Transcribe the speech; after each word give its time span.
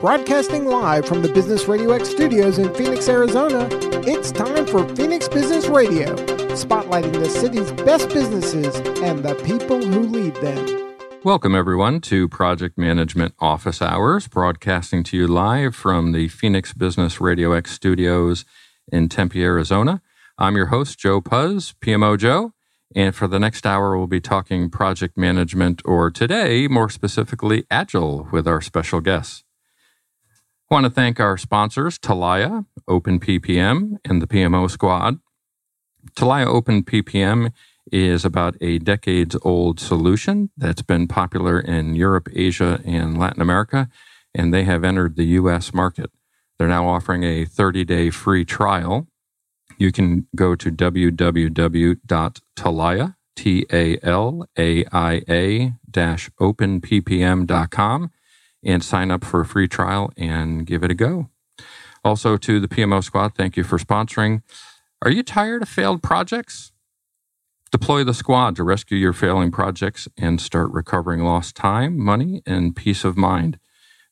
Broadcasting 0.00 0.66
live 0.66 1.06
from 1.06 1.22
the 1.22 1.28
Business 1.30 1.68
Radio 1.68 1.92
X 1.92 2.10
studios 2.10 2.58
in 2.58 2.72
Phoenix, 2.74 3.08
Arizona, 3.08 3.66
it's 4.06 4.30
time 4.30 4.66
for 4.66 4.86
Phoenix 4.94 5.26
Business 5.26 5.68
Radio, 5.68 6.14
spotlighting 6.54 7.14
the 7.14 7.30
city's 7.30 7.72
best 7.72 8.10
businesses 8.10 8.76
and 9.00 9.24
the 9.24 9.34
people 9.36 9.82
who 9.82 10.00
lead 10.00 10.34
them. 10.36 10.98
Welcome, 11.24 11.54
everyone, 11.54 12.02
to 12.02 12.28
Project 12.28 12.76
Management 12.76 13.32
Office 13.38 13.80
Hours, 13.80 14.28
broadcasting 14.28 15.02
to 15.04 15.16
you 15.16 15.26
live 15.26 15.74
from 15.74 16.12
the 16.12 16.28
Phoenix 16.28 16.74
Business 16.74 17.18
Radio 17.18 17.52
X 17.52 17.72
studios 17.72 18.44
in 18.92 19.08
Tempe, 19.08 19.42
Arizona. 19.42 20.02
I'm 20.36 20.56
your 20.56 20.66
host, 20.66 20.98
Joe 20.98 21.22
Pusz, 21.22 21.74
PMO 21.80 22.18
Joe. 22.18 22.52
And 22.94 23.14
for 23.14 23.26
the 23.26 23.38
next 23.38 23.64
hour, 23.64 23.96
we'll 23.96 24.06
be 24.06 24.20
talking 24.20 24.68
project 24.68 25.16
management, 25.16 25.80
or 25.86 26.10
today, 26.10 26.68
more 26.68 26.90
specifically, 26.90 27.64
Agile, 27.70 28.28
with 28.30 28.46
our 28.46 28.60
special 28.60 29.00
guests. 29.00 29.45
I 30.68 30.74
want 30.74 30.84
to 30.84 30.90
thank 30.90 31.20
our 31.20 31.38
sponsors, 31.38 31.96
Talaia, 31.96 32.66
OpenPPM, 32.88 33.98
and 34.04 34.20
the 34.20 34.26
PMO 34.26 34.68
Squad. 34.68 35.20
Talaia 36.16 36.46
OpenPPM 36.46 37.52
is 37.92 38.24
about 38.24 38.56
a 38.60 38.80
decades 38.80 39.36
old 39.42 39.78
solution 39.78 40.50
that's 40.56 40.82
been 40.82 41.06
popular 41.06 41.60
in 41.60 41.94
Europe, 41.94 42.28
Asia, 42.34 42.80
and 42.84 43.16
Latin 43.16 43.40
America, 43.40 43.88
and 44.34 44.52
they 44.52 44.64
have 44.64 44.82
entered 44.82 45.14
the 45.14 45.26
US 45.38 45.72
market. 45.72 46.10
They're 46.58 46.66
now 46.66 46.88
offering 46.88 47.22
a 47.22 47.44
30 47.44 47.84
day 47.84 48.10
free 48.10 48.44
trial. 48.44 49.06
You 49.78 49.92
can 49.92 50.26
go 50.34 50.56
to 50.56 50.72
www.talaia, 50.72 51.94
T 53.36 53.66
A 53.72 53.98
L 54.02 54.48
A 54.58 54.84
I 54.86 55.22
A 55.28 55.74
openppm.com 56.40 58.10
and 58.64 58.82
sign 58.82 59.10
up 59.10 59.24
for 59.24 59.40
a 59.40 59.46
free 59.46 59.68
trial 59.68 60.10
and 60.16 60.66
give 60.66 60.82
it 60.82 60.90
a 60.90 60.94
go. 60.94 61.28
Also, 62.04 62.36
to 62.36 62.60
the 62.60 62.68
PMO 62.68 63.02
squad, 63.02 63.34
thank 63.34 63.56
you 63.56 63.64
for 63.64 63.78
sponsoring. 63.78 64.42
Are 65.02 65.10
you 65.10 65.22
tired 65.22 65.62
of 65.62 65.68
failed 65.68 66.02
projects? 66.02 66.72
Deploy 67.72 68.04
the 68.04 68.14
squad 68.14 68.54
to 68.56 68.62
rescue 68.62 68.96
your 68.96 69.12
failing 69.12 69.50
projects 69.50 70.06
and 70.16 70.40
start 70.40 70.70
recovering 70.70 71.24
lost 71.24 71.56
time, 71.56 71.98
money, 71.98 72.40
and 72.46 72.76
peace 72.76 73.04
of 73.04 73.16
mind. 73.16 73.58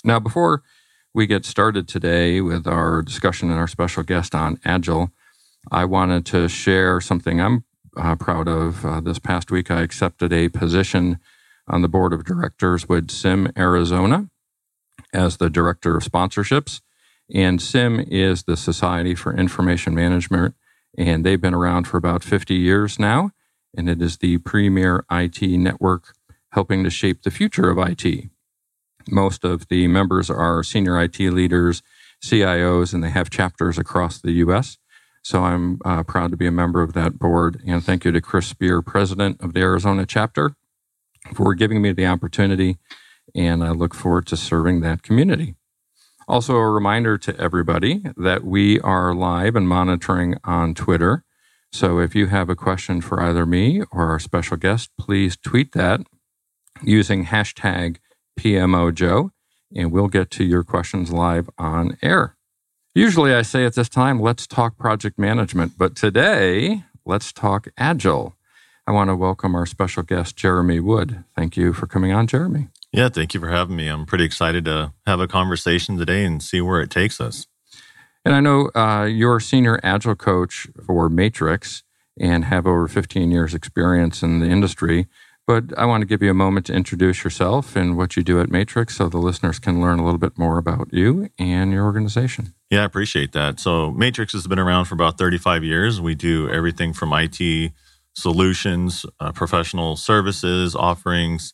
Now, 0.03 0.19
before 0.19 0.63
we 1.15 1.25
get 1.25 1.45
started 1.45 1.87
today 1.87 2.41
with 2.41 2.67
our 2.67 3.01
discussion 3.01 3.49
and 3.49 3.57
our 3.57 3.69
special 3.69 4.03
guest 4.03 4.35
on 4.35 4.59
Agile, 4.65 5.11
I 5.71 5.85
wanted 5.85 6.25
to 6.27 6.49
share 6.49 6.99
something 6.99 7.39
I'm 7.39 7.63
uh, 7.95 8.17
proud 8.17 8.49
of. 8.49 8.85
Uh, 8.85 8.99
this 8.99 9.17
past 9.17 9.49
week, 9.49 9.71
I 9.71 9.81
accepted 9.81 10.33
a 10.33 10.49
position 10.49 11.19
on 11.69 11.81
the 11.81 11.87
board 11.87 12.11
of 12.11 12.25
directors 12.25 12.89
with 12.89 13.09
SIM 13.09 13.49
Arizona 13.57 14.29
as 15.13 15.37
the 15.37 15.49
director 15.49 15.95
of 15.95 16.03
sponsorships. 16.03 16.81
And 17.33 17.61
SIM 17.61 18.01
is 18.01 18.43
the 18.43 18.57
Society 18.57 19.15
for 19.15 19.33
Information 19.33 19.95
Management, 19.95 20.53
and 20.97 21.25
they've 21.25 21.39
been 21.39 21.53
around 21.53 21.87
for 21.87 21.95
about 21.95 22.25
50 22.25 22.55
years 22.55 22.99
now. 22.99 23.31
And 23.73 23.89
it 23.89 24.01
is 24.01 24.17
the 24.17 24.39
premier 24.39 25.05
IT 25.09 25.41
network 25.41 26.13
helping 26.51 26.83
to 26.83 26.89
shape 26.89 27.23
the 27.23 27.31
future 27.31 27.69
of 27.69 27.77
IT. 27.77 28.29
Most 29.09 29.43
of 29.43 29.67
the 29.67 29.87
members 29.87 30.29
are 30.29 30.63
senior 30.63 31.01
IT 31.01 31.19
leaders, 31.19 31.81
CIOs, 32.23 32.93
and 32.93 33.03
they 33.03 33.09
have 33.09 33.29
chapters 33.29 33.77
across 33.77 34.19
the 34.19 34.31
U.S. 34.33 34.77
So 35.21 35.43
I'm 35.43 35.79
uh, 35.83 36.03
proud 36.03 36.31
to 36.31 36.37
be 36.37 36.47
a 36.47 36.51
member 36.51 36.81
of 36.81 36.93
that 36.93 37.17
board. 37.17 37.61
And 37.65 37.83
thank 37.83 38.05
you 38.05 38.11
to 38.11 38.21
Chris 38.21 38.47
Spear, 38.47 38.81
president 38.81 39.41
of 39.41 39.53
the 39.53 39.61
Arizona 39.61 40.05
chapter, 40.05 40.55
for 41.33 41.53
giving 41.55 41.81
me 41.81 41.91
the 41.91 42.05
opportunity. 42.05 42.77
And 43.33 43.63
I 43.63 43.71
look 43.71 43.93
forward 43.93 44.27
to 44.27 44.37
serving 44.37 44.81
that 44.81 45.01
community. 45.01 45.55
Also, 46.27 46.55
a 46.55 46.69
reminder 46.69 47.17
to 47.19 47.39
everybody 47.39 48.03
that 48.17 48.43
we 48.43 48.79
are 48.81 49.13
live 49.13 49.55
and 49.55 49.67
monitoring 49.67 50.35
on 50.43 50.73
Twitter. 50.73 51.23
So 51.71 51.99
if 51.99 52.15
you 52.15 52.27
have 52.27 52.49
a 52.49 52.55
question 52.55 53.01
for 53.01 53.21
either 53.21 53.45
me 53.45 53.83
or 53.91 54.09
our 54.09 54.19
special 54.19 54.57
guest, 54.57 54.89
please 54.97 55.37
tweet 55.37 55.73
that 55.73 56.01
using 56.81 57.25
hashtag 57.25 57.97
PMO 58.39 58.93
Joe, 58.93 59.31
and 59.75 59.91
we'll 59.91 60.07
get 60.07 60.29
to 60.31 60.43
your 60.43 60.63
questions 60.63 61.11
live 61.11 61.49
on 61.57 61.97
air. 62.01 62.35
Usually 62.93 63.33
I 63.33 63.41
say 63.41 63.65
at 63.65 63.75
this 63.75 63.89
time, 63.89 64.21
let's 64.21 64.47
talk 64.47 64.77
project 64.77 65.19
management, 65.19 65.73
but 65.77 65.95
today, 65.95 66.83
let's 67.05 67.33
talk 67.33 67.67
Agile. 67.77 68.35
I 68.87 68.91
want 68.91 69.09
to 69.09 69.15
welcome 69.15 69.55
our 69.55 69.65
special 69.65 70.03
guest, 70.03 70.37
Jeremy 70.37 70.79
Wood. 70.79 71.23
Thank 71.35 71.57
you 71.57 71.73
for 71.73 71.87
coming 71.87 72.11
on, 72.11 72.27
Jeremy. 72.27 72.67
Yeah, 72.91 73.09
thank 73.09 73.33
you 73.33 73.39
for 73.39 73.49
having 73.49 73.75
me. 73.75 73.87
I'm 73.87 74.05
pretty 74.05 74.23
excited 74.23 74.63
to 74.65 74.93
have 75.05 75.19
a 75.19 75.27
conversation 75.27 75.97
today 75.97 76.23
and 76.23 76.41
see 76.41 76.61
where 76.61 76.79
it 76.81 76.89
takes 76.89 77.19
us. 77.19 77.47
And 78.23 78.33
I 78.33 78.39
know 78.39 78.71
uh, 78.73 79.05
you're 79.05 79.37
a 79.37 79.41
senior 79.41 79.79
Agile 79.83 80.15
coach 80.15 80.67
for 80.85 81.09
Matrix 81.09 81.83
and 82.19 82.45
have 82.45 82.65
over 82.65 82.87
15 82.87 83.29
years' 83.29 83.53
experience 83.53 84.23
in 84.23 84.39
the 84.39 84.47
industry. 84.47 85.07
But 85.47 85.77
I 85.77 85.85
want 85.85 86.01
to 86.01 86.07
give 86.07 86.23
you 86.23 86.31
a 86.31 86.35
moment 86.35 86.65
to 86.67 86.73
introduce 86.73 87.23
yourself 87.23 87.75
and 87.75 87.95
what 87.95 88.17
you 88.17 88.23
do 88.23 88.41
at 88.41 88.49
Matrix 88.49 88.97
so 88.97 89.09
the 89.09 89.19
listeners 89.19 89.59
can 89.59 89.79
learn 89.79 89.99
a 89.99 90.03
little 90.03 90.17
bit 90.17 90.37
more 90.39 90.57
about 90.57 90.87
you 90.91 91.29
and 91.37 91.71
your 91.71 91.85
organization. 91.85 92.55
Yeah, 92.71 92.81
I 92.81 92.85
appreciate 92.85 93.31
that. 93.33 93.59
So, 93.59 93.91
Matrix 93.91 94.33
has 94.33 94.47
been 94.47 94.57
around 94.57 94.85
for 94.85 94.95
about 94.95 95.19
35 95.19 95.63
years. 95.63 96.01
We 96.01 96.15
do 96.15 96.49
everything 96.49 96.93
from 96.93 97.13
IT 97.13 97.71
solutions, 98.15 99.05
uh, 99.19 99.31
professional 99.33 99.95
services, 99.97 100.75
offerings, 100.75 101.53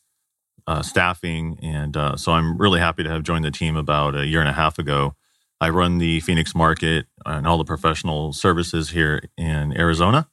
uh, 0.68 0.82
staffing. 0.82 1.60
And 1.62 1.98
uh, 1.98 2.16
so, 2.16 2.32
I'm 2.32 2.58
really 2.58 2.80
happy 2.80 3.04
to 3.04 3.10
have 3.10 3.24
joined 3.24 3.44
the 3.44 3.52
team 3.52 3.76
about 3.76 4.16
a 4.16 4.26
year 4.26 4.40
and 4.40 4.50
a 4.50 4.54
half 4.54 4.80
ago. 4.80 5.16
I 5.60 5.70
run 5.70 5.98
the 5.98 6.22
Phoenix 6.22 6.56
market 6.56 7.08
and 7.26 7.46
all 7.46 7.58
the 7.58 7.66
professional 7.66 8.32
services 8.32 8.92
here 8.92 9.22
in 9.38 9.78
Arizona. 9.78 10.30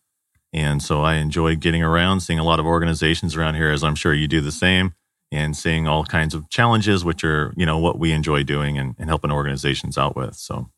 And 0.53 0.82
so 0.82 1.03
I 1.03 1.14
enjoy 1.14 1.56
getting 1.56 1.82
around, 1.82 2.20
seeing 2.20 2.38
a 2.38 2.44
lot 2.44 2.60
of 2.60 2.66
organizations 2.66 3.36
around 3.36 3.56
here, 3.56 3.70
as 3.70 3.84
I'm 3.84 3.94
sure 3.94 4.14
you 4.14 4.28
do 4.28 4.41
the 4.41 4.53
same, 4.53 4.94
and 5.31 5.56
seeing 5.56 5.86
all 5.86 6.04
kinds 6.04 6.34
of 6.34 6.48
challenges, 6.48 7.04
which 7.04 7.22
are, 7.22 7.53
you 7.56 7.66
know, 7.66 7.78
what 7.78 7.98
we 7.98 8.12
enjoy 8.12 8.42
doing 8.42 8.78
and, 8.78 8.94
and 8.98 9.10
helping 9.10 9.31
organizations 9.31 9.98
out 9.98 10.16
with. 10.16 10.37
So, 10.37 10.70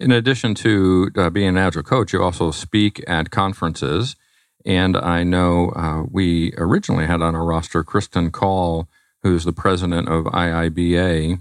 in 0.00 0.10
addition 0.10 0.54
to 0.56 1.10
uh, 1.16 1.30
being 1.30 1.50
an 1.50 1.58
agile 1.58 1.84
coach, 1.84 2.12
you 2.12 2.22
also 2.22 2.50
speak 2.50 3.02
at 3.06 3.30
conferences. 3.30 4.16
And 4.64 4.96
I 4.96 5.22
know 5.22 5.70
uh, 5.70 6.04
we 6.10 6.52
originally 6.56 7.06
had 7.06 7.22
on 7.22 7.36
our 7.36 7.44
roster 7.44 7.84
Kristen 7.84 8.30
Call, 8.32 8.88
who's 9.22 9.44
the 9.44 9.52
president 9.52 10.08
of 10.08 10.24
IIBA, 10.24 11.40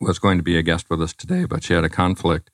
was 0.00 0.18
going 0.18 0.36
to 0.36 0.42
be 0.42 0.56
a 0.56 0.62
guest 0.62 0.86
with 0.90 1.00
us 1.00 1.12
today, 1.12 1.44
but 1.44 1.62
she 1.62 1.74
had 1.74 1.84
a 1.84 1.88
conflict. 1.88 2.50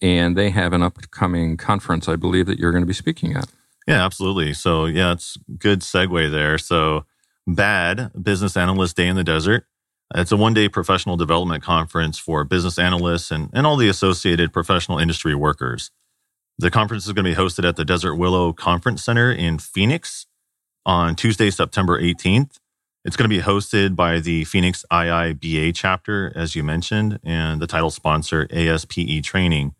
And 0.00 0.36
they 0.36 0.50
have 0.50 0.72
an 0.72 0.82
upcoming 0.82 1.56
conference, 1.56 2.08
I 2.08 2.16
believe, 2.16 2.46
that 2.46 2.58
you're 2.58 2.72
going 2.72 2.82
to 2.82 2.86
be 2.86 2.92
speaking 2.92 3.34
at. 3.34 3.46
Yeah, 3.86 4.04
absolutely. 4.04 4.54
So, 4.54 4.86
yeah, 4.86 5.12
it's 5.12 5.36
good 5.58 5.80
segue 5.80 6.30
there. 6.30 6.58
So, 6.58 7.04
BAD, 7.46 8.10
Business 8.22 8.56
Analyst 8.56 8.96
Day 8.96 9.08
in 9.08 9.16
the 9.16 9.24
Desert. 9.24 9.66
It's 10.14 10.32
a 10.32 10.36
one 10.36 10.54
day 10.54 10.68
professional 10.68 11.16
development 11.16 11.62
conference 11.62 12.18
for 12.18 12.44
business 12.44 12.78
analysts 12.78 13.30
and, 13.30 13.48
and 13.52 13.66
all 13.66 13.76
the 13.76 13.88
associated 13.88 14.52
professional 14.52 14.98
industry 14.98 15.34
workers. 15.34 15.90
The 16.58 16.70
conference 16.70 17.06
is 17.06 17.12
going 17.12 17.24
to 17.24 17.30
be 17.30 17.36
hosted 17.36 17.66
at 17.66 17.76
the 17.76 17.84
Desert 17.84 18.16
Willow 18.16 18.52
Conference 18.52 19.02
Center 19.02 19.32
in 19.32 19.58
Phoenix 19.58 20.26
on 20.84 21.16
Tuesday, 21.16 21.50
September 21.50 22.00
18th. 22.00 22.58
It's 23.04 23.16
going 23.16 23.28
to 23.28 23.36
be 23.36 23.42
hosted 23.42 23.96
by 23.96 24.20
the 24.20 24.44
Phoenix 24.44 24.84
IIBA 24.92 25.72
chapter, 25.74 26.30
as 26.36 26.54
you 26.54 26.62
mentioned, 26.62 27.18
and 27.24 27.60
the 27.60 27.66
title 27.66 27.90
sponsor, 27.90 28.46
ASPE 28.52 29.24
Training 29.24 29.74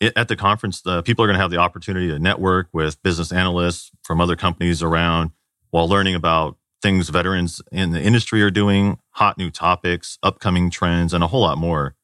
at 0.00 0.28
the 0.28 0.36
conference, 0.36 0.82
uh, 0.86 1.02
people 1.02 1.24
are 1.24 1.28
going 1.28 1.36
to 1.36 1.40
have 1.40 1.50
the 1.50 1.58
opportunity 1.58 2.08
to 2.08 2.18
network 2.18 2.68
with 2.72 3.02
business 3.02 3.32
analysts 3.32 3.90
from 4.04 4.20
other 4.20 4.36
companies 4.36 4.82
around 4.82 5.32
while 5.70 5.88
learning 5.88 6.14
about 6.14 6.56
things 6.80 7.08
veterans 7.08 7.60
in 7.72 7.90
the 7.90 8.00
industry 8.00 8.42
are 8.42 8.50
doing, 8.50 8.98
hot 9.10 9.36
new 9.36 9.50
topics, 9.50 10.18
upcoming 10.22 10.70
trends, 10.70 11.12
and 11.12 11.24
a 11.24 11.26
whole 11.26 11.40
lot 11.40 11.58
more. 11.58 11.96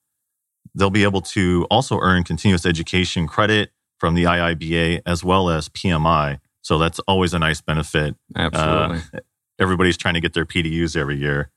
They'll 0.75 0.91
be 0.91 1.05
able 1.05 1.20
to 1.20 1.67
also 1.70 2.00
earn 2.00 2.25
continuous 2.25 2.67
education 2.67 3.29
credit 3.29 3.70
from 3.99 4.14
the 4.14 4.25
IIBA 4.25 5.02
as 5.06 5.23
well 5.23 5.49
as 5.49 5.69
PMI. 5.69 6.41
So 6.62 6.79
that's 6.79 6.99
always 7.00 7.32
a 7.32 7.38
nice 7.38 7.61
benefit. 7.61 8.17
Absolutely. 8.35 9.02
Uh, 9.14 9.20
everybody's 9.61 9.96
trying 9.96 10.14
to 10.14 10.20
get 10.20 10.32
their 10.32 10.44
PDUs 10.44 10.96
every 10.96 11.17
year. 11.17 11.50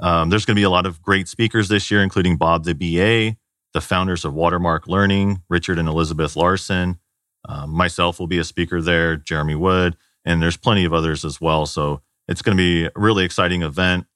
Um, 0.00 0.30
there's 0.30 0.44
going 0.44 0.56
to 0.56 0.60
be 0.60 0.64
a 0.64 0.70
lot 0.70 0.86
of 0.86 1.00
great 1.02 1.28
speakers 1.28 1.68
this 1.68 1.90
year, 1.90 2.02
including 2.02 2.36
Bob 2.36 2.64
the 2.64 2.74
BA, 2.74 3.36
the 3.72 3.80
founders 3.80 4.24
of 4.24 4.34
Watermark 4.34 4.86
Learning, 4.86 5.42
Richard 5.48 5.78
and 5.78 5.88
Elizabeth 5.88 6.36
Larson. 6.36 6.98
Um, 7.48 7.70
myself 7.70 8.20
will 8.20 8.26
be 8.26 8.38
a 8.38 8.44
speaker 8.44 8.80
there, 8.80 9.16
Jeremy 9.16 9.54
Wood, 9.54 9.96
and 10.24 10.40
there's 10.40 10.56
plenty 10.56 10.84
of 10.84 10.92
others 10.92 11.24
as 11.24 11.40
well. 11.40 11.66
So 11.66 12.02
it's 12.28 12.42
going 12.42 12.56
to 12.56 12.60
be 12.60 12.84
a 12.86 12.90
really 12.94 13.24
exciting 13.24 13.62
event. 13.62 14.06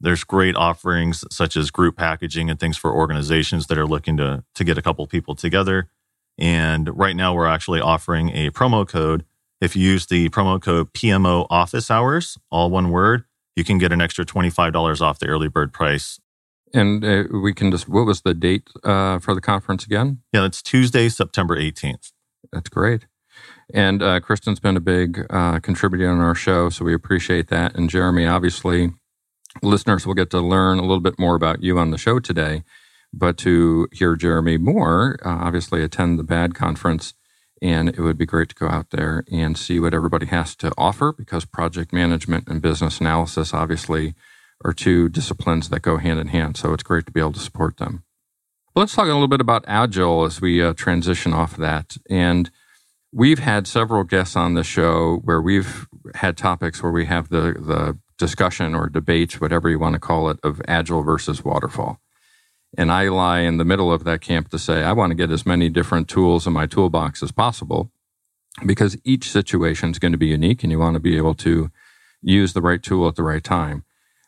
There's 0.00 0.24
great 0.24 0.56
offerings 0.56 1.24
such 1.30 1.56
as 1.56 1.70
group 1.70 1.96
packaging 1.96 2.50
and 2.50 2.58
things 2.58 2.76
for 2.76 2.92
organizations 2.92 3.68
that 3.68 3.78
are 3.78 3.86
looking 3.86 4.16
to, 4.16 4.44
to 4.54 4.64
get 4.64 4.76
a 4.76 4.82
couple 4.82 5.06
people 5.06 5.34
together. 5.34 5.88
And 6.36 6.96
right 6.98 7.14
now, 7.14 7.32
we're 7.32 7.46
actually 7.46 7.80
offering 7.80 8.30
a 8.30 8.50
promo 8.50 8.86
code. 8.88 9.24
If 9.60 9.76
you 9.76 9.88
use 9.88 10.06
the 10.06 10.28
promo 10.30 10.60
code 10.60 10.92
PMO 10.92 11.46
Office 11.48 11.90
Hours, 11.90 12.36
all 12.50 12.70
one 12.70 12.90
word, 12.90 13.24
you 13.54 13.62
can 13.62 13.78
get 13.78 13.92
an 13.92 14.00
extra 14.00 14.26
$25 14.26 15.00
off 15.00 15.20
the 15.20 15.28
early 15.28 15.48
bird 15.48 15.72
price. 15.72 16.18
And 16.74 17.04
uh, 17.04 17.24
we 17.32 17.54
can 17.54 17.70
just, 17.70 17.88
what 17.88 18.04
was 18.04 18.22
the 18.22 18.34
date 18.34 18.68
uh, 18.82 19.20
for 19.20 19.32
the 19.32 19.40
conference 19.40 19.86
again? 19.86 20.22
Yeah, 20.32 20.40
that's 20.40 20.60
Tuesday, 20.60 21.08
September 21.08 21.56
18th. 21.56 22.10
That's 22.52 22.68
great. 22.68 23.06
And 23.72 24.02
uh, 24.02 24.18
Kristen's 24.20 24.58
been 24.58 24.76
a 24.76 24.80
big 24.80 25.24
uh, 25.30 25.60
contributor 25.60 26.10
on 26.10 26.18
our 26.18 26.34
show, 26.34 26.68
so 26.70 26.84
we 26.84 26.92
appreciate 26.92 27.48
that. 27.48 27.76
And 27.76 27.88
Jeremy, 27.88 28.26
obviously, 28.26 28.92
listeners 29.62 30.04
will 30.04 30.14
get 30.14 30.30
to 30.30 30.40
learn 30.40 30.78
a 30.78 30.82
little 30.82 31.00
bit 31.00 31.18
more 31.18 31.36
about 31.36 31.62
you 31.62 31.78
on 31.78 31.90
the 31.90 31.98
show 31.98 32.18
today. 32.18 32.64
But 33.12 33.38
to 33.38 33.86
hear 33.92 34.16
Jeremy 34.16 34.58
more, 34.58 35.16
uh, 35.24 35.28
obviously 35.28 35.82
attend 35.82 36.18
the 36.18 36.24
BAD 36.24 36.56
conference. 36.56 37.14
And 37.62 37.88
it 37.88 38.00
would 38.00 38.18
be 38.18 38.26
great 38.26 38.48
to 38.48 38.54
go 38.54 38.66
out 38.66 38.90
there 38.90 39.24
and 39.30 39.56
see 39.56 39.78
what 39.78 39.94
everybody 39.94 40.26
has 40.26 40.56
to 40.56 40.72
offer 40.76 41.12
because 41.12 41.44
project 41.44 41.92
management 41.92 42.48
and 42.48 42.60
business 42.60 43.00
analysis 43.00 43.54
obviously 43.54 44.14
are 44.64 44.72
two 44.72 45.08
disciplines 45.08 45.68
that 45.68 45.82
go 45.82 45.98
hand 45.98 46.18
in 46.18 46.28
hand. 46.28 46.56
So 46.56 46.72
it's 46.72 46.82
great 46.82 47.06
to 47.06 47.12
be 47.12 47.20
able 47.20 47.32
to 47.32 47.40
support 47.40 47.76
them. 47.76 48.04
let's 48.74 48.94
talk 48.94 49.04
a 49.04 49.12
little 49.12 49.28
bit 49.28 49.40
about 49.40 49.64
Agile 49.68 50.24
as 50.24 50.40
we 50.40 50.62
uh, 50.62 50.72
transition 50.74 51.32
off 51.32 51.52
of 51.52 51.58
that. 51.58 51.96
And 52.10 52.50
we've 53.12 53.38
had 53.38 53.66
several 53.68 54.02
guests 54.04 54.34
on 54.34 54.54
the 54.54 54.64
show 54.64 55.20
where 55.24 55.40
we've 55.40 55.86
had 56.16 56.36
topics 56.36 56.82
where 56.82 56.90
we 56.92 57.06
have 57.06 57.28
the, 57.28 57.54
the 57.58 57.98
discussion 58.18 58.74
or 58.74 58.88
debate, 58.88 59.40
whatever 59.40 59.68
you 59.68 59.78
want 59.78 59.94
to 59.94 60.00
call 60.00 60.28
it, 60.28 60.38
of 60.42 60.60
Agile 60.66 61.02
versus 61.02 61.44
waterfall. 61.44 62.00
And 62.76 62.90
I 62.90 63.08
lie 63.08 63.40
in 63.40 63.58
the 63.58 63.64
middle 63.64 63.92
of 63.92 64.02
that 64.04 64.20
camp 64.20 64.48
to 64.50 64.58
say, 64.58 64.82
I 64.82 64.92
want 64.92 65.10
to 65.12 65.14
get 65.14 65.30
as 65.30 65.46
many 65.46 65.68
different 65.68 66.08
tools 66.08 66.46
in 66.46 66.52
my 66.52 66.66
toolbox 66.66 67.22
as 67.22 67.30
possible 67.30 67.92
because 68.66 68.96
each 69.04 69.30
situation 69.30 69.90
is 69.90 69.98
going 69.98 70.12
to 70.12 70.18
be 70.18 70.26
unique 70.26 70.62
and 70.62 70.72
you 70.72 70.78
want 70.78 70.94
to 70.94 71.00
be 71.00 71.16
able 71.16 71.34
to 71.34 71.70
use 72.22 72.52
the 72.52 72.62
right 72.62 72.82
tool 72.82 73.06
at 73.06 73.16
the 73.16 73.22
right 73.22 73.44
time. 73.44 73.84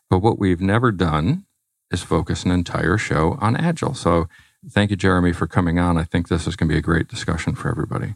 But 0.08 0.20
what 0.20 0.38
we've 0.38 0.60
never 0.60 0.92
done 0.92 1.44
is 1.90 2.02
focus 2.02 2.44
an 2.44 2.50
entire 2.50 2.98
show 2.98 3.36
on 3.40 3.56
Agile. 3.56 3.94
So 3.94 4.28
thank 4.68 4.90
you, 4.90 4.96
Jeremy, 4.96 5.32
for 5.32 5.46
coming 5.46 5.78
on. 5.78 5.96
I 5.98 6.04
think 6.04 6.28
this 6.28 6.46
is 6.46 6.56
going 6.56 6.68
to 6.68 6.74
be 6.74 6.78
a 6.78 6.82
great 6.82 7.08
discussion 7.08 7.54
for 7.54 7.70
everybody. 7.70 8.14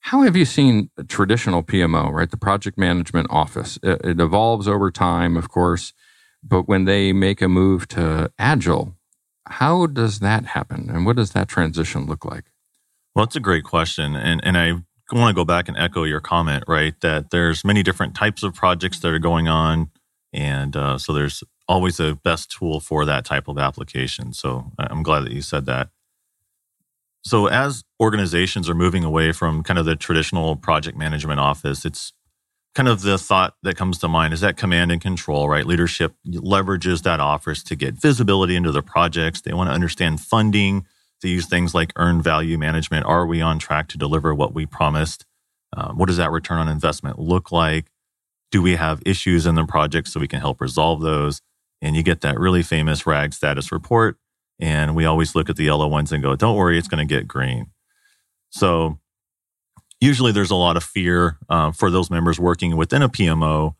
How 0.00 0.22
have 0.22 0.36
you 0.36 0.44
seen 0.44 0.90
traditional 1.08 1.62
PMO, 1.62 2.10
right? 2.10 2.30
The 2.30 2.36
project 2.36 2.78
management 2.78 3.26
office. 3.30 3.78
It, 3.82 4.00
it 4.04 4.20
evolves 4.20 4.68
over 4.68 4.90
time, 4.90 5.36
of 5.36 5.50
course, 5.50 5.92
but 6.42 6.68
when 6.68 6.84
they 6.84 7.12
make 7.12 7.42
a 7.42 7.48
move 7.48 7.88
to 7.88 8.30
Agile, 8.38 8.94
how 9.46 9.86
does 9.86 10.20
that 10.20 10.46
happen? 10.46 10.88
And 10.90 11.04
what 11.04 11.16
does 11.16 11.32
that 11.32 11.48
transition 11.48 12.06
look 12.06 12.24
like? 12.24 12.44
Well, 13.14 13.24
it's 13.24 13.36
a 13.36 13.40
great 13.40 13.64
question. 13.64 14.14
And, 14.14 14.40
and 14.44 14.56
I 14.56 14.72
want 15.12 15.30
to 15.30 15.34
go 15.34 15.44
back 15.44 15.68
and 15.68 15.76
echo 15.76 16.04
your 16.04 16.20
comment, 16.20 16.64
right? 16.68 16.94
That 17.00 17.30
there's 17.30 17.64
many 17.64 17.82
different 17.82 18.14
types 18.14 18.42
of 18.42 18.54
projects 18.54 19.00
that 19.00 19.08
are 19.08 19.18
going 19.18 19.48
on. 19.48 19.90
And 20.32 20.76
uh, 20.76 20.98
so 20.98 21.12
there's 21.12 21.42
always 21.66 22.00
a 22.00 22.14
best 22.14 22.50
tool 22.50 22.80
for 22.80 23.04
that 23.04 23.24
type 23.24 23.48
of 23.48 23.58
application. 23.58 24.32
So 24.32 24.72
I'm 24.78 25.02
glad 25.02 25.24
that 25.24 25.32
you 25.32 25.42
said 25.42 25.66
that. 25.66 25.90
So 27.22 27.46
as 27.46 27.84
organizations 28.00 28.68
are 28.68 28.74
moving 28.74 29.04
away 29.04 29.32
from 29.32 29.62
kind 29.62 29.78
of 29.78 29.84
the 29.84 29.96
traditional 29.96 30.56
project 30.56 30.96
management 30.96 31.40
office, 31.40 31.84
it's 31.84 32.12
kind 32.74 32.88
of 32.88 33.02
the 33.02 33.18
thought 33.18 33.54
that 33.62 33.76
comes 33.76 33.98
to 33.98 34.08
mind 34.08 34.32
is 34.32 34.40
that 34.40 34.56
command 34.56 34.92
and 34.92 35.00
control, 35.00 35.48
right? 35.48 35.66
Leadership 35.66 36.14
leverages 36.26 37.02
that 37.02 37.20
office 37.20 37.62
to 37.64 37.74
get 37.74 37.94
visibility 37.94 38.54
into 38.54 38.70
the 38.70 38.82
projects. 38.82 39.40
They 39.40 39.52
want 39.52 39.68
to 39.68 39.74
understand 39.74 40.20
funding, 40.20 40.86
to 41.20 41.28
use 41.28 41.46
things 41.46 41.74
like 41.74 41.92
earned 41.96 42.22
value 42.22 42.56
management. 42.56 43.04
Are 43.04 43.26
we 43.26 43.40
on 43.40 43.58
track 43.58 43.88
to 43.88 43.98
deliver 43.98 44.34
what 44.34 44.54
we 44.54 44.66
promised? 44.66 45.26
Um, 45.76 45.98
what 45.98 46.06
does 46.06 46.18
that 46.18 46.30
return 46.30 46.58
on 46.58 46.68
investment 46.68 47.18
look 47.18 47.50
like? 47.50 47.86
Do 48.50 48.62
we 48.62 48.76
have 48.76 49.02
issues 49.04 49.46
in 49.46 49.54
the 49.54 49.64
project 49.64 50.08
so 50.08 50.20
we 50.20 50.28
can 50.28 50.40
help 50.40 50.60
resolve 50.60 51.00
those? 51.00 51.40
And 51.80 51.94
you 51.94 52.02
get 52.02 52.22
that 52.22 52.38
really 52.38 52.62
famous 52.62 53.06
RAG 53.06 53.32
status 53.32 53.70
report. 53.70 54.16
And 54.58 54.96
we 54.96 55.04
always 55.04 55.34
look 55.34 55.48
at 55.48 55.56
the 55.56 55.64
yellow 55.64 55.86
ones 55.86 56.10
and 56.10 56.22
go, 56.22 56.34
don't 56.34 56.56
worry, 56.56 56.78
it's 56.78 56.88
going 56.88 57.06
to 57.06 57.14
get 57.14 57.28
green. 57.28 57.70
So 58.50 58.98
usually 60.00 60.32
there's 60.32 60.50
a 60.50 60.56
lot 60.56 60.76
of 60.76 60.82
fear 60.82 61.38
uh, 61.48 61.72
for 61.72 61.90
those 61.90 62.10
members 62.10 62.40
working 62.40 62.76
within 62.76 63.02
a 63.02 63.08
PMO 63.08 63.74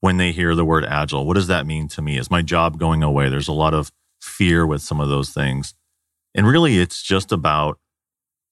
when 0.00 0.16
they 0.16 0.32
hear 0.32 0.54
the 0.54 0.64
word 0.64 0.84
agile. 0.84 1.26
What 1.26 1.34
does 1.34 1.46
that 1.48 1.66
mean 1.66 1.88
to 1.88 2.02
me? 2.02 2.18
Is 2.18 2.30
my 2.30 2.42
job 2.42 2.78
going 2.78 3.02
away? 3.02 3.28
There's 3.28 3.48
a 3.48 3.52
lot 3.52 3.74
of 3.74 3.90
fear 4.20 4.66
with 4.66 4.82
some 4.82 5.00
of 5.00 5.08
those 5.08 5.30
things. 5.30 5.74
And 6.34 6.46
really, 6.46 6.78
it's 6.78 7.02
just 7.02 7.32
about 7.32 7.78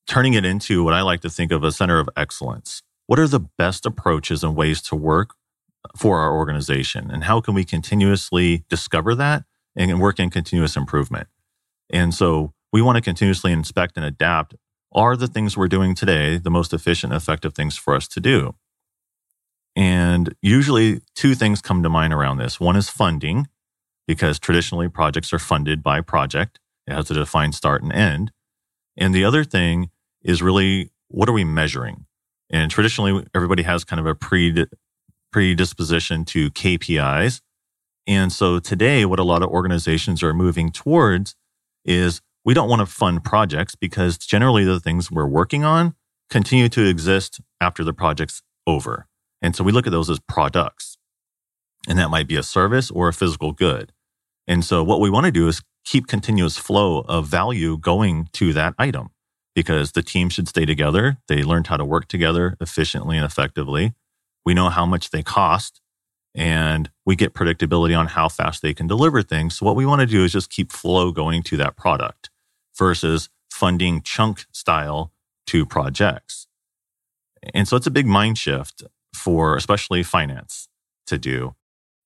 turning 0.07 0.35
it 0.35 0.45
into 0.45 0.85
what 0.85 0.95
I 0.95 1.03
like 1.03 1.21
to 1.23 1.31
think 1.31 1.53
of 1.53 1.65
a 1.65 1.73
center 1.73 1.99
of 1.99 2.09
excellence. 2.17 2.83
What 3.07 3.19
are 3.19 3.29
the 3.29 3.41
best 3.59 3.87
approaches 3.87 4.45
and 4.45 4.57
ways 4.57 4.81
to 4.83 4.97
work 4.97 5.35
for 5.97 6.21
our 6.21 6.35
organization? 6.35 7.11
And 7.11 7.25
how 7.25 7.41
can 7.41 7.55
we 7.55 7.65
continuously 7.65 8.65
discover 8.69 9.15
that 9.15 9.45
and 9.77 10.01
work 10.01 10.19
in 10.19 10.31
continuous 10.31 10.77
improvement? 10.77 11.29
And 11.91 12.15
so 12.15 12.53
we 12.73 12.83
want 12.83 12.97
to 12.97 13.03
continuously 13.03 13.53
inspect 13.53 13.97
and 13.97 14.05
adapt 14.05 14.55
are 14.95 15.17
the 15.17 15.27
things 15.27 15.57
we're 15.57 15.69
doing 15.69 15.95
today 15.95 16.37
the 16.37 16.51
most 16.51 16.73
efficient, 16.73 17.13
effective 17.13 17.55
things 17.55 17.77
for 17.77 17.95
us 17.95 18.07
to 18.09 18.21
do? 18.21 18.55
And 19.75 20.35
usually, 20.43 21.01
two 21.15 21.35
things 21.35 21.63
come 21.63 21.83
to 21.83 21.89
mind 21.89 22.13
around 22.13 22.37
this. 22.37 22.61
One 22.61 22.77
is 22.77 22.91
funding, 22.91 23.49
because 24.07 24.39
traditionally 24.39 24.89
projects 24.89 25.33
are 25.33 25.39
funded 25.39 25.83
by 25.83 26.03
project, 26.03 26.59
it 26.87 26.93
has 26.93 27.11
a 27.11 27.15
defined 27.15 27.55
start 27.55 27.83
and 27.83 27.93
end. 27.93 28.33
And 28.99 29.15
the 29.15 29.25
other 29.25 29.45
thing 29.45 29.91
is 30.23 30.43
really 30.43 30.91
what 31.09 31.29
are 31.29 31.33
we 31.33 31.45
measuring? 31.45 32.07
And 32.51 32.71
traditionally, 32.71 33.27
everybody 33.35 33.63
has 33.63 33.85
kind 33.85 34.01
of 34.01 34.07
a 34.07 34.15
predisposition 35.33 36.25
to 36.27 36.51
KPIs. 36.51 37.41
And 38.07 38.33
so 38.33 38.59
today, 38.59 39.05
what 39.05 39.19
a 39.19 39.25
lot 39.25 39.43
of 39.43 39.51
organizations 39.51 40.23
are 40.23 40.35
moving 40.35 40.71
towards 40.71 41.35
is 41.85 42.21
we 42.45 42.55
don't 42.55 42.69
want 42.69 42.81
to 42.81 42.87
fund 42.87 43.25
projects 43.25 43.75
because 43.75 44.19
generally 44.19 44.65
the 44.65 44.81
things 44.81 45.11
we're 45.11 45.27
working 45.27 45.65
on 45.65 45.95
continue 46.29 46.69
to 46.69 46.89
exist 46.89 47.41
after 47.61 47.85
the 47.85 47.93
project's 47.93 48.43
over. 48.67 49.07
And 49.41 49.55
so 49.55 49.65
we 49.65 49.73
look 49.73 49.87
at 49.87 49.91
those 49.91 50.11
as 50.11 50.21
products. 50.21 50.97
And 51.89 51.99
that 51.99 52.11
might 52.11 52.29
be 52.29 52.37
a 52.37 52.43
service 52.43 52.91
or 52.91 53.09
a 53.09 53.13
physical 53.13 53.53
good. 53.53 53.93
And 54.47 54.65
so 54.65 54.83
what 54.83 55.01
we 55.01 55.11
want 55.11 55.27
to 55.27 55.33
do 55.33 55.49
is 55.49 55.63
keep 55.85 56.07
continuous 56.07 56.57
flow 56.57 57.01
of 57.01 57.27
value 57.27 57.77
going 57.77 58.29
to 58.35 58.53
that 58.53 58.75
item 58.79 59.11
because 59.55 59.93
the 59.93 60.03
team 60.03 60.29
should 60.29 60.49
stay 60.49 60.65
together. 60.65 61.19
They 61.29 61.43
learned 61.43 61.67
how 61.69 61.77
to 61.77 61.85
work 61.85 62.09
together 62.09 62.57
efficiently 62.61 63.17
and 63.17 63.27
effectively. 63.27 63.95
We 64.45 64.55
know 64.55 64.69
how 64.69 64.87
much 64.87 65.11
they 65.11 65.23
cost 65.23 65.81
and 66.35 66.91
we 67.05 67.17
get 67.17 67.35
predictability 67.35 67.99
on 67.99 68.09
how 68.09 68.29
fast 68.29 68.63
they 68.63 68.75
can 68.75 68.87
deliver 68.87 69.23
things. 69.23 69.59
So 69.59 69.67
what 69.67 69.77
we 69.77 69.87
want 69.87 70.01
to 70.01 70.07
do 70.07 70.25
is 70.25 70.33
just 70.33 70.51
keep 70.51 70.73
flow 70.73 71.13
going 71.13 71.43
to 71.45 71.57
that 71.59 71.77
product 71.77 72.31
versus 72.77 73.29
funding 73.51 74.03
chunk 74.03 74.47
style 74.53 75.13
to 75.49 75.67
projects. 75.67 76.47
And 77.55 77.69
so 77.69 77.77
it's 77.77 77.87
a 77.87 77.91
big 77.91 78.07
mind 78.07 78.39
shift 78.39 78.83
for 79.15 79.57
especially 79.57 80.03
finance 80.03 80.69
to 81.07 81.19
do. 81.19 81.55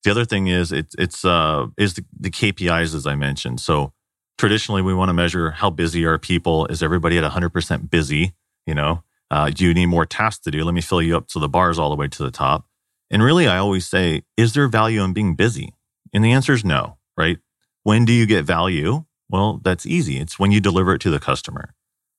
The 0.04 0.10
other 0.10 0.24
thing 0.24 0.46
is 0.46 0.72
it's 0.72 0.94
it's 0.98 1.24
uh 1.24 1.66
is 1.76 1.94
the, 1.94 2.04
the 2.18 2.30
KPIs 2.30 2.94
as 2.94 3.06
I 3.06 3.14
mentioned. 3.14 3.60
So 3.60 3.92
traditionally 4.38 4.82
we 4.82 4.94
want 4.94 5.08
to 5.08 5.12
measure 5.12 5.50
how 5.50 5.70
busy 5.70 6.04
are 6.04 6.18
people. 6.18 6.66
Is 6.66 6.82
everybody 6.82 7.18
at 7.18 7.30
100% 7.30 7.90
busy? 7.90 8.34
You 8.66 8.74
know, 8.74 9.02
uh, 9.30 9.50
do 9.50 9.64
you 9.64 9.74
need 9.74 9.86
more 9.86 10.06
tasks 10.06 10.44
to 10.44 10.50
do? 10.50 10.64
Let 10.64 10.74
me 10.74 10.80
fill 10.80 11.02
you 11.02 11.16
up 11.16 11.30
so 11.30 11.40
the 11.40 11.48
bar 11.48 11.70
is 11.70 11.78
all 11.78 11.90
the 11.90 11.96
way 11.96 12.08
to 12.08 12.22
the 12.22 12.30
top. 12.30 12.66
And 13.10 13.22
really, 13.22 13.46
I 13.46 13.58
always 13.58 13.86
say, 13.86 14.22
is 14.36 14.54
there 14.54 14.68
value 14.68 15.02
in 15.02 15.12
being 15.12 15.34
busy? 15.34 15.74
And 16.12 16.24
the 16.24 16.32
answer 16.32 16.52
is 16.52 16.64
no, 16.64 16.98
right? 17.16 17.38
When 17.82 18.04
do 18.04 18.12
you 18.12 18.26
get 18.26 18.44
value? 18.44 19.04
Well, 19.28 19.60
that's 19.62 19.86
easy. 19.86 20.18
It's 20.18 20.38
when 20.38 20.52
you 20.52 20.60
deliver 20.60 20.94
it 20.94 21.00
to 21.02 21.10
the 21.10 21.20
customer. 21.20 21.74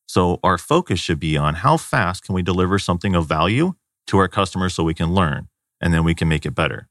So 0.08 0.40
our 0.44 0.58
focus 0.58 1.00
should 1.00 1.20
be 1.20 1.36
on 1.38 1.56
how 1.56 1.78
fast 1.78 2.24
can 2.24 2.36
we 2.36 2.42
deliver 2.42 2.80
something 2.80 3.16
of 3.16 3.28
value 3.28 3.74
to 4.08 4.18
our 4.18 4.28
customers 4.28 4.74
so 4.74 4.84
we 4.84 4.94
can 4.94 5.14
learn 5.14 5.50
and 5.82 5.94
then 5.94 6.04
we 6.04 6.16
can 6.16 6.28
make 6.28 6.46
it 6.46 6.56
better. 6.56 6.88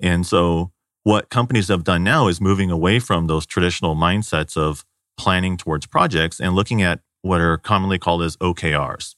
And 0.00 0.26
so 0.26 0.72
what 1.02 1.30
companies 1.30 1.68
have 1.68 1.84
done 1.84 2.04
now 2.04 2.28
is 2.28 2.40
moving 2.40 2.70
away 2.70 2.98
from 2.98 3.26
those 3.26 3.46
traditional 3.46 3.96
mindsets 3.96 4.56
of 4.56 4.84
planning 5.18 5.56
towards 5.56 5.86
projects 5.86 6.40
and 6.40 6.54
looking 6.54 6.82
at 6.82 7.00
what 7.22 7.40
are 7.40 7.56
commonly 7.58 7.98
called 7.98 8.22
as 8.22 8.36
OKRs. 8.38 9.16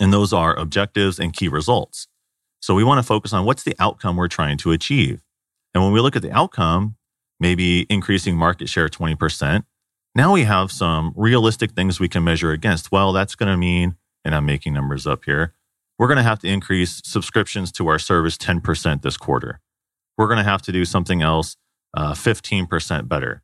And 0.00 0.12
those 0.12 0.32
are 0.32 0.54
objectives 0.54 1.18
and 1.18 1.32
key 1.32 1.48
results. 1.48 2.08
So 2.60 2.74
we 2.74 2.84
want 2.84 2.98
to 2.98 3.02
focus 3.02 3.32
on 3.32 3.44
what's 3.44 3.62
the 3.62 3.76
outcome 3.78 4.16
we're 4.16 4.28
trying 4.28 4.56
to 4.58 4.72
achieve. 4.72 5.22
And 5.74 5.82
when 5.82 5.92
we 5.92 6.00
look 6.00 6.16
at 6.16 6.22
the 6.22 6.32
outcome, 6.32 6.96
maybe 7.38 7.86
increasing 7.90 8.36
market 8.36 8.68
share 8.68 8.88
20%. 8.88 9.64
Now 10.14 10.32
we 10.32 10.44
have 10.44 10.70
some 10.70 11.12
realistic 11.16 11.72
things 11.72 12.00
we 12.00 12.08
can 12.08 12.24
measure 12.24 12.52
against. 12.52 12.92
Well, 12.92 13.12
that's 13.12 13.34
going 13.34 13.50
to 13.50 13.56
mean, 13.56 13.96
and 14.24 14.34
I'm 14.34 14.46
making 14.46 14.72
numbers 14.72 15.06
up 15.06 15.24
here, 15.24 15.52
we're 15.98 16.06
going 16.06 16.16
to 16.16 16.22
have 16.22 16.38
to 16.40 16.48
increase 16.48 17.02
subscriptions 17.04 17.70
to 17.72 17.88
our 17.88 17.98
service 17.98 18.36
10% 18.38 19.02
this 19.02 19.16
quarter. 19.16 19.60
We're 20.16 20.28
going 20.28 20.38
to 20.38 20.44
have 20.44 20.62
to 20.62 20.72
do 20.72 20.84
something 20.84 21.22
else 21.22 21.56
uh, 21.94 22.12
15% 22.12 23.08
better. 23.08 23.42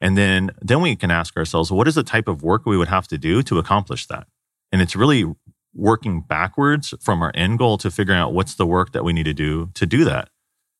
And 0.00 0.16
then 0.16 0.52
then 0.62 0.80
we 0.80 0.96
can 0.96 1.10
ask 1.10 1.36
ourselves, 1.36 1.70
what 1.70 1.86
is 1.86 1.94
the 1.94 2.02
type 2.02 2.28
of 2.28 2.42
work 2.42 2.64
we 2.64 2.76
would 2.76 2.88
have 2.88 3.06
to 3.08 3.18
do 3.18 3.42
to 3.42 3.58
accomplish 3.58 4.06
that? 4.06 4.26
And 4.72 4.80
it's 4.80 4.96
really 4.96 5.24
working 5.74 6.20
backwards 6.20 6.94
from 7.00 7.22
our 7.22 7.32
end 7.34 7.58
goal 7.58 7.78
to 7.78 7.90
figuring 7.90 8.18
out 8.18 8.32
what's 8.32 8.54
the 8.54 8.66
work 8.66 8.92
that 8.92 9.04
we 9.04 9.12
need 9.12 9.24
to 9.24 9.34
do 9.34 9.70
to 9.74 9.86
do 9.86 10.04
that. 10.04 10.28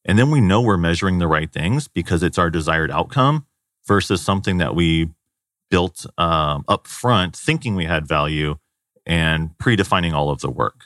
And 0.05 0.19
then 0.19 0.31
we 0.31 0.41
know 0.41 0.61
we're 0.61 0.77
measuring 0.77 1.19
the 1.19 1.29
right 1.29 1.53
things 1.53 1.87
because 1.87 2.23
it's 2.23 2.39
our 2.39 2.51
desired 2.51 2.91
outcome 2.91 3.47
versus 3.87 4.23
something 4.23 4.59
that 4.59 4.75
we 4.75 5.11
built 5.71 6.07
um, 6.19 6.65
up 6.69 6.87
front 6.87 7.37
thinking 7.37 7.77
we 7.77 7.85
had 7.85 8.07
value 8.07 8.57
and 9.07 9.51
predefining 9.59 10.13
all 10.13 10.31
of 10.31 10.41
the 10.41 10.51
work. 10.51 10.85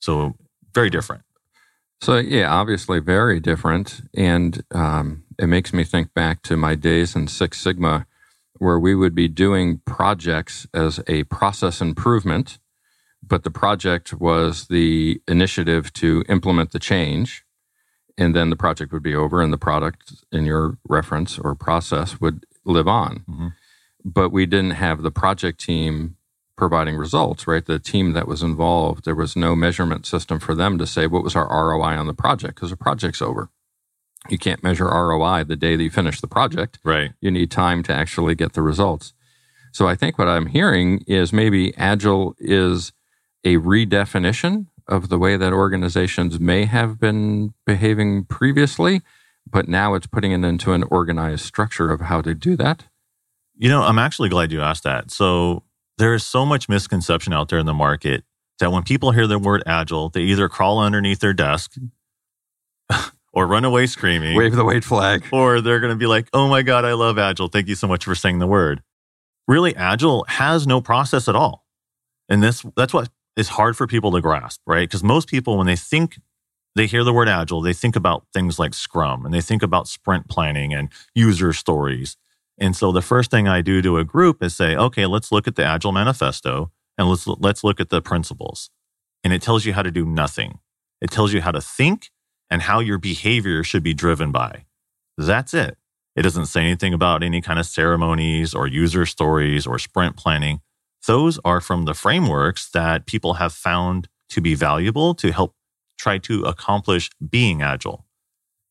So 0.00 0.34
very 0.74 0.90
different. 0.90 1.22
So 2.00 2.16
yeah, 2.16 2.50
obviously 2.50 2.98
very 2.98 3.40
different, 3.40 4.00
and 4.16 4.64
um, 4.70 5.24
it 5.38 5.46
makes 5.48 5.74
me 5.74 5.84
think 5.84 6.14
back 6.14 6.42
to 6.44 6.56
my 6.56 6.74
days 6.74 7.14
in 7.14 7.28
Six 7.28 7.60
Sigma, 7.60 8.06
where 8.54 8.78
we 8.78 8.94
would 8.94 9.14
be 9.14 9.28
doing 9.28 9.82
projects 9.84 10.66
as 10.72 11.00
a 11.06 11.24
process 11.24 11.82
improvement, 11.82 12.58
but 13.22 13.44
the 13.44 13.50
project 13.50 14.14
was 14.14 14.66
the 14.68 15.20
initiative 15.28 15.92
to 15.94 16.24
implement 16.28 16.72
the 16.72 16.78
change, 16.78 17.44
and 18.18 18.34
then 18.34 18.50
the 18.50 18.56
project 18.56 18.92
would 18.92 19.02
be 19.02 19.14
over, 19.14 19.40
and 19.40 19.52
the 19.52 19.58
product 19.58 20.12
in 20.32 20.44
your 20.44 20.78
reference 20.88 21.38
or 21.38 21.54
process 21.54 22.20
would 22.20 22.44
live 22.64 22.88
on. 22.88 23.24
Mm-hmm. 23.28 23.48
But 24.04 24.30
we 24.30 24.46
didn't 24.46 24.72
have 24.72 25.02
the 25.02 25.10
project 25.10 25.60
team 25.60 26.16
providing 26.56 26.96
results, 26.96 27.46
right? 27.46 27.64
The 27.64 27.78
team 27.78 28.12
that 28.12 28.28
was 28.28 28.42
involved, 28.42 29.04
there 29.04 29.14
was 29.14 29.34
no 29.34 29.56
measurement 29.56 30.04
system 30.04 30.38
for 30.38 30.54
them 30.54 30.76
to 30.78 30.86
say 30.86 31.06
what 31.06 31.24
was 31.24 31.34
our 31.34 31.48
ROI 31.48 31.96
on 31.96 32.06
the 32.06 32.14
project 32.14 32.56
because 32.56 32.70
the 32.70 32.76
project's 32.76 33.22
over. 33.22 33.48
You 34.28 34.36
can't 34.36 34.62
measure 34.62 34.84
ROI 34.84 35.44
the 35.44 35.56
day 35.56 35.76
that 35.76 35.82
you 35.82 35.90
finish 35.90 36.20
the 36.20 36.26
project. 36.26 36.78
Right. 36.84 37.12
You 37.20 37.30
need 37.30 37.50
time 37.50 37.82
to 37.84 37.94
actually 37.94 38.34
get 38.34 38.52
the 38.52 38.60
results. 38.60 39.14
So 39.72 39.88
I 39.88 39.94
think 39.94 40.18
what 40.18 40.28
I'm 40.28 40.46
hearing 40.46 41.02
is 41.06 41.32
maybe 41.32 41.74
agile 41.76 42.34
is 42.38 42.92
a 43.44 43.56
redefinition 43.56 44.66
of 44.86 45.08
the 45.08 45.18
way 45.18 45.36
that 45.36 45.52
organizations 45.52 46.40
may 46.40 46.64
have 46.64 46.98
been 46.98 47.54
behaving 47.64 48.24
previously, 48.24 49.02
but 49.48 49.68
now 49.68 49.94
it's 49.94 50.06
putting 50.06 50.32
it 50.32 50.44
into 50.44 50.72
an 50.72 50.82
organized 50.84 51.44
structure 51.44 51.90
of 51.90 52.02
how 52.02 52.20
to 52.20 52.34
do 52.34 52.56
that. 52.56 52.84
You 53.56 53.68
know, 53.68 53.82
I'm 53.82 53.98
actually 53.98 54.28
glad 54.28 54.52
you 54.52 54.60
asked 54.60 54.84
that. 54.84 55.10
So 55.10 55.64
there 55.98 56.14
is 56.14 56.26
so 56.26 56.44
much 56.44 56.68
misconception 56.68 57.32
out 57.32 57.48
there 57.48 57.58
in 57.58 57.66
the 57.66 57.74
market 57.74 58.24
that 58.58 58.72
when 58.72 58.82
people 58.82 59.12
hear 59.12 59.26
the 59.26 59.38
word 59.38 59.62
agile, 59.66 60.08
they 60.08 60.22
either 60.22 60.48
crawl 60.48 60.78
underneath 60.78 61.20
their 61.20 61.32
desk 61.32 61.74
or 63.32 63.46
run 63.46 63.64
away 63.64 63.86
screaming, 63.86 64.36
wave 64.36 64.56
the 64.56 64.64
white 64.64 64.84
flag, 64.84 65.24
or 65.32 65.60
they're 65.60 65.80
going 65.80 65.92
to 65.92 65.96
be 65.96 66.06
like, 66.06 66.28
oh 66.32 66.48
my 66.48 66.62
God, 66.62 66.84
I 66.84 66.94
love 66.94 67.18
agile. 67.18 67.48
Thank 67.48 67.68
you 67.68 67.74
so 67.74 67.86
much 67.86 68.04
for 68.04 68.14
saying 68.14 68.38
the 68.38 68.46
word. 68.46 68.82
Really, 69.46 69.74
agile 69.76 70.24
has 70.28 70.66
no 70.66 70.80
process 70.80 71.28
at 71.28 71.36
all. 71.36 71.64
And 72.28 72.42
this 72.42 72.64
that's 72.76 72.94
what 72.94 73.10
is 73.36 73.50
hard 73.50 73.76
for 73.76 73.86
people 73.86 74.12
to 74.12 74.20
grasp, 74.20 74.60
right? 74.66 74.88
Because 74.88 75.02
most 75.02 75.28
people, 75.28 75.56
when 75.56 75.66
they 75.66 75.76
think 75.76 76.18
they 76.76 76.86
hear 76.86 77.04
the 77.04 77.12
word 77.12 77.28
agile, 77.28 77.60
they 77.60 77.72
think 77.72 77.96
about 77.96 78.24
things 78.32 78.58
like 78.58 78.74
Scrum 78.74 79.24
and 79.24 79.34
they 79.34 79.40
think 79.40 79.62
about 79.62 79.88
sprint 79.88 80.28
planning 80.28 80.72
and 80.72 80.90
user 81.14 81.52
stories. 81.52 82.16
And 82.58 82.76
so 82.76 82.92
the 82.92 83.02
first 83.02 83.30
thing 83.30 83.48
I 83.48 83.62
do 83.62 83.80
to 83.82 83.98
a 83.98 84.04
group 84.04 84.42
is 84.42 84.54
say, 84.54 84.76
okay, 84.76 85.06
let's 85.06 85.32
look 85.32 85.48
at 85.48 85.56
the 85.56 85.64
Agile 85.64 85.92
Manifesto 85.92 86.70
and 86.98 87.08
let's 87.08 87.26
let's 87.26 87.64
look 87.64 87.80
at 87.80 87.88
the 87.88 88.02
principles. 88.02 88.70
And 89.24 89.32
it 89.32 89.40
tells 89.42 89.64
you 89.64 89.72
how 89.72 89.82
to 89.82 89.90
do 89.90 90.04
nothing. 90.04 90.58
It 91.00 91.10
tells 91.10 91.32
you 91.32 91.40
how 91.40 91.50
to 91.52 91.60
think 91.60 92.10
and 92.50 92.62
how 92.62 92.80
your 92.80 92.98
behavior 92.98 93.64
should 93.64 93.82
be 93.82 93.94
driven 93.94 94.30
by. 94.30 94.66
That's 95.16 95.54
it. 95.54 95.78
It 96.16 96.22
doesn't 96.22 96.46
say 96.46 96.60
anything 96.62 96.92
about 96.92 97.22
any 97.22 97.40
kind 97.40 97.58
of 97.58 97.66
ceremonies 97.66 98.52
or 98.52 98.66
user 98.66 99.06
stories 99.06 99.66
or 99.66 99.78
sprint 99.78 100.16
planning. 100.16 100.60
Those 101.06 101.38
are 101.44 101.60
from 101.60 101.84
the 101.84 101.94
frameworks 101.94 102.68
that 102.70 103.06
people 103.06 103.34
have 103.34 103.52
found 103.52 104.08
to 104.30 104.40
be 104.40 104.54
valuable 104.54 105.14
to 105.14 105.32
help 105.32 105.54
try 105.98 106.18
to 106.18 106.44
accomplish 106.44 107.10
being 107.28 107.62
agile. 107.62 108.06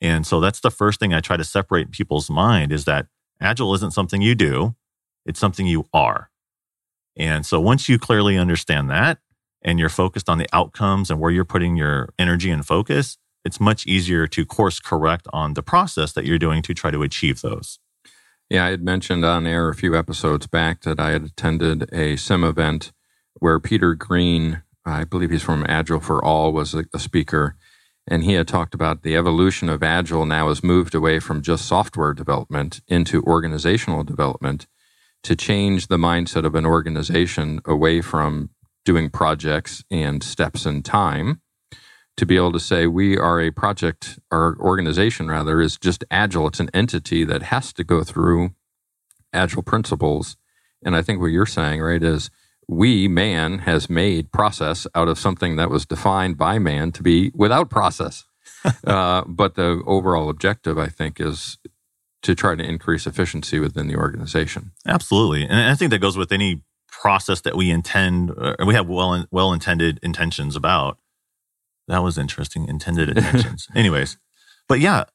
And 0.02 0.26
so 0.26 0.40
that's 0.40 0.62
the 0.62 0.72
first 0.72 1.00
thing 1.00 1.14
I 1.14 1.20
try 1.20 1.38
to 1.38 1.44
separate 1.44 1.92
people's 1.92 2.30
mind 2.30 2.72
is 2.72 2.86
that 2.86 3.08
Agile 3.42 3.74
isn't 3.76 3.94
something 3.94 4.22
you 4.22 4.36
do, 4.36 4.76
it's 5.26 5.40
something 5.40 5.66
you 5.66 5.86
are. 5.94 6.30
And 7.16 7.46
so 7.46 7.60
once 7.60 7.90
you 7.90 8.00
clearly 8.00 8.38
understand 8.38 8.90
that 8.90 9.20
and 9.62 9.80
you're 9.80 9.90
focused 9.90 10.30
on 10.30 10.38
the 10.38 10.48
outcomes 10.54 11.10
and 11.10 11.20
where 11.20 11.32
you're 11.32 11.46
putting 11.46 11.76
your 11.76 12.14
energy 12.18 12.50
and 12.50 12.66
focus, 12.66 13.18
it's 13.46 13.60
much 13.60 13.86
easier 13.86 14.28
to 14.28 14.46
course 14.46 14.80
correct 14.80 15.28
on 15.32 15.54
the 15.54 15.64
process 15.64 16.14
that 16.14 16.26
you're 16.26 16.40
doing 16.40 16.62
to 16.64 16.74
try 16.74 16.92
to 16.92 17.04
achieve 17.04 17.42
those. 17.42 17.80
Yeah, 18.50 18.66
I 18.66 18.70
had 18.70 18.84
mentioned 18.84 19.24
on 19.24 19.46
air 19.46 19.70
a 19.70 19.76
few 19.76 19.96
episodes 19.96 20.48
back 20.48 20.82
that 20.82 21.00
I 21.00 21.12
had 21.12 21.24
attended 21.24 21.94
a 21.94 22.16
sim 22.16 22.44
event 22.44 22.92
where 23.36 23.60
Peter 23.60 23.94
Green, 23.94 24.64
I 24.84 25.04
believe 25.04 25.30
he's 25.30 25.44
from 25.44 25.66
Agile 25.70 26.00
for 26.00 26.24
All, 26.24 26.52
was 26.52 26.74
a, 26.74 26.86
a 26.92 26.98
speaker. 26.98 27.56
And 28.08 28.24
he 28.24 28.34
had 28.34 28.48
talked 28.48 28.74
about 28.74 29.04
the 29.04 29.16
evolution 29.16 29.70
of 29.70 29.84
Agile 29.84 30.26
now 30.26 30.48
has 30.48 30.64
moved 30.64 30.96
away 30.96 31.20
from 31.20 31.44
just 31.44 31.68
software 31.68 32.16
development 32.16 32.82
into 32.88 33.22
organizational 33.22 34.04
development 34.04 34.66
to 35.22 35.36
change 35.36 35.86
the 35.86 35.98
mindset 35.98 36.44
of 36.44 36.56
an 36.56 36.66
organization 36.66 37.62
away 37.66 38.02
from 38.02 38.50
doing 38.84 39.12
projects 39.12 39.84
and 39.92 40.24
steps 40.24 40.66
in 40.66 40.82
time 40.82 41.40
to 42.20 42.26
be 42.26 42.36
able 42.36 42.52
to 42.52 42.60
say 42.60 42.86
we 42.86 43.18
are 43.18 43.40
a 43.40 43.50
project, 43.50 44.20
our 44.30 44.58
organization 44.60 45.30
rather 45.30 45.62
is 45.62 45.78
just 45.78 46.04
agile. 46.12 46.48
It's 46.48 46.60
an 46.60 46.70
entity 46.74 47.24
that 47.24 47.44
has 47.44 47.72
to 47.72 47.84
go 47.86 48.04
through 48.04 48.52
agile 49.32 49.64
principles. 49.64 50.36
And 50.84 50.98
I 50.98 51.02
think 51.02 51.22
what 51.22 51.28
you're 51.28 51.46
saying, 51.46 51.80
right, 51.80 52.04
is 52.04 52.30
we, 52.68 53.08
man, 53.08 53.60
has 53.60 53.90
made 53.90 54.34
process 54.34 54.86
out 54.94 55.08
of 55.08 55.18
something 55.18 55.56
that 55.56 55.70
was 55.70 55.86
defined 55.86 56.38
by 56.38 56.60
man 56.60 56.92
to 56.92 57.04
be 57.04 57.32
without 57.34 57.70
process. 57.70 58.26
uh, 58.84 59.24
but 59.26 59.56
the 59.56 59.82
overall 59.88 60.30
objective, 60.30 60.78
I 60.78 60.88
think, 60.88 61.22
is 61.22 61.58
to 62.24 62.36
try 62.36 62.54
to 62.54 62.64
increase 62.64 63.08
efficiency 63.08 63.60
within 63.60 63.88
the 63.88 63.96
organization. 63.96 64.72
Absolutely. 64.86 65.44
And 65.44 65.54
I 65.54 65.74
think 65.74 65.92
that 65.92 66.00
goes 66.00 66.18
with 66.18 66.34
any 66.34 66.64
process 66.92 67.40
that 67.42 67.56
we 67.56 67.72
intend, 67.72 68.32
uh, 68.38 68.56
we 68.68 68.74
have 68.74 68.90
well, 68.90 69.26
well 69.32 69.54
intended 69.54 70.02
intentions 70.04 70.58
about. 70.58 70.98
That 71.90 72.04
was 72.04 72.18
interesting. 72.18 72.68
Intended 72.68 73.10
intentions. 73.18 73.68
Anyways, 73.76 74.18
but 74.68 74.80
yeah, 74.80 75.06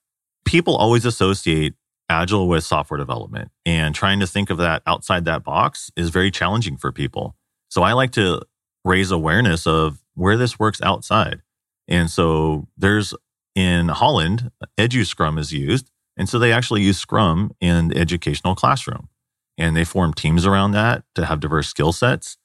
people 0.44 0.76
always 0.76 1.06
associate 1.06 1.74
agile 2.10 2.48
with 2.48 2.64
software 2.64 2.98
development 2.98 3.50
and 3.64 3.94
trying 3.94 4.20
to 4.20 4.26
think 4.26 4.50
of 4.50 4.58
that 4.58 4.82
outside 4.86 5.24
that 5.24 5.42
box 5.42 5.90
is 5.96 6.10
very 6.10 6.30
challenging 6.30 6.76
for 6.76 6.92
people. 6.92 7.34
So 7.70 7.82
I 7.82 7.92
like 7.92 8.12
to 8.12 8.42
raise 8.84 9.10
awareness 9.10 9.66
of 9.66 10.02
where 10.14 10.36
this 10.36 10.58
works 10.58 10.82
outside. 10.82 11.40
And 11.88 12.10
so 12.10 12.68
there's 12.76 13.14
in 13.54 13.88
Holland, 13.88 14.50
EduScrum 14.78 15.38
is 15.38 15.52
used. 15.52 15.90
And 16.16 16.28
so 16.28 16.38
they 16.38 16.52
actually 16.52 16.82
use 16.82 16.98
Scrum 16.98 17.52
in 17.60 17.88
the 17.88 17.96
educational 17.96 18.54
classroom. 18.54 19.08
And 19.56 19.76
they 19.76 19.84
form 19.84 20.12
teams 20.12 20.44
around 20.44 20.72
that 20.72 21.04
to 21.14 21.26
have 21.26 21.40
diverse 21.40 21.68
skill 21.68 21.92
sets. 21.92 22.36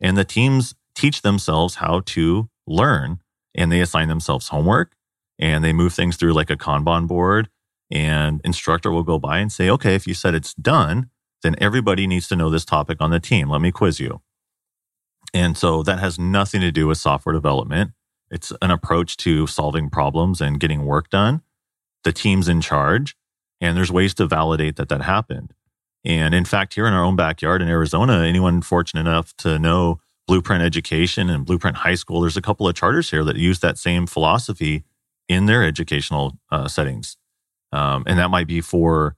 And 0.00 0.16
the 0.16 0.24
teams 0.24 0.74
teach 0.94 1.22
themselves 1.22 1.76
how 1.76 2.00
to 2.06 2.48
learn 2.66 3.20
and 3.58 3.70
they 3.72 3.80
assign 3.80 4.08
themselves 4.08 4.48
homework 4.48 4.92
and 5.38 5.62
they 5.64 5.72
move 5.72 5.92
things 5.92 6.16
through 6.16 6.32
like 6.32 6.48
a 6.48 6.56
Kanban 6.56 7.06
board. 7.06 7.50
And 7.90 8.40
instructor 8.44 8.92
will 8.92 9.02
go 9.02 9.18
by 9.18 9.38
and 9.38 9.50
say, 9.50 9.68
okay, 9.68 9.94
if 9.94 10.06
you 10.06 10.14
said 10.14 10.34
it's 10.34 10.54
done, 10.54 11.10
then 11.42 11.56
everybody 11.58 12.06
needs 12.06 12.28
to 12.28 12.36
know 12.36 12.50
this 12.50 12.64
topic 12.64 12.98
on 13.00 13.10
the 13.10 13.20
team. 13.20 13.50
Let 13.50 13.60
me 13.60 13.72
quiz 13.72 13.98
you. 13.98 14.20
And 15.34 15.58
so 15.58 15.82
that 15.82 15.98
has 15.98 16.18
nothing 16.18 16.60
to 16.60 16.70
do 16.70 16.86
with 16.86 16.98
software 16.98 17.32
development. 17.32 17.92
It's 18.30 18.52
an 18.62 18.70
approach 18.70 19.16
to 19.18 19.46
solving 19.46 19.90
problems 19.90 20.40
and 20.40 20.60
getting 20.60 20.84
work 20.84 21.10
done. 21.10 21.42
The 22.04 22.12
team's 22.12 22.48
in 22.48 22.60
charge, 22.60 23.16
and 23.60 23.76
there's 23.76 23.90
ways 23.90 24.14
to 24.14 24.26
validate 24.26 24.76
that 24.76 24.88
that 24.90 25.02
happened. 25.02 25.52
And 26.04 26.34
in 26.34 26.44
fact, 26.44 26.74
here 26.74 26.86
in 26.86 26.92
our 26.92 27.04
own 27.04 27.16
backyard 27.16 27.60
in 27.60 27.68
Arizona, 27.68 28.24
anyone 28.24 28.62
fortunate 28.62 29.00
enough 29.00 29.34
to 29.38 29.58
know 29.58 30.00
Blueprint 30.28 30.62
Education 30.62 31.30
and 31.30 31.46
Blueprint 31.46 31.78
High 31.78 31.94
School, 31.94 32.20
there's 32.20 32.36
a 32.36 32.42
couple 32.42 32.68
of 32.68 32.74
charters 32.74 33.10
here 33.10 33.24
that 33.24 33.36
use 33.36 33.60
that 33.60 33.78
same 33.78 34.06
philosophy 34.06 34.84
in 35.26 35.46
their 35.46 35.64
educational 35.64 36.38
uh, 36.52 36.68
settings. 36.68 37.16
Um, 37.72 38.04
and 38.06 38.18
that 38.18 38.28
might 38.28 38.46
be 38.46 38.60
for 38.60 39.16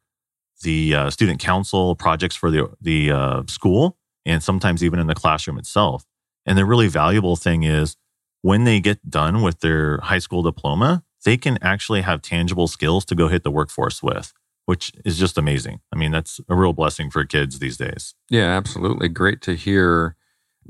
the 0.62 0.94
uh, 0.94 1.10
student 1.10 1.40
council 1.40 1.96
projects 1.96 2.36
for 2.36 2.50
the, 2.50 2.70
the 2.80 3.10
uh, 3.10 3.42
school 3.48 3.98
and 4.24 4.42
sometimes 4.42 4.84
even 4.84 5.00
in 5.00 5.08
the 5.08 5.14
classroom 5.14 5.58
itself. 5.58 6.04
And 6.46 6.56
the 6.56 6.64
really 6.64 6.88
valuable 6.88 7.34
thing 7.34 7.64
is 7.64 7.96
when 8.42 8.62
they 8.62 8.80
get 8.80 9.10
done 9.10 9.42
with 9.42 9.60
their 9.60 9.98
high 9.98 10.18
school 10.18 10.42
diploma, 10.42 11.02
they 11.24 11.36
can 11.36 11.58
actually 11.60 12.02
have 12.02 12.22
tangible 12.22 12.68
skills 12.68 13.04
to 13.06 13.16
go 13.16 13.26
hit 13.26 13.42
the 13.42 13.50
workforce 13.50 14.00
with, 14.00 14.32
which 14.66 14.92
is 15.04 15.18
just 15.18 15.36
amazing. 15.36 15.80
I 15.92 15.96
mean, 15.96 16.12
that's 16.12 16.40
a 16.48 16.54
real 16.54 16.72
blessing 16.72 17.10
for 17.10 17.24
kids 17.24 17.58
these 17.58 17.76
days. 17.76 18.14
Yeah, 18.28 18.56
absolutely. 18.56 19.08
Great 19.08 19.40
to 19.42 19.54
hear 19.54 20.16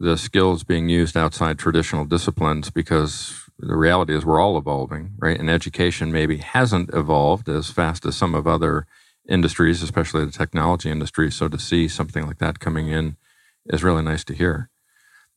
the 0.00 0.16
skills 0.16 0.64
being 0.64 0.88
used 0.88 1.14
outside 1.14 1.58
traditional 1.58 2.06
disciplines 2.06 2.70
because 2.70 3.44
the 3.58 3.76
reality 3.76 4.14
is 4.16 4.24
we're 4.24 4.40
all 4.40 4.56
evolving, 4.56 5.12
right? 5.18 5.38
And 5.38 5.50
education 5.50 6.10
maybe 6.10 6.38
hasn't 6.38 6.88
evolved 6.94 7.50
as 7.50 7.70
fast 7.70 8.06
as 8.06 8.16
some 8.16 8.34
of 8.34 8.46
other 8.46 8.86
industries, 9.28 9.82
especially 9.82 10.24
the 10.24 10.32
technology 10.32 10.90
industry. 10.90 11.30
So 11.30 11.48
to 11.48 11.58
see 11.58 11.86
something 11.86 12.26
like 12.26 12.38
that 12.38 12.60
coming 12.60 12.88
in 12.88 13.18
is 13.66 13.84
really 13.84 14.02
nice 14.02 14.24
to 14.24 14.34
hear. 14.34 14.70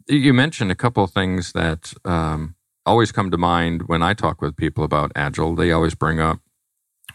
You 0.08 0.34
mentioned 0.34 0.72
a 0.72 0.76
couple 0.76 1.04
of 1.04 1.12
things 1.12 1.52
that 1.52 1.94
um, 2.06 2.56
always 2.86 3.12
come 3.12 3.32
to 3.32 3.38
mind 3.38 3.90
when 3.90 4.02
I 4.02 4.14
talk 4.14 4.42
with 4.42 4.56
people 4.56 4.86
about 4.86 5.12
Agile. 5.14 5.56
They 5.56 5.74
always 5.74 5.94
bring 5.94 6.22
up, 6.22 6.40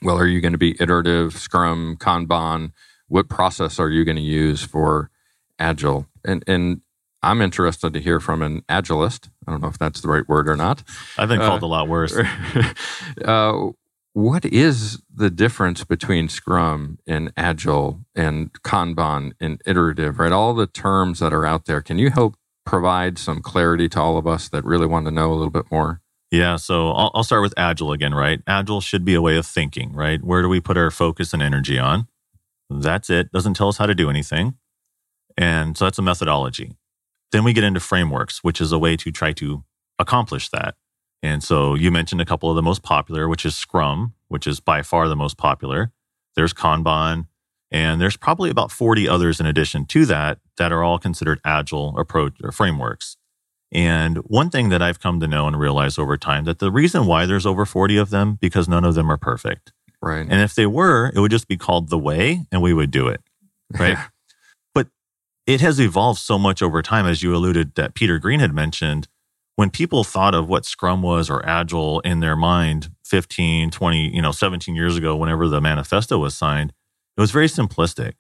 well, 0.03 0.19
are 0.19 0.27
you 0.27 0.43
going 0.43 0.53
to 0.53 0.59
be 0.59 0.77
iterative, 0.79 1.33
Scrum, 1.33 1.97
Kanban? 1.99 2.73
What 3.09 3.31
process 3.31 3.79
are 3.79 3.89
you 3.89 4.05
going 4.05 4.17
to 4.19 4.23
use 4.23 4.63
for 4.63 5.11
Agile? 5.59 6.07
And, 6.25 6.45
and 6.47 6.83
I'm 7.23 7.41
interested 7.41 7.93
to 7.93 8.01
hear 8.01 8.21
from 8.21 8.43
an 8.43 8.63
Agilist. 8.69 9.31
I 9.47 9.51
don't 9.51 9.61
know 9.61 9.69
if 9.69 9.79
that's 9.79 10.01
the 10.01 10.09
right 10.09 10.29
word 10.29 10.49
or 10.49 10.57
not. 10.57 10.83
I've 11.17 11.29
been 11.29 11.41
called 11.41 11.63
uh, 11.63 11.67
a 11.67 11.69
lot 11.69 11.89
worse. 11.89 12.17
uh, 13.25 13.69
what 14.13 14.45
is 14.45 15.01
the 15.15 15.31
difference 15.31 15.85
between 15.85 16.29
Scrum 16.29 16.99
and 17.07 17.33
Agile 17.37 18.01
and 18.15 18.53
Kanban 18.63 19.33
and 19.41 19.61
iterative, 19.67 20.19
right? 20.19 20.33
All 20.33 20.55
the 20.55 20.67
terms 20.67 21.21
that 21.21 21.33
are 21.33 21.47
out 21.47 21.67
there. 21.67 21.81
Can 21.81 21.99
you 21.99 22.11
help 22.11 22.37
provide 22.65 23.19
some 23.19 23.41
clarity 23.41 23.89
to 23.89 24.01
all 24.01 24.19
of 24.19 24.27
us 24.27 24.49
that 24.49 24.65
really 24.65 24.87
want 24.87 25.07
to 25.07 25.11
know 25.11 25.33
a 25.33 25.35
little 25.35 25.51
bit 25.51 25.71
more? 25.71 26.01
Yeah, 26.31 26.57
so 26.57 26.91
I'll, 26.91 27.11
I'll 27.15 27.25
start 27.25 27.43
with 27.43 27.55
Agile 27.57 27.93
again, 27.93 28.15
right? 28.15 28.41
Agile 28.47 28.81
should 28.81 29.05
be 29.05 29.15
a 29.15 29.23
way 29.23 29.37
of 29.37 29.47
thinking, 29.47 29.93
right? 29.93 30.23
Where 30.23 30.43
do 30.43 30.49
we 30.49 30.61
put 30.61 30.77
our 30.77 30.91
focus 30.91 31.33
and 31.33 31.43
energy 31.43 31.79
on? 31.79 32.07
That's 32.69 33.09
it. 33.09 33.33
Doesn't 33.33 33.55
tell 33.55 33.69
us 33.69 33.79
how 33.79 33.87
to 33.87 33.95
do 33.95 34.11
anything. 34.11 34.55
And 35.39 35.79
so 35.79 35.87
that's 35.87 35.99
a 35.99 36.03
methodology. 36.03 36.77
Then 37.33 37.45
we 37.45 37.53
get 37.53 37.65
into 37.65 37.81
frameworks, 37.81 38.43
which 38.43 38.61
is 38.61 38.73
a 38.73 38.79
way 38.79 38.97
to 38.97 39.11
try 39.11 39.33
to 39.35 39.65
accomplish 39.99 40.49
that. 40.51 40.77
And 41.23 41.43
so 41.43 41.75
you 41.75 41.91
mentioned 41.91 42.21
a 42.21 42.25
couple 42.25 42.49
of 42.49 42.57
the 42.57 42.63
most 42.63 42.83
popular, 42.83 43.29
which 43.29 43.45
is 43.45 43.57
Scrum, 43.57 44.15
which 44.29 44.47
is 44.47 44.61
by 44.61 44.83
far 44.83 45.09
the 45.09 45.17
most 45.17 45.37
popular. 45.37 45.93
There's 46.37 46.55
Kanban, 46.55 47.27
and 47.71 48.01
there's 48.01 48.17
probably 48.17 48.51
about 48.51 48.71
40 48.71 49.09
others 49.09 49.41
in 49.41 49.47
addition 49.47 49.85
to 49.87 50.07
that 50.07 50.39
that 50.57 50.73
are 50.73 50.83
all 50.83 50.99
considered 50.99 51.41
agile 51.45 51.99
approach 51.99 52.35
or 52.43 52.53
frameworks. 52.53 53.17
And 53.71 54.19
one 54.19 54.49
thing 54.49 54.71
that 54.71 54.81
I've 54.81 55.01
come 55.01 55.21
to 55.21 55.29
know 55.29 55.47
and 55.47 55.59
realize 55.59 55.99
over 55.99 56.17
time 56.17 56.45
that 56.45 56.59
the 56.59 56.71
reason 56.71 57.07
why 57.07 57.27
there's 57.27 57.45
over 57.45 57.67
40 57.67 57.99
of 57.99 58.11
them 58.11 58.39
because 58.41 58.69
none 58.69 58.85
of 58.85 58.95
them 58.95 59.11
are 59.11 59.19
perfect. 59.19 59.73
Right. 60.01 60.27
And 60.29 60.41
if 60.41 60.55
they 60.55 60.67
were, 60.67 61.13
it 61.15 61.21
would 61.21 61.31
just 61.31 61.49
be 61.49 61.57
called 61.57 61.91
the 61.91 61.99
way 61.99 62.47
and 62.51 62.63
we 62.63 62.73
would 62.73 62.91
do 62.91 63.09
it. 63.09 63.21
Right. 63.79 63.99
It 65.49 65.63
has 65.63 65.81
evolved 65.81 66.21
so 66.21 66.39
much 66.39 66.61
over 66.61 66.83
time 66.83 67.07
as 67.07 67.23
you 67.23 67.35
alluded 67.35 67.75
that 67.75 67.95
Peter 67.95 68.19
Green 68.19 68.39
had 68.39 68.53
mentioned 68.53 69.09
when 69.57 69.71
people 69.71 70.05
thought 70.05 70.35
of 70.35 70.47
what 70.47 70.67
Scrum 70.67 71.01
was 71.01 71.31
or 71.31 71.45
Agile 71.45 72.01
in 72.01 72.21
their 72.21 72.37
mind 72.37 72.91
15, 73.07 73.71
20, 73.71 74.15
you 74.15 74.21
know, 74.21 74.31
17 74.31 74.75
years 74.75 74.99
ago, 74.99 75.17
whenever 75.17 75.49
the 75.49 75.63
manifesto 75.63 76.19
was 76.19 76.37
signed, 76.37 76.75
it 77.17 77.21
was 77.21 77.31
very 77.31 77.47
simplistic. 77.47 78.13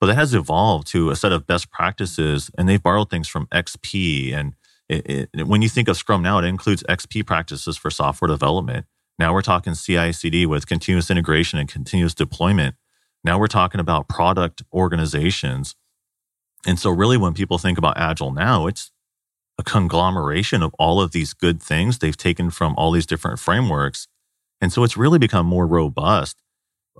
But 0.00 0.06
that 0.06 0.14
has 0.14 0.32
evolved 0.32 0.86
to 0.88 1.10
a 1.10 1.16
set 1.16 1.32
of 1.32 1.44
best 1.44 1.72
practices, 1.72 2.52
and 2.56 2.68
they've 2.68 2.82
borrowed 2.82 3.10
things 3.10 3.26
from 3.26 3.46
XP. 3.46 4.32
And 4.32 4.54
it, 4.88 5.28
it, 5.34 5.46
when 5.48 5.62
you 5.62 5.68
think 5.68 5.88
of 5.88 5.96
Scrum 5.96 6.22
now, 6.22 6.38
it 6.38 6.44
includes 6.44 6.84
XP 6.84 7.26
practices 7.26 7.76
for 7.76 7.90
software 7.90 8.28
development. 8.28 8.86
Now 9.18 9.34
we're 9.34 9.42
talking 9.42 9.74
CI 9.74 10.12
CD 10.12 10.46
with 10.46 10.68
continuous 10.68 11.10
integration 11.10 11.58
and 11.58 11.68
continuous 11.68 12.14
deployment. 12.14 12.76
Now 13.24 13.40
we're 13.40 13.48
talking 13.48 13.80
about 13.80 14.08
product 14.08 14.62
organizations. 14.72 15.74
And 16.66 16.78
so, 16.78 16.90
really, 16.90 17.16
when 17.16 17.32
people 17.32 17.58
think 17.58 17.78
about 17.78 17.96
Agile 17.96 18.32
now, 18.32 18.66
it's 18.66 18.90
a 19.58 19.62
conglomeration 19.62 20.62
of 20.62 20.74
all 20.78 21.00
of 21.00 21.12
these 21.12 21.32
good 21.32 21.62
things 21.62 21.98
they've 21.98 22.16
taken 22.16 22.50
from 22.50 22.74
all 22.76 22.90
these 22.90 23.06
different 23.06 23.38
frameworks. 23.38 24.06
And 24.60 24.72
so 24.72 24.84
it's 24.84 24.96
really 24.96 25.18
become 25.18 25.46
more 25.46 25.66
robust. 25.66 26.42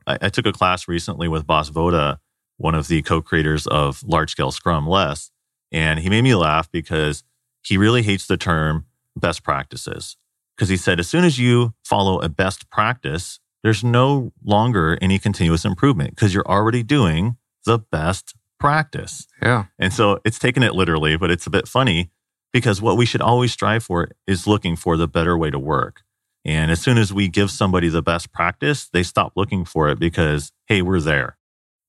I, 0.06 0.18
I 0.23 0.28
took 0.28 0.46
a 0.46 0.52
class 0.52 0.88
recently 0.88 1.28
with 1.28 1.46
Bas 1.46 1.70
Vodde, 1.70 2.18
one 2.56 2.75
of 2.75 2.88
the 2.88 3.02
co 3.02 3.20
creators 3.20 3.66
of 3.66 4.02
Large 4.04 4.30
Scale 4.30 4.50
Scrum 4.50 4.87
LeSS, 4.87 5.30
and 5.73 6.00
he 6.00 6.08
made 6.08 6.23
me 6.23 6.35
laugh 6.35 6.70
because 6.70 7.25
he 7.62 7.76
really 7.76 8.02
hates 8.02 8.26
the 8.26 8.37
term 8.37 8.87
best 9.16 9.42
practices. 9.42 10.16
Because 10.56 10.68
he 10.70 10.76
said, 10.76 10.99
as 10.99 11.08
soon 11.08 11.25
as 11.25 11.38
you 11.38 11.74
follow 11.85 12.18
a 12.20 12.31
best 12.31 12.70
practice, 12.70 13.40
there's 13.62 13.85
no 13.85 14.33
longer 14.42 14.96
any 15.02 15.18
continuous 15.18 15.64
improvement 15.64 16.11
because 16.11 16.33
you're 16.33 16.46
already 16.46 16.83
doing 16.83 17.37
the 17.66 17.79
best 17.79 18.35
practice. 18.59 19.27
Yeah. 19.42 19.64
And 19.79 19.92
so 19.92 20.21
it's 20.25 20.38
taken 20.38 20.62
it 20.62 20.75
literally, 20.75 21.16
but 21.16 21.31
it's 21.31 21.47
a 21.47 21.51
bit 21.51 21.69
funny 21.69 22.11
because 22.53 22.81
what 22.81 22.97
we 22.97 23.07
should 23.07 23.21
always 23.21 23.53
strive 23.53 23.85
for 23.85 24.09
is 24.27 24.47
looking 24.47 24.77
for 24.77 24.97
the 24.97 25.09
better 25.09 25.37
way 25.37 25.51
to 25.51 25.59
work. 25.59 26.03
And 26.45 26.71
as 26.71 26.81
soon 26.81 26.97
as 26.97 27.12
we 27.12 27.29
give 27.29 27.51
somebody 27.51 27.88
the 27.88 28.03
best 28.03 28.33
practice, 28.33 28.88
they 28.88 29.03
stop 29.03 29.33
looking 29.35 29.64
for 29.64 29.88
it 29.88 29.99
because, 29.99 30.53
hey, 30.66 30.81
we're 30.81 31.01
there. 31.01 31.37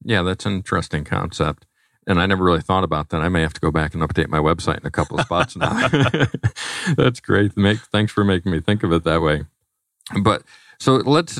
Yeah, 0.03 0.23
that's 0.23 0.45
an 0.45 0.53
interesting 0.53 1.03
concept. 1.03 1.65
And 2.08 2.19
I 2.19 2.25
never 2.25 2.43
really 2.43 2.62
thought 2.62 2.84
about 2.84 3.10
that. 3.10 3.21
I 3.21 3.30
may 3.30 3.41
have 3.41 3.53
to 3.53 3.62
go 3.62 3.69
back 3.69 3.93
and 3.93 4.01
update 4.01 4.30
my 4.30 4.39
website 4.39 4.80
in 4.80 4.88
a 4.88 4.91
couple 4.91 5.19
of 5.19 5.25
spots 5.25 5.56
now. 5.56 5.88
that's 6.97 7.19
great. 7.19 7.56
Make, 7.56 7.80
thanks 7.91 8.12
for 8.12 8.23
making 8.23 8.51
me 8.51 8.62
think 8.62 8.84
of 8.84 8.91
it 8.93 9.03
that 9.03 9.21
way. 9.21 9.43
But 10.23 10.43
so 10.80 10.95
let's, 10.95 11.39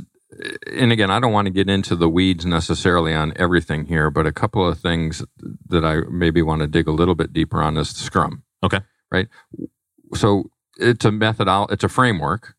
and 0.72 0.92
again, 0.92 1.10
I 1.10 1.20
don't 1.20 1.32
want 1.32 1.46
to 1.46 1.54
get 1.54 1.70
into 1.70 1.96
the 1.96 2.10
weeds 2.10 2.46
necessarily 2.46 3.14
on 3.14 3.34
everything 3.38 3.86
here, 3.86 4.10
but 4.10 4.26
a 4.26 4.32
couple 4.32 4.68
of 4.68 4.80
things 4.80 5.24
that 5.68 5.86
I 5.86 6.02
maybe 6.10 6.42
want 6.42 6.62
to 6.62 6.68
dig 6.68 6.88
a 6.88 6.92
little 6.92 7.16
bit 7.16 7.34
deeper 7.34 7.62
on 7.62 7.78
is 7.78 7.90
Scrum. 7.90 8.44
Okay 8.64 8.80
right? 9.12 9.28
So 10.14 10.50
it's 10.78 11.06
a 11.06 11.12
methodology, 11.12 11.74
it's 11.74 11.84
a 11.84 11.90
framework, 11.90 12.56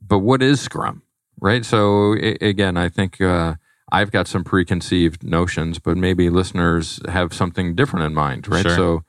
but 0.00 0.18
what 0.18 0.42
is 0.42 0.60
Scrum, 0.60 1.02
right? 1.40 1.64
So 1.64 2.14
again, 2.14 2.76
I 2.76 2.88
think 2.88 3.20
uh, 3.20 3.54
I've 3.90 4.10
got 4.10 4.28
some 4.28 4.44
preconceived 4.44 5.24
notions, 5.24 5.78
but 5.78 5.96
maybe 5.96 6.30
listeners 6.30 7.00
have 7.08 7.32
something 7.32 7.74
different 7.74 8.06
in 8.06 8.14
mind, 8.14 8.48
right? 8.48 8.62
Sure. 8.62 8.76
So 8.76 9.04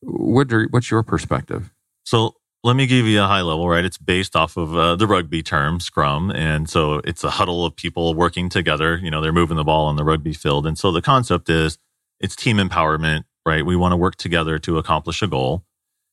what 0.00 0.52
are, 0.52 0.66
what's 0.70 0.90
your 0.90 1.02
perspective? 1.02 1.72
So 2.04 2.34
let 2.62 2.76
me 2.76 2.86
give 2.86 3.06
you 3.06 3.22
a 3.22 3.26
high 3.26 3.40
level, 3.40 3.68
right? 3.68 3.84
It's 3.84 3.96
based 3.96 4.36
off 4.36 4.56
of 4.56 4.76
uh, 4.76 4.96
the 4.96 5.06
rugby 5.06 5.42
term, 5.42 5.80
scrum. 5.80 6.30
And 6.30 6.68
so 6.68 7.00
it's 7.04 7.24
a 7.24 7.30
huddle 7.30 7.64
of 7.64 7.74
people 7.74 8.14
working 8.14 8.48
together. 8.50 8.98
You 9.02 9.10
know, 9.10 9.22
they're 9.22 9.32
moving 9.32 9.56
the 9.56 9.64
ball 9.64 9.86
on 9.86 9.96
the 9.96 10.04
rugby 10.04 10.34
field. 10.34 10.66
And 10.66 10.78
so 10.78 10.92
the 10.92 11.00
concept 11.00 11.48
is 11.48 11.78
it's 12.20 12.36
team 12.36 12.58
empowerment, 12.58 13.24
right? 13.46 13.64
We 13.64 13.76
want 13.76 13.92
to 13.92 13.96
work 13.96 14.16
together 14.16 14.58
to 14.58 14.76
accomplish 14.76 15.22
a 15.22 15.26
goal. 15.26 15.64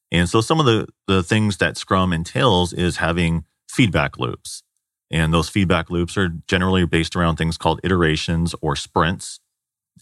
And 0.10 0.30
so 0.30 0.40
some 0.40 0.62
of 0.62 0.66
the, 0.66 0.88
the 1.08 1.22
things 1.22 1.58
that 1.58 1.76
Scrum 1.76 2.14
entails 2.14 2.72
is 2.72 2.98
having 2.98 3.44
feedback 3.70 4.18
loops. 4.18 4.64
And 5.12 5.34
those 5.34 5.50
feedback 5.50 5.90
loops 5.90 6.18
are 6.18 6.30
generally 6.48 6.86
based 6.86 7.16
around 7.16 7.36
things 7.36 7.58
called 7.58 7.82
iterations 7.84 8.56
or 8.62 8.78
sprints. 8.78 9.42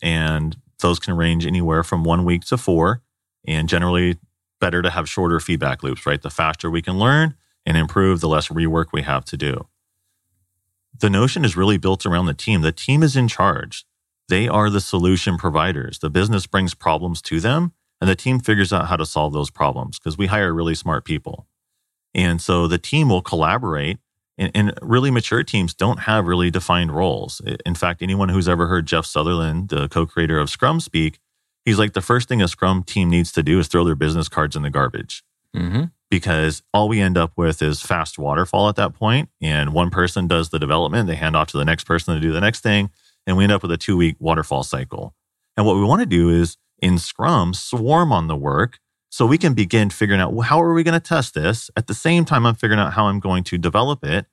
And 0.01 0.57
those 0.79 0.99
can 0.99 1.15
range 1.15 1.45
anywhere 1.45 1.83
from 1.83 2.03
one 2.03 2.23
week 2.23 2.45
to 2.45 2.57
four. 2.57 3.01
And 3.47 3.67
generally, 3.67 4.17
better 4.59 4.81
to 4.81 4.89
have 4.89 5.09
shorter 5.09 5.39
feedback 5.39 5.83
loops, 5.83 6.05
right? 6.05 6.21
The 6.21 6.29
faster 6.29 6.69
we 6.69 6.81
can 6.81 6.97
learn 6.97 7.35
and 7.65 7.77
improve, 7.77 8.21
the 8.21 8.29
less 8.29 8.49
rework 8.49 8.87
we 8.93 9.01
have 9.01 9.25
to 9.25 9.37
do. 9.37 9.67
The 10.99 11.09
notion 11.09 11.43
is 11.43 11.57
really 11.57 11.77
built 11.77 12.05
around 12.05 12.27
the 12.27 12.33
team. 12.33 12.61
The 12.61 12.71
team 12.71 13.03
is 13.03 13.15
in 13.15 13.27
charge. 13.27 13.85
They 14.29 14.47
are 14.47 14.69
the 14.69 14.81
solution 14.81 15.37
providers. 15.37 15.99
The 15.99 16.09
business 16.09 16.47
brings 16.47 16.73
problems 16.73 17.21
to 17.23 17.39
them 17.39 17.73
and 18.01 18.09
the 18.09 18.15
team 18.15 18.39
figures 18.39 18.73
out 18.73 18.87
how 18.87 18.95
to 18.95 19.05
solve 19.05 19.33
those 19.33 19.49
problems 19.49 19.99
because 19.99 20.17
we 20.17 20.27
hire 20.27 20.53
really 20.53 20.75
smart 20.75 21.05
people. 21.05 21.47
And 22.13 22.41
so 22.41 22.67
the 22.67 22.77
team 22.77 23.09
will 23.09 23.21
collaborate. 23.21 23.99
And, 24.37 24.51
and, 24.53 24.73
really 24.81 25.11
mature 25.11 25.43
teams 25.43 25.73
don't 25.73 26.01
have 26.01 26.27
really 26.27 26.51
defined 26.51 26.91
roles. 26.91 27.41
In 27.65 27.73
fact, 27.73 28.01
anyone 28.01 28.27
who's 28.27 28.49
ever 28.49 28.67
heard 28.67 28.85
Jeff 28.85 29.05
Sutherland, 29.05 29.69
the 29.69 29.87
co 29.87 30.05
creator 30.05 30.39
of 30.39 30.49
Scrum, 30.49 30.81
speak, 30.81 31.19
he's 31.65 31.79
like, 31.79 31.93
the 31.93 32.01
first 32.01 32.29
thing 32.29 32.41
a 32.41 32.47
Scrum 32.47 32.83
team 32.83 33.09
needs 33.09 33.31
to 33.33 33.43
do 33.43 33.59
is 33.59 33.67
throw 33.67 33.83
their 33.83 33.95
business 33.95 34.29
cards 34.29 34.55
in 34.55 34.61
the 34.61 34.69
garbage. 34.69 35.23
Mm-hmm. 35.55 35.85
Because 36.09 36.61
all 36.73 36.87
we 36.87 37.01
end 37.01 37.17
up 37.17 37.33
with 37.35 37.61
is 37.61 37.81
fast 37.81 38.17
waterfall 38.17 38.69
at 38.69 38.75
that 38.75 38.93
point, 38.93 39.29
And 39.41 39.73
one 39.73 39.89
person 39.89 40.27
does 40.27 40.49
the 40.49 40.59
development, 40.59 41.07
they 41.07 41.15
hand 41.15 41.35
off 41.35 41.47
to 41.47 41.57
the 41.57 41.65
next 41.65 41.85
person 41.85 42.13
to 42.13 42.21
do 42.21 42.31
the 42.31 42.41
next 42.41 42.61
thing. 42.61 42.91
And 43.25 43.35
we 43.35 43.43
end 43.43 43.51
up 43.51 43.63
with 43.63 43.71
a 43.71 43.77
two 43.77 43.97
week 43.97 44.15
waterfall 44.19 44.63
cycle. 44.63 45.15
And 45.57 45.65
what 45.65 45.75
we 45.75 45.83
want 45.83 46.01
to 46.01 46.05
do 46.05 46.29
is 46.29 46.57
in 46.81 46.99
Scrum 46.99 47.53
swarm 47.53 48.11
on 48.11 48.27
the 48.27 48.35
work 48.35 48.79
so 49.15 49.25
we 49.25 49.37
can 49.37 49.53
begin 49.53 49.89
figuring 49.89 50.19
out 50.19 50.33
well, 50.33 50.41
how 50.41 50.61
are 50.61 50.73
we 50.73 50.83
going 50.83 50.99
to 50.99 50.99
test 50.99 51.35
this 51.35 51.69
at 51.77 51.87
the 51.87 51.93
same 51.93 52.25
time 52.25 52.45
i'm 52.45 52.55
figuring 52.55 52.79
out 52.79 52.93
how 52.93 53.07
i'm 53.07 53.19
going 53.19 53.43
to 53.45 53.57
develop 53.57 54.03
it 54.03 54.25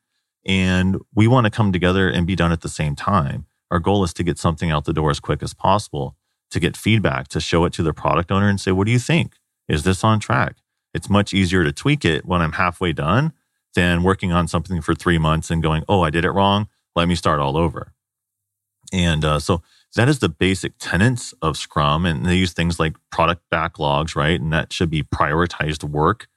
and 0.45 0.97
we 1.15 1.29
want 1.29 1.45
to 1.45 1.51
come 1.51 1.73
together 1.73 2.09
and 2.09 2.27
be 2.27 2.35
done 2.35 2.51
at 2.51 2.63
the 2.63 2.69
same 2.69 2.97
time 2.97 3.47
our 3.71 3.79
goal 3.79 4.03
is 4.03 4.13
to 4.13 4.25
get 4.25 4.39
something 4.39 4.73
out 4.73 4.85
the 4.85 4.93
door 4.93 5.11
as 5.11 5.21
quick 5.21 5.41
as 5.43 5.55
possible 5.55 6.17
to 6.53 6.61
get 6.61 6.77
feedback 6.77 7.29
to 7.29 7.41
show 7.41 7.65
it 7.65 7.73
to 7.73 7.83
the 7.83 7.93
product 7.93 8.31
owner 8.31 8.49
and 8.49 8.61
say 8.61 8.73
what 8.73 8.87
do 8.87 8.93
you 8.93 8.99
think 8.99 9.35
is 9.69 9.83
this 9.83 10.05
on 10.05 10.21
track 10.21 10.57
it's 10.95 11.11
much 11.11 11.35
easier 11.35 11.65
to 11.65 11.73
tweak 11.73 12.05
it 12.05 12.25
when 12.25 12.41
i'm 12.41 12.53
halfway 12.53 12.93
done 12.93 13.33
than 13.75 14.03
working 14.03 14.33
on 14.33 14.47
something 14.47 14.81
for 14.81 14.95
three 14.95 15.19
months 15.19 15.51
and 15.51 15.63
going 15.63 15.83
oh 15.89 16.03
i 16.03 16.11
did 16.11 16.25
it 16.25 16.31
wrong 16.31 16.69
let 16.95 17.09
me 17.09 17.15
start 17.15 17.41
all 17.41 17.57
over 17.57 17.93
and 18.93 19.25
uh, 19.25 19.39
so 19.39 19.63
that 19.95 20.09
is 20.09 20.21
the 20.21 20.29
basic 20.29 20.75
tenets 20.79 21.35
of 21.43 21.57
Scrum. 21.57 22.07
And 22.07 22.25
they 22.25 22.37
use 22.37 22.53
things 22.53 22.81
like 22.81 22.97
product 23.11 23.43
backlogs, 23.53 24.17
right? 24.17 24.41
And 24.41 24.53
that 24.53 24.73
should 24.73 24.91
be 24.91 25.03
prioritized 25.03 25.85
work, 25.85 26.29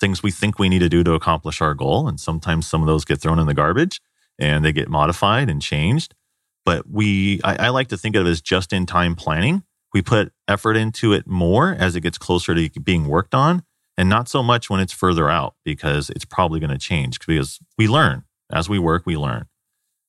things 0.00 0.22
we 0.22 0.30
think 0.30 0.58
we 0.58 0.68
need 0.68 0.80
to 0.80 0.88
do 0.88 1.04
to 1.04 1.12
accomplish 1.12 1.60
our 1.60 1.74
goal. 1.74 2.08
And 2.08 2.20
sometimes 2.20 2.66
some 2.66 2.80
of 2.80 2.86
those 2.86 3.04
get 3.04 3.20
thrown 3.20 3.38
in 3.38 3.46
the 3.46 3.54
garbage 3.54 4.00
and 4.38 4.64
they 4.64 4.72
get 4.72 4.88
modified 4.88 5.48
and 5.48 5.62
changed. 5.62 6.14
But 6.66 6.90
we, 6.90 7.40
I, 7.44 7.66
I 7.66 7.68
like 7.70 7.88
to 7.88 7.96
think 7.96 8.16
of 8.16 8.26
it 8.26 8.28
as 8.28 8.42
just 8.42 8.72
in 8.72 8.84
time 8.84 9.14
planning. 9.14 9.62
We 9.94 10.02
put 10.02 10.32
effort 10.48 10.76
into 10.76 11.14
it 11.14 11.26
more 11.26 11.74
as 11.78 11.96
it 11.96 12.02
gets 12.02 12.18
closer 12.18 12.54
to 12.54 12.80
being 12.80 13.06
worked 13.06 13.34
on 13.34 13.62
and 13.96 14.08
not 14.08 14.28
so 14.28 14.42
much 14.42 14.68
when 14.68 14.80
it's 14.80 14.92
further 14.92 15.30
out 15.30 15.54
because 15.64 16.10
it's 16.10 16.24
probably 16.24 16.60
going 16.60 16.70
to 16.70 16.78
change 16.78 17.20
because 17.20 17.60
we 17.78 17.88
learn 17.88 18.24
as 18.52 18.68
we 18.68 18.78
work, 18.78 19.04
we 19.06 19.16
learn. 19.16 19.46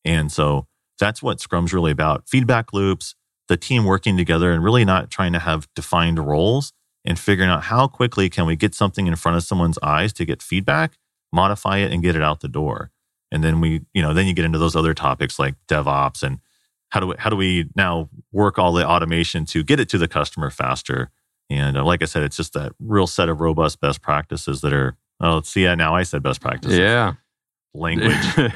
And 0.04 0.32
so 0.32 0.68
that's 1.00 1.22
what 1.22 1.40
Scrum's 1.40 1.74
really 1.74 1.92
about 1.92 2.28
feedback 2.28 2.74
loops, 2.74 3.16
the 3.48 3.56
team 3.56 3.86
working 3.86 4.18
together 4.18 4.52
and 4.52 4.64
really 4.64 4.84
not 4.84 5.12
trying 5.12 5.34
to 5.34 5.40
have 5.40 5.68
defined 5.76 6.20
roles 6.20 6.74
and 7.06 7.20
figuring 7.20 7.50
out 7.50 7.66
how 7.66 7.88
quickly 7.88 8.30
can 8.30 8.48
we 8.48 8.56
get 8.56 8.74
something 8.74 9.06
in 9.06 9.16
front 9.16 9.38
of 9.38 9.44
someone's 9.44 9.78
eyes 9.84 10.12
to 10.14 10.26
get 10.26 10.42
feedback, 10.42 10.98
modify 11.32 11.78
it 11.78 11.92
and 11.92 12.02
get 12.02 12.16
it 12.16 12.24
out 12.24 12.42
the 12.42 12.48
door. 12.48 12.92
And 13.32 13.44
then 13.44 13.62
we, 13.62 13.82
you 13.94 14.02
know, 14.02 14.14
then 14.14 14.26
you 14.26 14.34
get 14.34 14.46
into 14.46 14.58
those 14.58 14.76
other 14.76 14.94
topics 14.94 15.38
like 15.38 15.56
DevOps 15.68 16.24
and 16.24 16.40
how 16.90 17.00
do 17.00 17.08
we, 17.08 17.16
how 17.18 17.30
do 17.30 17.36
we 17.36 17.70
now 17.76 18.10
work 18.32 18.58
all 18.58 18.74
the 18.74 18.88
automation 18.88 19.46
to 19.46 19.64
get 19.64 19.80
it 19.80 19.90
to 19.90 19.98
the 19.98 20.08
customer 20.08 20.50
faster? 20.50 21.12
And 21.50 21.78
uh, 21.78 21.84
like 21.84 22.02
I 22.02 22.06
said, 22.06 22.24
it's 22.24 22.38
just 22.38 22.54
that 22.54 22.74
real 22.80 23.08
set 23.08 23.30
of 23.30 23.42
robust 23.42 23.80
best 23.80 24.02
practices 24.02 24.62
that 24.62 24.74
are. 24.74 24.98
Oh, 25.20 25.42
see. 25.42 25.64
Yeah, 25.64 25.76
now 25.76 25.96
I 25.96 26.04
said 26.04 26.22
best 26.22 26.42
practices. 26.42 26.78
Yeah, 26.78 27.14
language, 27.74 28.16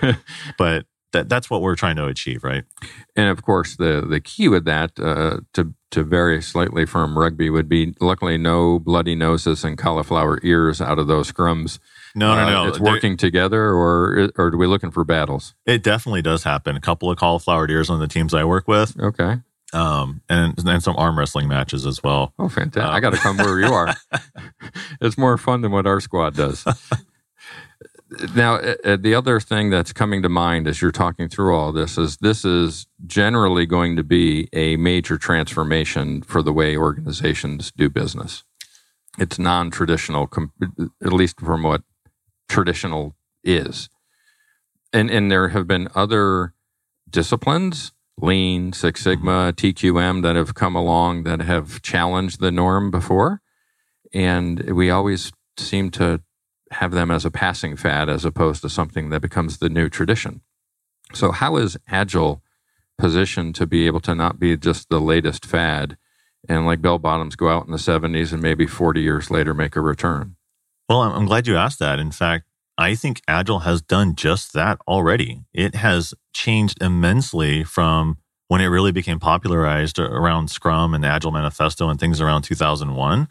but 0.58 0.86
that 1.14 1.30
that's 1.30 1.50
what 1.50 1.62
we're 1.62 1.76
trying 1.76 1.96
to 1.96 2.06
achieve, 2.06 2.44
right? 2.44 2.64
And 3.16 3.30
of 3.30 3.44
course, 3.44 3.76
the 3.76 4.06
the 4.08 4.20
key 4.20 4.48
with 4.48 4.66
that 4.66 5.00
uh, 5.00 5.40
to 5.54 5.74
to 5.92 6.04
vary 6.04 6.42
slightly 6.42 6.86
from 6.86 7.18
rugby 7.18 7.50
would 7.50 7.68
be 7.68 7.96
luckily 8.00 8.38
no 8.38 8.80
bloody 8.80 9.16
noses 9.16 9.64
and 9.64 9.78
cauliflower 9.78 10.40
ears 10.44 10.82
out 10.82 11.00
of 11.00 11.08
those 11.08 11.32
scrums. 11.32 11.80
No, 12.16 12.36
no, 12.36 12.50
no. 12.50 12.64
Uh, 12.64 12.68
it's 12.68 12.80
working 12.80 13.18
together, 13.18 13.70
or 13.70 14.32
or 14.38 14.48
are 14.48 14.58
we 14.58 14.68
looking 14.68 14.92
for 14.92 15.04
battles? 15.04 15.54
It 15.66 15.84
definitely 15.84 16.22
does 16.22 16.44
happen. 16.44 16.76
A 16.76 16.82
couple 16.82 17.10
of 17.10 17.18
cauliflower 17.18 17.70
ears 17.70 17.90
on 17.90 18.00
the 18.00 18.08
teams 18.08 18.34
I 18.34 18.44
work 18.44 18.68
with. 18.68 19.00
Okay. 19.00 19.38
Um, 19.74 20.22
and 20.28 20.54
and 20.68 20.84
some 20.84 20.98
arm 20.98 21.18
wrestling 21.18 21.48
matches 21.48 21.86
as 21.86 22.04
well. 22.04 22.34
Oh, 22.38 22.50
fantastic! 22.50 22.84
Um, 22.84 22.94
I 22.94 23.00
got 23.00 23.12
to 23.12 23.18
come 23.18 23.38
where 23.38 23.60
you 23.60 23.74
are. 23.74 23.96
it's 25.02 25.18
more 25.18 25.38
fun 25.38 25.62
than 25.62 25.72
what 25.72 25.88
our 25.88 26.02
squad 26.02 26.36
does. 26.36 26.66
now, 28.36 28.56
uh, 28.56 28.76
uh, 28.84 28.98
the 28.98 29.16
other 29.16 29.40
thing 29.40 29.70
that's 29.70 29.94
coming 29.94 30.22
to 30.22 30.30
mind 30.30 30.68
as 30.68 30.82
you're 30.82 30.92
talking 30.92 31.30
through 31.30 31.56
all 31.56 31.72
this 31.72 31.98
is 31.98 32.18
this 32.18 32.44
is 32.44 32.88
generally 33.08 33.66
going 33.66 33.96
to 33.96 34.04
be 34.04 34.50
a 34.52 34.76
major 34.76 35.18
transformation 35.18 36.22
for 36.22 36.42
the 36.42 36.52
way 36.52 36.76
organizations 36.76 37.72
do 37.72 37.90
business. 37.90 38.44
It's 39.18 39.40
non-traditional, 39.40 40.30
at 41.04 41.14
least 41.14 41.40
from 41.40 41.64
what 41.64 41.84
traditional 42.52 43.16
is, 43.44 43.90
and 44.94 45.10
and 45.10 45.32
there 45.32 45.50
have 45.50 45.68
been 45.68 45.88
other 45.96 46.54
disciplines 47.10 47.92
Lean, 48.22 48.72
Six 48.72 49.02
mm-hmm. 49.02 49.10
Sigma, 49.10 49.54
TQM 49.54 50.22
that 50.24 50.36
have 50.36 50.54
come 50.54 50.76
along 50.76 51.24
that 51.24 51.42
have 51.42 51.82
challenged 51.82 52.40
the 52.40 52.52
norm 52.52 52.92
before. 52.92 53.42
And 54.14 54.60
we 54.72 54.90
always 54.90 55.32
seem 55.58 55.90
to 55.92 56.22
have 56.72 56.92
them 56.92 57.12
as 57.12 57.26
a 57.26 57.32
passing 57.32 57.76
fad 57.76 58.10
as 58.10 58.24
opposed 58.24 58.62
to 58.62 58.70
something 58.70 59.10
that 59.10 59.22
becomes 59.22 59.58
the 59.58 59.70
new 59.70 59.90
tradition. 59.90 60.42
So, 61.14 61.32
how 61.32 61.58
is 61.58 61.78
Agile 61.88 62.42
positioned 62.98 63.56
to 63.56 63.66
be 63.66 63.88
able 63.88 64.00
to 64.02 64.16
not 64.16 64.40
be 64.40 64.56
just 64.56 64.90
the 64.90 65.02
latest 65.02 65.46
fad 65.46 65.98
and 66.48 66.66
like 66.66 66.82
bell 66.82 67.00
bottoms 67.00 67.36
go 67.36 67.50
out 67.50 67.66
in 67.66 67.72
the 67.72 67.78
70s 67.78 68.32
and 68.32 68.42
maybe 68.42 68.68
40 68.68 69.02
years 69.02 69.32
later 69.32 69.54
make 69.54 69.76
a 69.76 69.82
return? 69.82 70.36
Well, 70.92 71.04
I'm 71.04 71.26
glad 71.26 71.48
you 71.48 71.56
asked 71.56 71.80
that. 71.80 72.00
In 72.00 72.12
fact, 72.12 72.50
I 72.78 72.96
think 72.96 73.22
Agile 73.26 73.60
has 73.60 73.82
done 73.82 74.14
just 74.14 74.52
that 74.52 74.78
already. 74.90 75.46
It 75.54 75.74
has 75.76 76.14
changed 76.34 76.84
immensely 76.84 77.64
from 77.64 78.18
when 78.50 78.60
it 78.60 78.66
really 78.66 78.92
became 78.92 79.18
popularized 79.18 80.00
around 80.00 80.52
Scrum 80.52 80.94
and 80.94 81.02
the 81.02 81.08
Agile 81.08 81.32
Manifesto 81.32 81.88
and 81.88 81.98
things 81.98 82.20
around 82.20 82.42
2001 82.42 83.30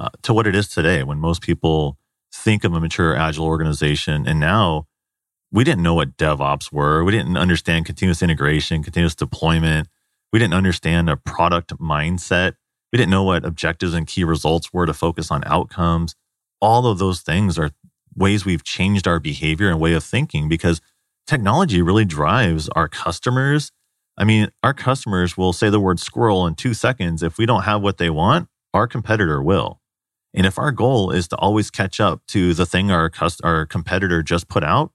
uh, 0.00 0.08
to 0.22 0.34
what 0.34 0.48
it 0.48 0.56
is 0.56 0.66
today 0.66 1.04
when 1.04 1.20
most 1.20 1.42
people 1.42 1.96
think 2.34 2.64
of 2.64 2.74
a 2.74 2.80
mature 2.80 3.14
Agile 3.14 3.46
organization. 3.46 4.26
And 4.26 4.40
now 4.40 4.88
we 5.52 5.62
didn't 5.62 5.84
know 5.84 5.94
what 5.94 6.16
DevOps 6.16 6.72
were. 6.72 7.04
We 7.04 7.12
didn't 7.12 7.36
understand 7.36 7.86
continuous 7.86 8.20
integration, 8.20 8.82
continuous 8.82 9.14
deployment. 9.14 9.86
We 10.32 10.40
didn't 10.40 10.54
understand 10.54 11.08
a 11.08 11.16
product 11.16 11.70
mindset. 11.78 12.54
We 12.92 12.96
didn't 12.96 13.12
know 13.12 13.22
what 13.22 13.44
objectives 13.44 13.94
and 13.94 14.08
key 14.08 14.24
results 14.24 14.72
were 14.72 14.86
to 14.86 14.92
focus 14.92 15.30
on 15.30 15.44
outcomes. 15.46 16.16
All 16.60 16.86
of 16.86 16.98
those 16.98 17.20
things 17.20 17.58
are 17.58 17.70
ways 18.16 18.44
we've 18.44 18.64
changed 18.64 19.06
our 19.06 19.18
behavior 19.18 19.70
and 19.70 19.80
way 19.80 19.94
of 19.94 20.04
thinking 20.04 20.48
because 20.48 20.80
technology 21.26 21.80
really 21.80 22.04
drives 22.04 22.68
our 22.70 22.88
customers. 22.88 23.72
I 24.18 24.24
mean, 24.24 24.48
our 24.62 24.74
customers 24.74 25.36
will 25.36 25.52
say 25.52 25.70
the 25.70 25.80
word 25.80 26.00
squirrel 26.00 26.46
in 26.46 26.54
two 26.54 26.74
seconds. 26.74 27.22
If 27.22 27.38
we 27.38 27.46
don't 27.46 27.62
have 27.62 27.82
what 27.82 27.98
they 27.98 28.10
want, 28.10 28.48
our 28.74 28.86
competitor 28.86 29.42
will. 29.42 29.80
And 30.34 30.46
if 30.46 30.58
our 30.58 30.70
goal 30.70 31.10
is 31.10 31.28
to 31.28 31.36
always 31.36 31.70
catch 31.70 32.00
up 32.00 32.22
to 32.28 32.54
the 32.54 32.66
thing 32.66 32.90
our, 32.90 33.10
our 33.42 33.66
competitor 33.66 34.22
just 34.22 34.48
put 34.48 34.62
out, 34.62 34.92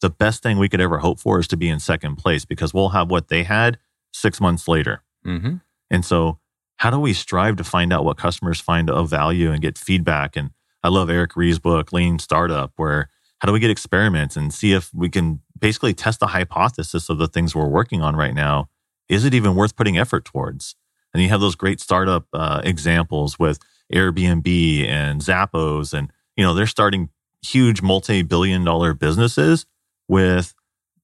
the 0.00 0.10
best 0.10 0.42
thing 0.42 0.58
we 0.58 0.68
could 0.68 0.80
ever 0.80 0.98
hope 0.98 1.18
for 1.18 1.38
is 1.40 1.48
to 1.48 1.56
be 1.56 1.68
in 1.68 1.80
second 1.80 2.16
place 2.16 2.44
because 2.44 2.72
we'll 2.72 2.90
have 2.90 3.10
what 3.10 3.28
they 3.28 3.42
had 3.42 3.78
six 4.12 4.40
months 4.40 4.68
later. 4.68 5.02
Mm-hmm. 5.26 5.56
And 5.90 6.04
so, 6.04 6.38
how 6.76 6.90
do 6.90 6.98
we 7.00 7.12
strive 7.12 7.56
to 7.56 7.64
find 7.64 7.92
out 7.92 8.04
what 8.04 8.16
customers 8.16 8.60
find 8.60 8.88
of 8.88 9.10
value 9.10 9.50
and 9.50 9.60
get 9.60 9.76
feedback 9.76 10.36
and 10.36 10.50
I 10.82 10.88
love 10.88 11.10
Eric 11.10 11.36
Ries's 11.36 11.58
book, 11.58 11.92
Lean 11.92 12.18
Startup, 12.18 12.72
where 12.76 13.10
how 13.40 13.46
do 13.46 13.52
we 13.52 13.60
get 13.60 13.70
experiments 13.70 14.36
and 14.36 14.52
see 14.52 14.72
if 14.72 14.92
we 14.92 15.08
can 15.08 15.40
basically 15.58 15.94
test 15.94 16.20
the 16.20 16.28
hypothesis 16.28 17.08
of 17.08 17.18
the 17.18 17.28
things 17.28 17.54
we're 17.54 17.68
working 17.68 18.02
on 18.02 18.16
right 18.16 18.34
now? 18.34 18.68
Is 19.08 19.24
it 19.24 19.34
even 19.34 19.54
worth 19.54 19.76
putting 19.76 19.98
effort 19.98 20.24
towards? 20.24 20.76
And 21.12 21.22
you 21.22 21.28
have 21.30 21.40
those 21.40 21.54
great 21.54 21.80
startup 21.80 22.26
uh, 22.32 22.60
examples 22.64 23.38
with 23.38 23.58
Airbnb 23.92 24.86
and 24.86 25.20
Zappos, 25.20 25.94
and 25.94 26.12
you 26.36 26.44
know 26.44 26.52
they're 26.54 26.66
starting 26.66 27.08
huge 27.42 27.80
multi-billion-dollar 27.80 28.94
businesses 28.94 29.64
with, 30.08 30.54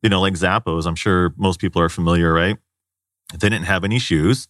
you 0.03 0.11
know, 0.11 0.21
like 0.21 0.35
Zappos. 0.35 0.87
I'm 0.87 0.97
sure 0.97 1.33
most 1.37 1.61
people 1.61 1.81
are 1.81 1.89
familiar, 1.89 2.33
right? 2.33 2.59
They 3.33 3.49
didn't 3.49 3.65
have 3.65 3.85
any 3.85 3.99
shoes. 3.99 4.49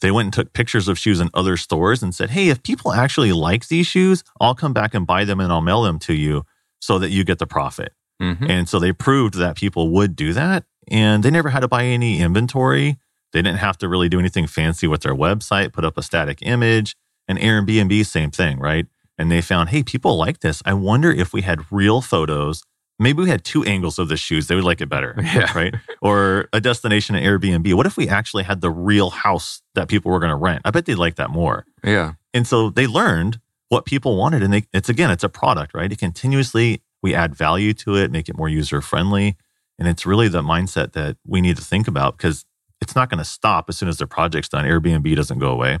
They 0.00 0.10
went 0.10 0.26
and 0.26 0.32
took 0.32 0.52
pictures 0.52 0.88
of 0.88 0.98
shoes 0.98 1.20
in 1.20 1.30
other 1.32 1.56
stores 1.56 2.02
and 2.02 2.14
said, 2.14 2.30
Hey, 2.30 2.48
if 2.48 2.62
people 2.62 2.92
actually 2.92 3.32
like 3.32 3.68
these 3.68 3.86
shoes, 3.86 4.22
I'll 4.40 4.54
come 4.54 4.72
back 4.72 4.94
and 4.94 5.06
buy 5.06 5.24
them 5.24 5.40
and 5.40 5.52
I'll 5.52 5.60
mail 5.60 5.82
them 5.82 5.98
to 6.00 6.14
you 6.14 6.44
so 6.80 6.98
that 6.98 7.10
you 7.10 7.24
get 7.24 7.38
the 7.38 7.46
profit. 7.46 7.92
Mm-hmm. 8.20 8.50
And 8.50 8.68
so 8.68 8.78
they 8.78 8.92
proved 8.92 9.34
that 9.34 9.56
people 9.56 9.90
would 9.90 10.16
do 10.16 10.32
that. 10.32 10.64
And 10.88 11.22
they 11.22 11.30
never 11.30 11.48
had 11.48 11.60
to 11.60 11.68
buy 11.68 11.84
any 11.84 12.20
inventory. 12.20 12.98
They 13.32 13.42
didn't 13.42 13.58
have 13.58 13.78
to 13.78 13.88
really 13.88 14.08
do 14.08 14.18
anything 14.18 14.46
fancy 14.46 14.86
with 14.86 15.02
their 15.02 15.14
website, 15.14 15.72
put 15.72 15.84
up 15.84 15.98
a 15.98 16.02
static 16.02 16.38
image. 16.42 16.96
And 17.28 17.38
Airbnb, 17.38 18.06
same 18.06 18.30
thing, 18.30 18.58
right? 18.58 18.86
And 19.18 19.30
they 19.30 19.40
found, 19.40 19.70
hey, 19.70 19.82
people 19.82 20.16
like 20.16 20.40
this. 20.40 20.62
I 20.64 20.74
wonder 20.74 21.10
if 21.10 21.32
we 21.32 21.42
had 21.42 21.72
real 21.72 22.00
photos 22.00 22.62
maybe 22.98 23.22
we 23.22 23.28
had 23.28 23.44
two 23.44 23.64
angles 23.64 23.98
of 23.98 24.08
the 24.08 24.16
shoes. 24.16 24.46
They 24.46 24.54
would 24.54 24.64
like 24.64 24.80
it 24.80 24.88
better. 24.88 25.14
Yeah. 25.36 25.52
Right. 25.54 25.74
Or 26.00 26.48
a 26.52 26.60
destination 26.60 27.14
at 27.16 27.22
Airbnb. 27.22 27.74
What 27.74 27.84
if 27.84 27.96
we 27.96 28.08
actually 28.08 28.44
had 28.44 28.60
the 28.60 28.70
real 28.70 29.10
house 29.10 29.60
that 29.74 29.88
people 29.88 30.10
were 30.10 30.20
going 30.20 30.30
to 30.30 30.36
rent? 30.36 30.62
I 30.64 30.70
bet 30.70 30.86
they'd 30.86 30.94
like 30.94 31.16
that 31.16 31.30
more. 31.30 31.66
Yeah. 31.84 32.14
And 32.32 32.46
so 32.46 32.70
they 32.70 32.86
learned 32.86 33.40
what 33.68 33.84
people 33.84 34.16
wanted. 34.16 34.42
And 34.42 34.52
they, 34.52 34.64
it's 34.72 34.88
again, 34.88 35.10
it's 35.10 35.24
a 35.24 35.28
product, 35.28 35.74
right? 35.74 35.90
It 35.90 35.98
continuously, 35.98 36.82
we 37.02 37.14
add 37.14 37.34
value 37.34 37.74
to 37.74 37.96
it, 37.96 38.10
make 38.10 38.28
it 38.28 38.36
more 38.36 38.48
user 38.48 38.80
friendly. 38.80 39.36
And 39.78 39.88
it's 39.88 40.06
really 40.06 40.28
the 40.28 40.42
mindset 40.42 40.92
that 40.92 41.16
we 41.26 41.40
need 41.40 41.56
to 41.56 41.64
think 41.64 41.88
about 41.88 42.16
because 42.16 42.46
it's 42.80 42.94
not 42.94 43.10
going 43.10 43.18
to 43.18 43.24
stop 43.24 43.68
as 43.68 43.76
soon 43.76 43.88
as 43.88 43.98
the 43.98 44.06
project's 44.06 44.48
done. 44.48 44.64
Airbnb 44.64 45.14
doesn't 45.16 45.38
go 45.38 45.50
away. 45.50 45.80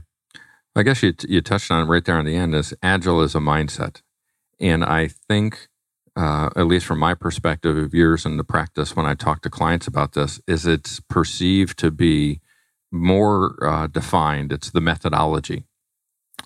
I 0.74 0.82
guess 0.82 1.02
you, 1.02 1.14
you 1.26 1.40
touched 1.40 1.70
on 1.70 1.86
it 1.86 1.90
right 1.90 2.04
there 2.04 2.18
on 2.18 2.26
the 2.26 2.36
end 2.36 2.54
is 2.54 2.74
agile 2.82 3.22
is 3.22 3.34
a 3.34 3.38
mindset. 3.38 4.02
And 4.60 4.84
I 4.84 5.08
think 5.08 5.68
uh, 6.16 6.48
at 6.56 6.66
least 6.66 6.86
from 6.86 6.98
my 6.98 7.14
perspective 7.14 7.76
of 7.76 7.94
years 7.94 8.24
in 8.24 8.38
the 8.38 8.44
practice 8.44 8.96
when 8.96 9.06
I 9.06 9.14
talk 9.14 9.42
to 9.42 9.50
clients 9.50 9.86
about 9.86 10.12
this, 10.12 10.40
is 10.46 10.66
it's 10.66 11.00
perceived 11.00 11.78
to 11.78 11.90
be 11.90 12.40
more 12.90 13.56
uh, 13.64 13.86
defined. 13.86 14.52
It's 14.52 14.70
the 14.70 14.80
methodology. 14.80 15.64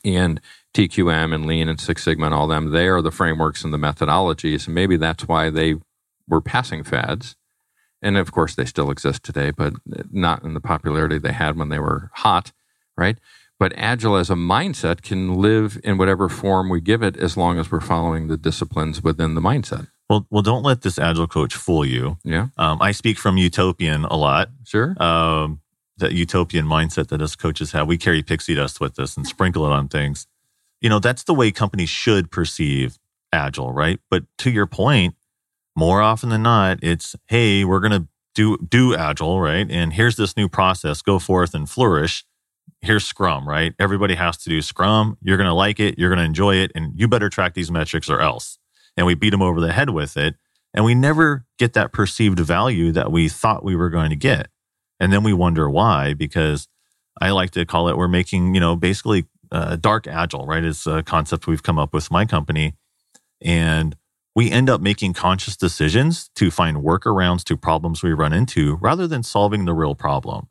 And 0.04 0.40
TQM 0.74 1.34
and 1.34 1.46
Lean 1.46 1.68
and 1.68 1.80
Six 1.80 2.02
Sigma 2.02 2.26
and 2.26 2.34
all 2.34 2.46
them, 2.46 2.70
they 2.70 2.88
are 2.88 3.02
the 3.02 3.10
frameworks 3.10 3.64
and 3.64 3.72
the 3.72 3.78
methodologies. 3.78 4.66
And 4.66 4.74
maybe 4.74 4.96
that's 4.96 5.28
why 5.28 5.50
they 5.50 5.76
were 6.26 6.40
passing 6.40 6.82
fads. 6.82 7.36
And 8.02 8.16
of 8.16 8.32
course, 8.32 8.54
they 8.54 8.64
still 8.64 8.90
exist 8.90 9.22
today, 9.22 9.50
but 9.50 9.74
not 10.10 10.42
in 10.42 10.54
the 10.54 10.60
popularity 10.60 11.18
they 11.18 11.32
had 11.32 11.56
when 11.56 11.68
they 11.68 11.78
were 11.78 12.10
hot, 12.14 12.52
right? 12.96 13.18
But 13.60 13.74
agile 13.76 14.16
as 14.16 14.30
a 14.30 14.34
mindset 14.34 15.02
can 15.02 15.34
live 15.34 15.78
in 15.84 15.98
whatever 15.98 16.30
form 16.30 16.70
we 16.70 16.80
give 16.80 17.02
it 17.02 17.18
as 17.18 17.36
long 17.36 17.58
as 17.58 17.70
we're 17.70 17.82
following 17.82 18.26
the 18.28 18.38
disciplines 18.38 19.04
within 19.04 19.34
the 19.34 19.42
mindset. 19.42 19.88
Well, 20.08 20.26
well, 20.30 20.42
don't 20.42 20.64
let 20.64 20.80
this 20.80 20.98
agile 20.98 21.28
coach 21.28 21.54
fool 21.54 21.84
you. 21.84 22.16
Yeah. 22.24 22.48
Um, 22.56 22.80
I 22.80 22.92
speak 22.92 23.18
from 23.18 23.36
utopian 23.36 24.06
a 24.06 24.16
lot. 24.16 24.48
Sure. 24.64 25.00
Um, 25.00 25.60
that 25.98 26.12
utopian 26.12 26.64
mindset 26.64 27.08
that 27.08 27.20
us 27.20 27.36
coaches 27.36 27.72
have. 27.72 27.86
We 27.86 27.98
carry 27.98 28.22
pixie 28.22 28.54
dust 28.54 28.80
with 28.80 28.98
us 28.98 29.16
and 29.16 29.26
sprinkle 29.26 29.66
it 29.66 29.72
on 29.72 29.88
things. 29.88 30.26
You 30.80 30.88
know, 30.88 30.98
that's 30.98 31.24
the 31.24 31.34
way 31.34 31.52
companies 31.52 31.90
should 31.90 32.30
perceive 32.30 32.98
agile, 33.30 33.72
right? 33.72 34.00
But 34.10 34.24
to 34.38 34.50
your 34.50 34.66
point, 34.66 35.14
more 35.76 36.00
often 36.00 36.30
than 36.30 36.42
not, 36.42 36.78
it's 36.82 37.14
hey, 37.28 37.64
we're 37.64 37.80
going 37.80 37.92
to 37.92 38.08
do 38.34 38.56
do 38.56 38.96
agile, 38.96 39.38
right? 39.38 39.70
And 39.70 39.92
here's 39.92 40.16
this 40.16 40.34
new 40.34 40.48
process. 40.48 41.02
Go 41.02 41.18
forth 41.18 41.54
and 41.54 41.68
flourish. 41.68 42.24
Here's 42.82 43.04
Scrum, 43.04 43.46
right? 43.46 43.74
Everybody 43.78 44.14
has 44.14 44.36
to 44.38 44.48
do 44.48 44.62
Scrum. 44.62 45.18
You're 45.22 45.36
going 45.36 45.48
to 45.48 45.54
like 45.54 45.78
it. 45.80 45.98
You're 45.98 46.08
going 46.08 46.18
to 46.18 46.24
enjoy 46.24 46.56
it, 46.56 46.72
and 46.74 46.98
you 46.98 47.08
better 47.08 47.28
track 47.28 47.54
these 47.54 47.70
metrics 47.70 48.08
or 48.08 48.20
else. 48.20 48.58
And 48.96 49.06
we 49.06 49.14
beat 49.14 49.30
them 49.30 49.42
over 49.42 49.60
the 49.60 49.72
head 49.72 49.90
with 49.90 50.16
it, 50.16 50.36
and 50.72 50.84
we 50.84 50.94
never 50.94 51.44
get 51.58 51.74
that 51.74 51.92
perceived 51.92 52.38
value 52.40 52.90
that 52.92 53.12
we 53.12 53.28
thought 53.28 53.64
we 53.64 53.76
were 53.76 53.90
going 53.90 54.10
to 54.10 54.16
get. 54.16 54.48
And 54.98 55.12
then 55.12 55.22
we 55.22 55.32
wonder 55.32 55.68
why, 55.68 56.14
because 56.14 56.68
I 57.20 57.30
like 57.30 57.50
to 57.52 57.64
call 57.64 57.88
it 57.88 57.96
we're 57.96 58.08
making, 58.08 58.54
you 58.54 58.60
know, 58.60 58.76
basically 58.76 59.26
uh, 59.52 59.76
dark 59.76 60.06
agile, 60.06 60.46
right? 60.46 60.64
It's 60.64 60.86
a 60.86 61.02
concept 61.02 61.46
we've 61.46 61.62
come 61.62 61.78
up 61.78 61.92
with 61.92 62.10
my 62.10 62.24
company. 62.24 62.74
And 63.42 63.96
we 64.34 64.50
end 64.50 64.70
up 64.70 64.80
making 64.80 65.14
conscious 65.14 65.56
decisions 65.56 66.30
to 66.36 66.50
find 66.50 66.78
workarounds 66.78 67.42
to 67.44 67.56
problems 67.56 68.02
we 68.02 68.12
run 68.12 68.32
into 68.32 68.76
rather 68.76 69.06
than 69.06 69.22
solving 69.22 69.64
the 69.64 69.74
real 69.74 69.94
problem. 69.94 70.48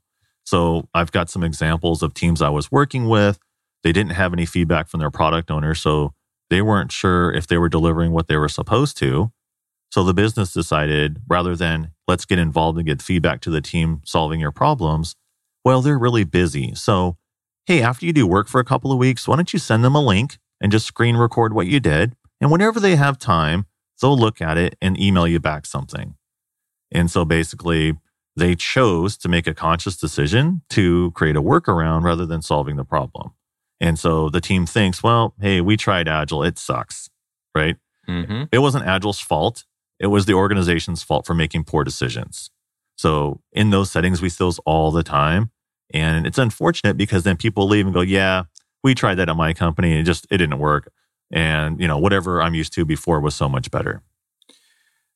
So 0.49 0.89
I've 0.95 1.11
got 1.11 1.29
some 1.29 1.43
examples 1.43 2.01
of 2.01 2.15
teams 2.15 2.41
I 2.41 2.49
was 2.49 2.71
working 2.71 3.07
with. 3.07 3.37
They 3.83 3.91
didn't 3.91 4.13
have 4.13 4.33
any 4.33 4.47
feedback 4.47 4.87
from 4.87 4.99
their 4.99 5.11
product 5.11 5.51
owner. 5.51 5.75
So 5.75 6.15
they 6.49 6.63
weren't 6.63 6.91
sure 6.91 7.31
if 7.31 7.45
they 7.45 7.59
were 7.59 7.69
delivering 7.69 8.13
what 8.13 8.27
they 8.27 8.35
were 8.35 8.49
supposed 8.49 8.97
to. 8.97 9.31
So 9.91 10.03
the 10.03 10.13
business 10.15 10.51
decided 10.51 11.21
rather 11.27 11.55
than 11.55 11.91
let's 12.07 12.25
get 12.25 12.39
involved 12.39 12.79
and 12.79 12.87
get 12.87 12.99
feedback 12.99 13.41
to 13.41 13.51
the 13.51 13.61
team 13.61 14.01
solving 14.05 14.39
your 14.39 14.51
problems, 14.51 15.15
well, 15.63 15.83
they're 15.83 15.99
really 15.99 16.23
busy. 16.23 16.73
So, 16.73 17.17
hey, 17.67 17.83
after 17.83 18.07
you 18.07 18.13
do 18.13 18.25
work 18.25 18.47
for 18.47 18.59
a 18.59 18.65
couple 18.65 18.91
of 18.91 18.97
weeks, 18.97 19.27
why 19.27 19.35
don't 19.35 19.53
you 19.53 19.59
send 19.59 19.83
them 19.83 19.93
a 19.93 20.01
link 20.01 20.39
and 20.59 20.71
just 20.71 20.87
screen 20.87 21.15
record 21.15 21.53
what 21.53 21.67
you 21.67 21.79
did? 21.79 22.15
And 22.41 22.49
whenever 22.49 22.79
they 22.79 22.95
have 22.95 23.19
time, 23.19 23.67
they'll 24.01 24.17
look 24.17 24.41
at 24.41 24.57
it 24.57 24.75
and 24.81 24.99
email 24.99 25.27
you 25.27 25.39
back 25.39 25.67
something. 25.67 26.15
And 26.91 27.11
so 27.11 27.23
basically, 27.23 27.99
they 28.39 28.55
chose 28.55 29.17
to 29.17 29.29
make 29.29 29.47
a 29.47 29.53
conscious 29.53 29.97
decision 29.97 30.61
to 30.71 31.11
create 31.11 31.35
a 31.35 31.41
workaround 31.41 32.03
rather 32.03 32.25
than 32.25 32.41
solving 32.41 32.75
the 32.75 32.83
problem. 32.83 33.31
And 33.79 33.97
so 33.97 34.29
the 34.29 34.41
team 34.41 34.65
thinks, 34.65 35.01
well, 35.03 35.33
hey, 35.39 35.61
we 35.61 35.77
tried 35.77 36.07
Agile, 36.07 36.43
it 36.43 36.57
sucks, 36.57 37.09
right? 37.55 37.77
Mm-hmm. 38.07 38.45
It 38.51 38.59
wasn't 38.59 38.85
Agile's 38.85 39.19
fault. 39.19 39.63
It 39.99 40.07
was 40.07 40.25
the 40.25 40.33
organization's 40.33 41.03
fault 41.03 41.25
for 41.25 41.33
making 41.33 41.65
poor 41.65 41.83
decisions. 41.83 42.49
So 42.97 43.41
in 43.53 43.69
those 43.69 43.91
settings, 43.91 44.21
we 44.21 44.29
see 44.29 44.43
those 44.43 44.59
all 44.59 44.91
the 44.91 45.03
time. 45.03 45.51
And 45.93 46.27
it's 46.27 46.37
unfortunate 46.37 46.97
because 46.97 47.23
then 47.23 47.37
people 47.37 47.67
leave 47.67 47.85
and 47.85 47.93
go, 47.93 48.01
yeah, 48.01 48.43
we 48.83 48.93
tried 48.93 49.15
that 49.15 49.29
at 49.29 49.35
my 49.35 49.53
company 49.53 49.91
and 49.91 50.01
it 50.01 50.03
just, 50.03 50.27
it 50.29 50.37
didn't 50.37 50.59
work. 50.59 50.91
And, 51.31 51.79
you 51.79 51.87
know, 51.87 51.97
whatever 51.97 52.41
I'm 52.41 52.55
used 52.55 52.73
to 52.73 52.85
before 52.85 53.19
was 53.19 53.35
so 53.35 53.47
much 53.47 53.71
better. 53.71 54.01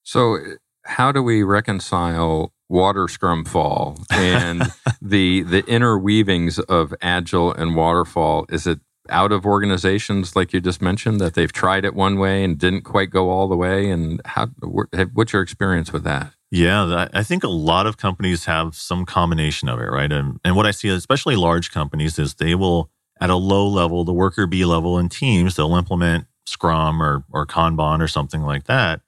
So 0.04 0.38
how 0.84 1.12
do 1.12 1.24
we 1.24 1.44
reconcile 1.44 2.54
water 2.74 3.08
scrum 3.08 3.46
fall. 3.46 3.98
And 4.10 4.64
the 5.02 5.44
the 5.44 5.62
interweavings 5.64 6.60
of 6.60 6.94
agile 7.02 7.54
and 7.54 7.76
waterfall? 7.76 8.46
Is 8.50 8.68
it 8.68 8.80
out 9.10 9.32
of 9.32 9.46
organizations 9.46 10.36
like 10.36 10.54
you 10.54 10.60
just 10.60 10.82
mentioned 10.82 11.20
that 11.20 11.34
they've 11.36 11.52
tried 11.52 11.86
it 11.86 11.94
one 11.94 12.18
way 12.18 12.44
and 12.44 12.58
didn't 12.58 12.82
quite 12.82 13.12
go 13.12 13.30
all 13.30 13.48
the 13.48 13.56
way? 13.56 13.90
And 13.90 14.20
how 14.26 14.48
what's 14.64 15.32
your 15.32 15.42
experience 15.42 15.94
with 15.94 16.04
that? 16.04 16.34
Yeah 16.52 17.08
i 17.14 17.24
think 17.24 17.44
a 17.44 17.48
lot 17.48 17.88
of 17.88 17.98
companies 17.98 18.46
have 18.46 18.76
some 18.76 19.06
combination 19.06 19.70
of 19.70 19.80
it 19.80 19.90
right? 19.90 20.12
And, 20.12 20.40
and 20.46 20.56
what 20.56 20.68
i 20.68 20.72
see 20.72 20.88
especially 20.90 21.36
large 21.36 21.72
companies 21.72 22.20
is 22.20 22.36
they 22.36 22.54
will 22.54 22.92
at 23.20 23.32
a 23.32 23.36
low 23.36 23.68
level 23.68 24.04
the 24.04 24.14
worker 24.14 24.46
bee 24.46 24.64
level 24.64 25.00
in 25.00 25.10
teams 25.10 25.56
they'll 25.56 25.76
implement 25.76 26.28
scrum 26.46 27.02
or, 27.02 27.24
or 27.32 27.48
kanban 27.48 28.02
or 28.02 28.08
something 28.08 28.44
like 28.44 28.66
that 28.66 29.02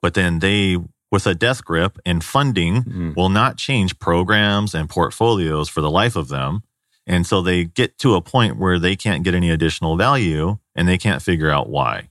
but 0.00 0.14
then 0.14 0.38
they 0.38 0.78
with 1.16 1.26
a 1.26 1.34
death 1.34 1.64
grip 1.64 1.98
and 2.04 2.22
funding 2.22 2.82
mm-hmm. 2.82 3.12
will 3.16 3.30
not 3.30 3.56
change 3.56 3.98
programs 3.98 4.74
and 4.74 4.90
portfolios 4.90 5.68
for 5.68 5.80
the 5.80 5.90
life 5.90 6.16
of 6.16 6.28
them 6.28 6.62
and 7.06 7.26
so 7.26 7.40
they 7.40 7.64
get 7.64 7.98
to 7.98 8.14
a 8.14 8.20
point 8.20 8.58
where 8.58 8.78
they 8.78 8.96
can't 8.96 9.22
get 9.22 9.34
any 9.34 9.50
additional 9.50 9.96
value 9.96 10.58
and 10.74 10.88
they 10.88 10.98
can't 10.98 11.22
figure 11.22 11.50
out 11.50 11.68
why, 11.68 12.08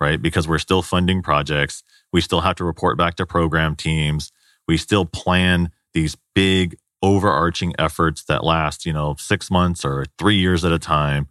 right? 0.00 0.20
Because 0.20 0.48
we're 0.48 0.58
still 0.58 0.82
funding 0.82 1.22
projects. 1.22 1.82
We 2.12 2.20
still 2.20 2.40
have 2.40 2.56
to 2.56 2.64
report 2.64 2.96
back 2.96 3.16
to 3.16 3.26
program 3.26 3.76
teams. 3.76 4.32
We 4.66 4.78
still 4.78 5.04
plan 5.04 5.70
these 5.92 6.16
big 6.34 6.76
overarching 7.02 7.74
efforts 7.78 8.24
that 8.24 8.44
last, 8.44 8.86
you 8.86 8.92
know, 8.92 9.14
six 9.18 9.50
months 9.50 9.84
or 9.84 10.06
three 10.18 10.36
years 10.36 10.64
at 10.64 10.72
a 10.72 10.78
time. 10.78 11.28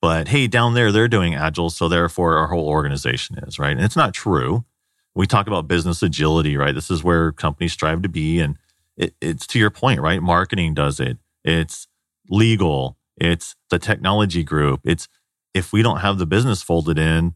But 0.00 0.28
hey, 0.28 0.46
down 0.46 0.74
there, 0.74 0.92
they're 0.92 1.08
doing 1.08 1.34
agile. 1.34 1.70
So 1.70 1.88
therefore, 1.88 2.36
our 2.38 2.46
whole 2.46 2.68
organization 2.68 3.38
is, 3.38 3.58
right? 3.58 3.76
And 3.76 3.84
it's 3.84 3.96
not 3.96 4.14
true. 4.14 4.64
We 5.16 5.26
talk 5.26 5.46
about 5.46 5.66
business 5.66 6.02
agility, 6.02 6.56
right? 6.56 6.74
This 6.74 6.90
is 6.90 7.02
where 7.02 7.32
companies 7.32 7.72
strive 7.72 8.02
to 8.02 8.08
be. 8.08 8.38
And 8.38 8.58
it, 8.96 9.14
it's 9.20 9.46
to 9.48 9.58
your 9.58 9.70
point, 9.70 10.00
right? 10.00 10.22
Marketing 10.22 10.74
does 10.74 11.00
it. 11.00 11.18
It's 11.44 11.88
legal, 12.28 12.98
it's 13.16 13.56
the 13.70 13.78
technology 13.78 14.44
group. 14.44 14.80
It's 14.84 15.08
if 15.54 15.72
we 15.72 15.82
don't 15.82 16.00
have 16.00 16.18
the 16.18 16.26
business 16.26 16.62
folded 16.62 16.98
in 16.98 17.34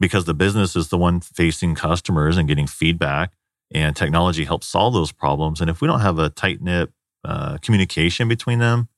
because 0.00 0.24
the 0.24 0.34
business 0.34 0.74
is 0.74 0.88
the 0.88 0.98
one 0.98 1.20
facing 1.20 1.74
customers 1.74 2.36
and 2.36 2.48
getting 2.48 2.66
feedback 2.66 3.32
and 3.70 3.94
technology 3.94 4.44
helps 4.44 4.66
solve 4.66 4.94
those 4.94 5.12
problems. 5.12 5.60
And 5.60 5.70
if 5.70 5.80
we 5.80 5.86
don't 5.86 6.00
have 6.00 6.18
a 6.18 6.30
tight 6.30 6.60
knit 6.60 6.90
uh, 7.24 7.58
communication 7.58 8.26
between 8.26 8.58
them, 8.58 8.88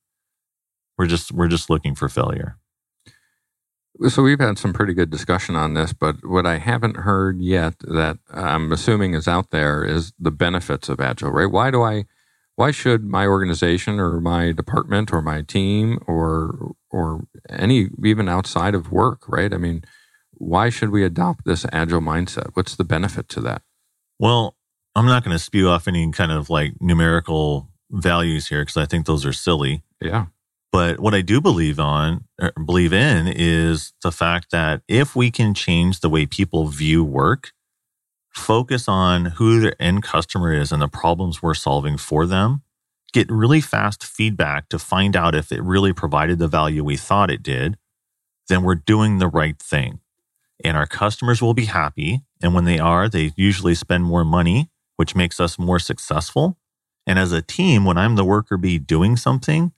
we're 0.96 1.06
just 1.06 1.32
we're 1.32 1.48
just 1.48 1.68
looking 1.68 1.94
for 1.94 2.08
failure. 2.08 2.56
So 4.08 4.22
we've 4.22 4.40
had 4.40 4.58
some 4.58 4.72
pretty 4.72 4.94
good 4.94 5.10
discussion 5.10 5.54
on 5.54 5.74
this, 5.74 5.92
but 5.92 6.16
what 6.26 6.46
I 6.46 6.58
haven't 6.58 6.98
heard 6.98 7.40
yet 7.40 7.74
that 7.80 8.18
I'm 8.32 8.72
assuming 8.72 9.14
is 9.14 9.28
out 9.28 9.50
there 9.50 9.84
is 9.84 10.12
the 10.18 10.30
benefits 10.30 10.88
of 10.88 11.00
agile. 11.00 11.30
Right? 11.30 11.50
Why 11.50 11.70
do 11.70 11.82
I 11.82 12.04
why 12.56 12.70
should 12.70 13.04
my 13.04 13.26
organization 13.26 13.98
or 13.98 14.20
my 14.20 14.52
department 14.52 15.12
or 15.12 15.22
my 15.22 15.42
team 15.42 15.98
or 16.06 16.72
or 16.90 17.24
any 17.48 17.88
even 18.04 18.28
outside 18.28 18.74
of 18.74 18.92
work 18.92 19.28
right 19.28 19.52
i 19.52 19.56
mean 19.56 19.82
why 20.32 20.68
should 20.68 20.90
we 20.90 21.04
adopt 21.04 21.44
this 21.44 21.64
agile 21.72 22.00
mindset 22.00 22.50
what's 22.54 22.76
the 22.76 22.84
benefit 22.84 23.28
to 23.28 23.40
that 23.40 23.62
well 24.18 24.56
i'm 24.94 25.06
not 25.06 25.24
going 25.24 25.34
to 25.34 25.42
spew 25.42 25.68
off 25.68 25.88
any 25.88 26.10
kind 26.12 26.32
of 26.32 26.50
like 26.50 26.72
numerical 26.80 27.68
values 27.90 28.48
here 28.48 28.62
because 28.62 28.76
i 28.76 28.86
think 28.86 29.06
those 29.06 29.24
are 29.24 29.32
silly 29.32 29.82
yeah 30.00 30.26
but 30.72 30.98
what 30.98 31.14
i 31.14 31.20
do 31.20 31.40
believe 31.40 31.78
on 31.78 32.24
er, 32.42 32.52
believe 32.64 32.92
in 32.92 33.28
is 33.28 33.92
the 34.02 34.12
fact 34.12 34.50
that 34.50 34.82
if 34.88 35.14
we 35.14 35.30
can 35.30 35.54
change 35.54 36.00
the 36.00 36.10
way 36.10 36.26
people 36.26 36.66
view 36.66 37.04
work 37.04 37.52
focus 38.32 38.88
on 38.88 39.26
who 39.26 39.60
their 39.60 39.80
end 39.80 40.02
customer 40.02 40.52
is 40.52 40.72
and 40.72 40.82
the 40.82 40.88
problems 40.88 41.42
we're 41.42 41.54
solving 41.54 41.96
for 41.96 42.26
them, 42.26 42.62
get 43.12 43.30
really 43.30 43.60
fast 43.60 44.04
feedback 44.04 44.68
to 44.70 44.78
find 44.78 45.14
out 45.14 45.34
if 45.34 45.52
it 45.52 45.62
really 45.62 45.92
provided 45.92 46.38
the 46.38 46.48
value 46.48 46.82
we 46.82 46.96
thought 46.96 47.30
it 47.30 47.42
did, 47.42 47.76
then 48.48 48.62
we're 48.62 48.74
doing 48.74 49.18
the 49.18 49.28
right 49.28 49.58
thing. 49.58 50.00
And 50.64 50.76
our 50.76 50.86
customers 50.86 51.42
will 51.42 51.54
be 51.54 51.66
happy. 51.66 52.22
And 52.42 52.54
when 52.54 52.64
they 52.64 52.78
are, 52.78 53.08
they 53.08 53.32
usually 53.36 53.74
spend 53.74 54.04
more 54.04 54.24
money, 54.24 54.70
which 54.96 55.14
makes 55.14 55.40
us 55.40 55.58
more 55.58 55.78
successful. 55.78 56.58
And 57.06 57.18
as 57.18 57.32
a 57.32 57.42
team, 57.42 57.84
when 57.84 57.98
I'm 57.98 58.14
the 58.14 58.24
worker 58.24 58.56
bee 58.56 58.78
doing 58.78 59.16
something, 59.16 59.72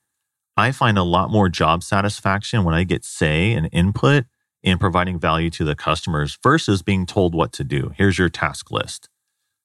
I 0.56 0.70
find 0.70 0.96
a 0.96 1.02
lot 1.02 1.30
more 1.30 1.48
job 1.48 1.82
satisfaction 1.82 2.62
when 2.62 2.74
I 2.74 2.84
get 2.84 3.04
say 3.04 3.52
and 3.52 3.68
input 3.72 4.24
in 4.62 4.78
providing 4.78 5.18
value 5.18 5.50
to 5.50 5.64
the 5.64 5.74
customers 5.74 6.38
versus 6.42 6.82
being 6.82 7.06
told 7.06 7.34
what 7.34 7.52
to 7.54 7.64
do. 7.64 7.92
Here's 7.96 8.18
your 8.18 8.28
task 8.28 8.70
list. 8.70 9.08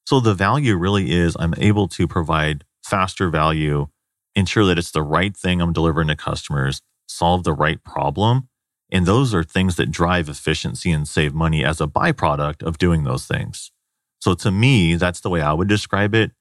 So 0.06 0.20
the 0.20 0.34
value 0.34 0.76
really 0.76 1.12
is 1.12 1.38
I'm 1.40 1.54
able 1.58 1.88
to 1.90 2.08
provide 2.08 2.66
faster 2.84 3.30
value, 3.30 3.88
ensure 4.36 4.66
that 4.66 4.80
it's 4.80 4.92
the 4.92 5.04
right 5.04 5.38
thing 5.38 5.62
I'm 5.62 5.74
delivering 5.74 6.08
to 6.08 6.16
customers, 6.16 6.82
solve 7.08 7.44
the 7.44 7.54
right 7.54 7.84
problem. 7.84 8.50
And 8.92 9.06
those 9.06 9.36
are 9.36 9.44
things 9.44 9.76
that 9.76 9.92
drive 9.92 10.28
efficiency 10.28 10.92
and 10.92 11.08
save 11.08 11.36
money 11.36 11.64
as 11.64 11.80
a 11.80 11.86
byproduct 11.86 12.64
of 12.64 12.80
doing 12.80 13.04
those 13.04 13.28
things. 13.28 13.72
So 14.20 14.34
to 14.34 14.52
me, 14.52 14.96
that's 14.96 15.20
the 15.20 15.30
way 15.30 15.42
I 15.42 15.54
would 15.54 15.68
describe 15.68 16.16
it 16.16 16.32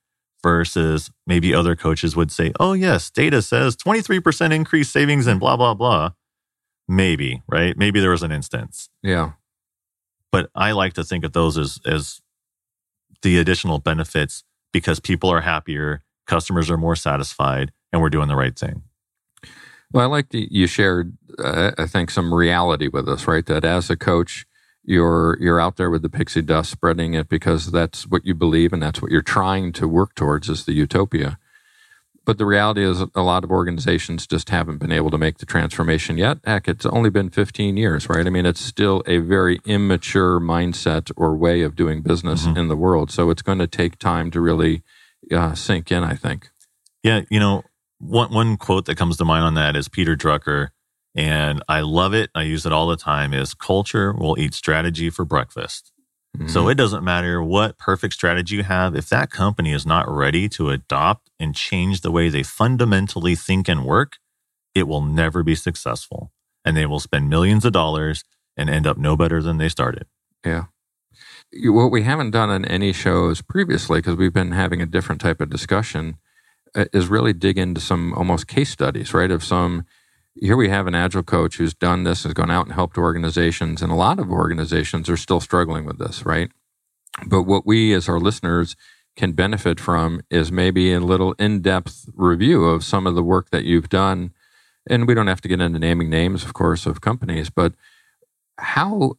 versus 0.43 1.11
maybe 1.27 1.55
other 1.55 1.75
coaches 1.75 2.15
would 2.17 2.31
say, 2.31 2.53
oh, 2.61 2.73
yes, 2.73 3.11
data 3.11 3.43
says 3.43 3.77
23% 3.77 4.53
increase 4.53 4.91
savings 4.91 5.27
and 5.27 5.41
blah, 5.41 5.57
blah, 5.57 5.75
blah. 5.75 6.11
Maybe, 6.87 7.43
right? 7.49 7.77
Maybe 7.77 8.01
there 8.01 8.11
was 8.11 8.23
an 8.23 8.33
instance. 8.33 8.89
Yeah. 9.03 9.33
But 10.31 10.51
I 10.55 10.73
like 10.73 10.95
to 10.95 11.05
think 11.05 11.25
of 11.25 11.33
those 11.33 11.59
as 11.59 11.79
as 11.85 12.21
the 13.23 13.39
additional 13.39 13.79
benefits 13.79 14.45
because 14.73 15.01
people 15.01 15.31
are 15.31 15.41
happier, 15.41 16.03
customers 16.27 16.71
are 16.71 16.77
more 16.77 16.97
satisfied, 16.97 17.73
and 17.93 18.01
we're 18.01 18.11
doing 18.11 18.29
the 18.29 18.37
right 18.37 18.57
thing. 18.57 18.83
Well, 19.93 20.05
I 20.05 20.07
like 20.07 20.29
that 20.31 20.53
you 20.53 20.67
shared, 20.67 21.17
uh, 21.39 21.73
I 21.79 21.87
think, 21.87 22.11
some 22.11 22.33
reality 22.33 22.89
with 22.89 23.09
us, 23.09 23.27
right? 23.27 23.45
That 23.47 23.65
as 23.65 23.89
a 23.89 23.97
coach, 23.97 24.47
you're 24.85 25.37
you're 25.41 25.61
out 25.61 25.77
there 25.77 25.91
with 25.91 26.03
the 26.03 26.09
pixie 26.09 26.43
dust, 26.43 26.71
spreading 26.71 27.15
it 27.15 27.29
because 27.29 27.71
that's 27.71 28.07
what 28.07 28.25
you 28.25 28.35
believe 28.35 28.73
and 28.73 28.83
that's 28.83 29.03
what 29.03 29.11
you're 29.11 29.23
trying 29.23 29.73
to 29.75 29.87
work 29.87 30.15
towards 30.15 30.49
is 30.49 30.65
the 30.65 30.73
utopia. 30.73 31.39
But 32.29 32.37
the 32.37 32.45
reality 32.45 32.85
is, 32.85 33.03
a 33.15 33.23
lot 33.23 33.43
of 33.43 33.51
organizations 33.51 34.27
just 34.27 34.51
haven't 34.51 34.77
been 34.79 34.93
able 34.93 35.11
to 35.11 35.17
make 35.17 35.39
the 35.39 35.47
transformation 35.47 36.19
yet. 36.19 36.37
Heck, 36.45 36.69
it's 36.69 36.85
only 36.85 37.09
been 37.09 37.31
15 37.31 37.79
years, 37.79 38.07
right? 38.07 38.27
I 38.27 38.29
mean, 38.29 38.45
it's 38.45 38.61
still 38.61 39.03
a 39.07 39.17
very 39.17 39.61
immature 39.65 40.39
mindset 40.39 41.11
or 41.17 41.35
way 41.35 41.63
of 41.63 41.75
doing 41.75 42.03
business 42.03 42.45
mm-hmm. 42.45 42.59
in 42.59 42.69
the 42.69 42.77
world. 42.77 43.11
So 43.11 43.31
it's 43.31 43.41
going 43.41 43.61
to 43.61 43.67
take 43.67 43.99
time 43.99 44.31
to 44.33 44.43
really 44.43 44.83
uh, 45.33 45.55
sink 45.55 45.91
in. 45.91 46.05
I 46.05 46.17
think. 46.17 46.51
Yeah, 47.03 47.23
you 47.31 47.41
know, 47.41 47.63
one 47.99 48.31
one 48.31 48.59
quote 48.59 48.85
that 48.87 48.97
comes 48.97 49.17
to 49.17 49.25
mind 49.25 49.45
on 49.45 49.55
that 49.55 49.75
is 49.75 49.89
Peter 49.89 50.15
Drucker, 50.15 50.69
and 51.19 51.65
I 51.69 51.81
love 51.81 52.15
it. 52.15 52.31
I 52.33 52.43
use 52.43 52.65
it 52.65 52.73
all 52.73 52.87
the 52.87 52.97
time. 52.97 53.35
Is 53.35 53.53
culture 53.53 54.13
will 54.13 54.39
eat 54.39 54.55
strategy 54.55 55.11
for 55.11 55.25
breakfast. 55.25 55.91
Mm-hmm. 56.37 56.47
So 56.47 56.69
it 56.69 56.77
doesn't 56.77 57.03
matter 57.03 57.43
what 57.43 57.77
perfect 57.77 58.15
strategy 58.15 58.55
you 58.57 58.63
have 58.63 58.95
if 58.95 59.09
that 59.09 59.31
company 59.31 59.73
is 59.73 59.85
not 59.85 60.09
ready 60.09 60.49
to 60.51 60.71
adopt 60.71 61.29
and 61.41 61.57
change 61.57 62.03
the 62.03 62.13
way 62.13 62.29
they 62.29 62.45
fundamentally 62.45 63.35
think 63.35 63.69
and 63.69 63.85
work, 63.85 64.19
it 64.77 64.85
will 64.85 65.03
never 65.03 65.43
be 65.43 65.57
successful, 65.57 66.31
and 66.65 66.77
they 66.77 66.87
will 66.87 67.01
spend 67.01 67.29
millions 67.29 67.65
of 67.65 67.73
dollars 67.73 68.23
and 68.57 68.71
end 68.71 68.87
up 68.87 68.97
no 68.97 69.17
better 69.17 69.43
than 69.43 69.57
they 69.57 69.69
started. 69.69 70.07
Yeah. 70.45 70.67
What 71.53 71.91
we 71.91 72.03
haven't 72.05 72.31
done 72.31 72.51
on 72.51 72.65
any 72.65 72.93
shows 72.93 73.43
previously, 73.43 73.99
because 73.99 74.15
we've 74.15 74.33
been 74.33 74.53
having 74.53 74.81
a 74.81 74.87
different 74.87 75.21
type 75.21 75.41
of 75.41 75.51
discussion, 75.51 76.19
is 76.77 77.09
really 77.09 77.33
dig 77.33 77.59
into 77.59 77.81
some 77.81 78.15
almost 78.15 78.47
case 78.47 78.71
studies, 78.71 79.13
right? 79.13 79.33
Of 79.33 79.43
some, 79.43 79.85
here 80.41 80.57
we 80.57 80.69
have 80.69 80.87
an 80.87 80.95
agile 80.95 81.23
coach 81.23 81.57
who's 81.57 81.75
done 81.75 82.05
this, 82.05 82.25
has 82.25 82.33
gone 82.33 82.51
out 82.51 82.67
and 82.67 82.75
helped 82.75 82.99
organizations, 82.99 83.83
and 83.83 83.93
a 83.93 83.97
lot 83.97 84.19
of 84.19 84.31
organizations 84.31 85.09
are 85.09 85.17
still 85.17 85.41
struggling 85.41 85.85
with 85.85 85.99
this, 85.99 86.25
right? 86.25 86.51
But 87.27 87.43
what 87.43 87.67
we 87.67 87.93
as 87.95 88.09
our 88.09 88.21
listeners 88.21 88.77
can 89.17 89.33
benefit 89.33 89.81
from 89.81 90.21
is 90.31 90.53
maybe 90.53 90.93
a 90.93 91.01
little 91.01 91.33
in 91.33 91.61
depth 91.61 92.09
review 92.15 92.65
of 92.65 92.85
some 92.85 93.07
of 93.07 93.17
the 93.17 93.23
work 93.23 93.51
that 93.51 93.65
you've 93.65 93.89
done. 93.89 94.33
And 94.89 95.09
we 95.09 95.15
don't 95.15 95.27
have 95.27 95.41
to 95.41 95.49
get 95.49 95.61
into 95.61 95.79
naming 95.81 96.09
names, 96.09 96.45
of 96.45 96.55
course, 96.55 96.87
of 96.87 97.01
companies, 97.01 97.51
but 97.51 97.73
how 98.59 99.15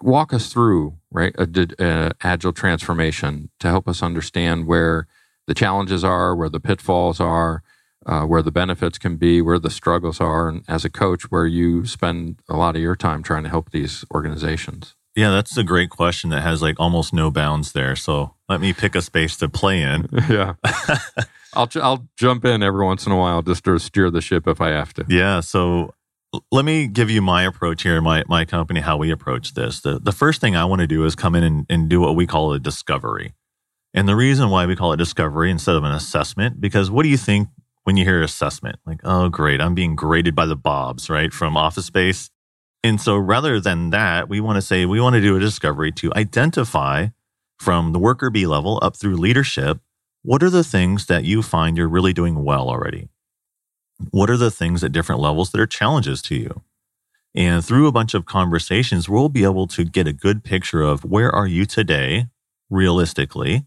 walk 0.00 0.32
us 0.32 0.52
through 0.52 0.96
right 1.10 1.34
a, 1.38 1.48
a, 1.78 2.12
agile 2.22 2.52
transformation 2.52 3.50
to 3.60 3.68
help 3.68 3.86
us 3.86 4.02
understand 4.02 4.66
where 4.66 5.06
the 5.46 5.54
challenges 5.54 6.02
are, 6.04 6.34
where 6.34 6.48
the 6.48 6.60
pitfalls 6.60 7.20
are, 7.20 7.62
uh, 8.06 8.22
where 8.22 8.42
the 8.42 8.50
benefits 8.50 8.98
can 8.98 9.16
be, 9.16 9.40
where 9.40 9.58
the 9.58 9.70
struggles 9.70 10.20
are, 10.20 10.48
and 10.48 10.64
as 10.68 10.84
a 10.84 10.90
coach, 10.90 11.30
where 11.30 11.46
you 11.46 11.86
spend 11.86 12.40
a 12.48 12.56
lot 12.56 12.76
of 12.76 12.82
your 12.82 12.96
time 12.96 13.22
trying 13.22 13.44
to 13.44 13.48
help 13.48 13.70
these 13.70 14.04
organizations. 14.12 14.94
Yeah, 15.16 15.30
that's 15.30 15.56
a 15.56 15.62
great 15.62 15.90
question 15.90 16.30
that 16.30 16.42
has 16.42 16.60
like 16.60 16.78
almost 16.80 17.12
no 17.12 17.30
bounds 17.30 17.72
there. 17.72 17.94
So 17.94 18.34
let 18.48 18.60
me 18.60 18.72
pick 18.72 18.94
a 18.96 19.02
space 19.02 19.36
to 19.36 19.48
play 19.48 19.80
in. 19.80 20.08
yeah. 20.28 20.54
I'll, 21.54 21.68
I'll 21.76 22.08
jump 22.16 22.44
in 22.44 22.62
every 22.62 22.84
once 22.84 23.06
in 23.06 23.12
a 23.12 23.16
while 23.16 23.42
just 23.42 23.64
to 23.64 23.78
steer 23.78 24.10
the 24.10 24.20
ship 24.20 24.48
if 24.48 24.60
I 24.60 24.70
have 24.70 24.92
to. 24.94 25.04
Yeah. 25.08 25.38
So 25.40 25.94
let 26.50 26.64
me 26.64 26.88
give 26.88 27.10
you 27.10 27.22
my 27.22 27.44
approach 27.44 27.82
here, 27.82 28.00
my 28.00 28.24
my 28.26 28.44
company, 28.44 28.80
how 28.80 28.96
we 28.96 29.12
approach 29.12 29.54
this. 29.54 29.80
The 29.80 30.00
the 30.00 30.10
first 30.10 30.40
thing 30.40 30.56
I 30.56 30.64
want 30.64 30.80
to 30.80 30.86
do 30.86 31.04
is 31.04 31.14
come 31.14 31.36
in 31.36 31.44
and, 31.44 31.66
and 31.70 31.88
do 31.88 32.00
what 32.00 32.16
we 32.16 32.26
call 32.26 32.52
a 32.52 32.58
discovery. 32.58 33.34
And 33.92 34.08
the 34.08 34.16
reason 34.16 34.50
why 34.50 34.66
we 34.66 34.74
call 34.74 34.92
it 34.92 34.96
discovery 34.96 35.50
instead 35.52 35.76
of 35.76 35.84
an 35.84 35.92
assessment, 35.92 36.60
because 36.60 36.90
what 36.90 37.04
do 37.04 37.08
you 37.08 37.16
think 37.16 37.48
when 37.84 37.96
you 37.96 38.04
hear 38.04 38.22
assessment? 38.22 38.78
Like, 38.84 39.00
oh 39.04 39.28
great, 39.28 39.60
I'm 39.60 39.74
being 39.74 39.96
graded 39.96 40.34
by 40.34 40.46
the 40.46 40.56
Bobs, 40.56 41.08
right? 41.08 41.32
From 41.32 41.56
office 41.56 41.86
space. 41.86 42.30
And 42.82 43.00
so 43.00 43.16
rather 43.16 43.60
than 43.60 43.90
that, 43.90 44.28
we 44.28 44.40
want 44.40 44.56
to 44.56 44.62
say 44.62 44.84
we 44.84 45.00
want 45.00 45.14
to 45.14 45.22
do 45.22 45.36
a 45.36 45.40
discovery 45.40 45.92
to 45.92 46.12
identify 46.14 47.08
from 47.58 47.92
the 47.92 47.98
worker 47.98 48.28
B 48.28 48.46
level 48.46 48.78
up 48.82 48.96
through 48.96 49.16
leadership, 49.16 49.80
what 50.22 50.42
are 50.42 50.50
the 50.50 50.64
things 50.64 51.06
that 51.06 51.24
you 51.24 51.42
find 51.42 51.76
you're 51.76 51.88
really 51.88 52.12
doing 52.12 52.44
well 52.44 52.68
already? 52.68 53.08
what 54.10 54.30
are 54.30 54.36
the 54.36 54.50
things 54.50 54.82
at 54.82 54.92
different 54.92 55.20
levels 55.20 55.50
that 55.50 55.60
are 55.60 55.66
challenges 55.66 56.22
to 56.22 56.34
you? 56.34 56.62
And 57.34 57.64
through 57.64 57.88
a 57.88 57.92
bunch 57.92 58.14
of 58.14 58.26
conversations, 58.26 59.08
we'll 59.08 59.28
be 59.28 59.44
able 59.44 59.66
to 59.68 59.84
get 59.84 60.06
a 60.06 60.12
good 60.12 60.44
picture 60.44 60.82
of 60.82 61.04
where 61.04 61.34
are 61.34 61.46
you 61.46 61.66
today 61.66 62.26
realistically. 62.70 63.66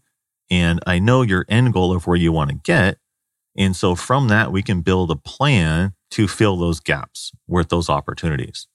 And 0.50 0.80
I 0.86 0.98
know 0.98 1.22
your 1.22 1.44
end 1.48 1.74
goal 1.74 1.94
of 1.94 2.06
where 2.06 2.16
you 2.16 2.32
want 2.32 2.50
to 2.50 2.56
get. 2.56 2.98
And 3.58 3.74
so 3.74 3.96
from 3.96 4.28
that, 4.28 4.52
we 4.52 4.62
can 4.62 4.82
build 4.82 5.10
a 5.10 5.16
plan 5.16 5.92
to 6.12 6.28
fill 6.28 6.56
those 6.56 6.78
gaps 6.78 7.32
with 7.48 7.68
those 7.68 7.90
opportunities. 7.90 8.68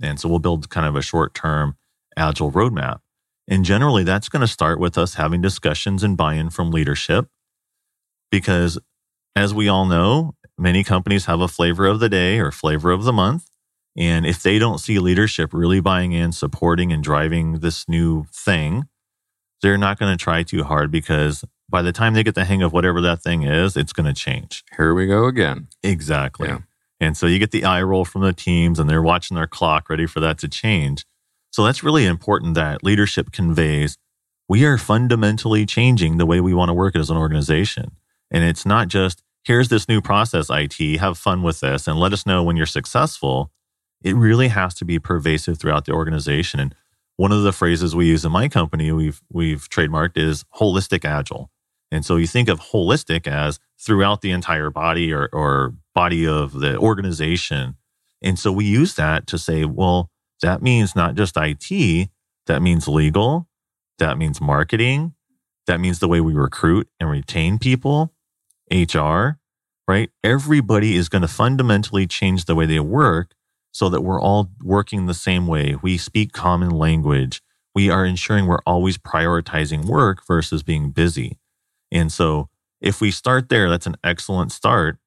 And 0.00 0.18
so 0.20 0.28
we'll 0.28 0.38
build 0.38 0.70
kind 0.70 0.86
of 0.86 0.94
a 0.94 1.02
short 1.02 1.34
term 1.34 1.76
agile 2.16 2.52
roadmap. 2.52 3.00
And 3.48 3.64
generally, 3.64 4.04
that's 4.04 4.28
going 4.28 4.40
to 4.40 4.46
start 4.46 4.78
with 4.78 4.96
us 4.96 5.14
having 5.14 5.42
discussions 5.42 6.04
and 6.04 6.16
buy 6.16 6.34
in 6.34 6.50
from 6.50 6.70
leadership. 6.70 7.26
Because 8.30 8.78
as 9.34 9.52
we 9.52 9.68
all 9.68 9.86
know, 9.86 10.34
many 10.56 10.84
companies 10.84 11.24
have 11.24 11.40
a 11.40 11.48
flavor 11.48 11.86
of 11.86 11.98
the 11.98 12.08
day 12.08 12.38
or 12.38 12.52
flavor 12.52 12.92
of 12.92 13.04
the 13.04 13.12
month. 13.12 13.46
And 13.96 14.24
if 14.24 14.42
they 14.42 14.60
don't 14.60 14.78
see 14.78 15.00
leadership 15.00 15.52
really 15.52 15.80
buying 15.80 16.12
in, 16.12 16.30
supporting, 16.30 16.92
and 16.92 17.02
driving 17.02 17.54
this 17.54 17.88
new 17.88 18.26
thing, 18.32 18.84
they're 19.62 19.78
not 19.78 19.98
going 19.98 20.16
to 20.16 20.22
try 20.22 20.44
too 20.44 20.62
hard 20.62 20.92
because 20.92 21.44
by 21.68 21.82
the 21.82 21.92
time 21.92 22.14
they 22.14 22.22
get 22.22 22.34
the 22.34 22.44
hang 22.44 22.62
of 22.62 22.72
whatever 22.72 23.00
that 23.00 23.22
thing 23.22 23.42
is, 23.42 23.76
it's 23.76 23.92
going 23.92 24.06
to 24.06 24.14
change. 24.14 24.64
Here 24.76 24.94
we 24.94 25.06
go 25.06 25.26
again. 25.26 25.68
Exactly. 25.82 26.48
Yeah. 26.48 26.58
And 27.00 27.16
so 27.16 27.26
you 27.26 27.38
get 27.38 27.50
the 27.50 27.64
eye 27.64 27.82
roll 27.82 28.04
from 28.04 28.22
the 28.22 28.32
teams 28.32 28.78
and 28.78 28.88
they're 28.88 29.02
watching 29.02 29.36
their 29.36 29.46
clock 29.46 29.88
ready 29.88 30.06
for 30.06 30.20
that 30.20 30.38
to 30.38 30.48
change. 30.48 31.04
So 31.50 31.64
that's 31.64 31.82
really 31.82 32.06
important 32.06 32.54
that 32.54 32.82
leadership 32.82 33.32
conveys 33.32 33.96
we 34.48 34.64
are 34.64 34.78
fundamentally 34.78 35.66
changing 35.66 36.16
the 36.16 36.26
way 36.26 36.40
we 36.40 36.54
want 36.54 36.70
to 36.70 36.74
work 36.74 36.96
as 36.96 37.10
an 37.10 37.18
organization. 37.18 37.92
And 38.30 38.42
it's 38.42 38.64
not 38.64 38.88
just, 38.88 39.22
here's 39.44 39.68
this 39.68 39.88
new 39.88 40.00
process, 40.00 40.48
IT, 40.50 40.98
have 40.98 41.18
fun 41.18 41.42
with 41.42 41.60
this 41.60 41.86
and 41.86 41.98
let 41.98 42.14
us 42.14 42.24
know 42.24 42.42
when 42.42 42.56
you're 42.56 42.66
successful. 42.66 43.52
It 44.02 44.16
really 44.16 44.48
has 44.48 44.74
to 44.76 44.84
be 44.84 44.98
pervasive 44.98 45.58
throughout 45.58 45.84
the 45.84 45.92
organization. 45.92 46.60
And 46.60 46.74
one 47.16 47.32
of 47.32 47.42
the 47.42 47.52
phrases 47.52 47.94
we 47.94 48.06
use 48.06 48.24
in 48.24 48.32
my 48.32 48.48
company, 48.48 48.90
we've 48.92 49.20
we've 49.30 49.68
trademarked 49.68 50.16
is 50.16 50.44
holistic 50.54 51.04
agile. 51.04 51.50
And 51.90 52.04
so 52.04 52.16
you 52.16 52.26
think 52.26 52.48
of 52.48 52.60
holistic 52.60 53.26
as 53.26 53.58
throughout 53.80 54.20
the 54.20 54.30
entire 54.30 54.70
body 54.70 55.12
or, 55.12 55.28
or 55.32 55.74
body 55.94 56.26
of 56.26 56.52
the 56.52 56.76
organization. 56.78 57.76
And 58.22 58.38
so 58.38 58.52
we 58.52 58.64
use 58.64 58.94
that 58.96 59.26
to 59.28 59.38
say, 59.38 59.64
well, 59.64 60.10
that 60.42 60.62
means 60.62 60.94
not 60.94 61.14
just 61.14 61.36
IT, 61.36 62.10
that 62.46 62.62
means 62.62 62.88
legal, 62.88 63.48
that 63.98 64.18
means 64.18 64.40
marketing, 64.40 65.14
that 65.66 65.80
means 65.80 65.98
the 65.98 66.08
way 66.08 66.20
we 66.20 66.34
recruit 66.34 66.88
and 67.00 67.10
retain 67.10 67.58
people, 67.58 68.12
HR, 68.70 69.38
right? 69.86 70.10
Everybody 70.22 70.96
is 70.96 71.08
going 71.08 71.22
to 71.22 71.28
fundamentally 71.28 72.06
change 72.06 72.44
the 72.44 72.54
way 72.54 72.66
they 72.66 72.80
work 72.80 73.32
so 73.72 73.88
that 73.88 74.02
we're 74.02 74.20
all 74.20 74.50
working 74.62 75.06
the 75.06 75.14
same 75.14 75.46
way. 75.46 75.76
We 75.80 75.98
speak 75.98 76.32
common 76.32 76.70
language. 76.70 77.42
We 77.74 77.90
are 77.90 78.04
ensuring 78.04 78.46
we're 78.46 78.62
always 78.66 78.98
prioritizing 78.98 79.84
work 79.84 80.26
versus 80.26 80.62
being 80.62 80.90
busy. 80.90 81.38
And 81.90 82.12
so 82.12 82.48
if 82.80 83.00
we 83.00 83.10
start 83.10 83.48
there, 83.48 83.68
that's 83.68 83.86
an 83.86 83.96
excellent 84.04 84.52
start. 84.52 84.98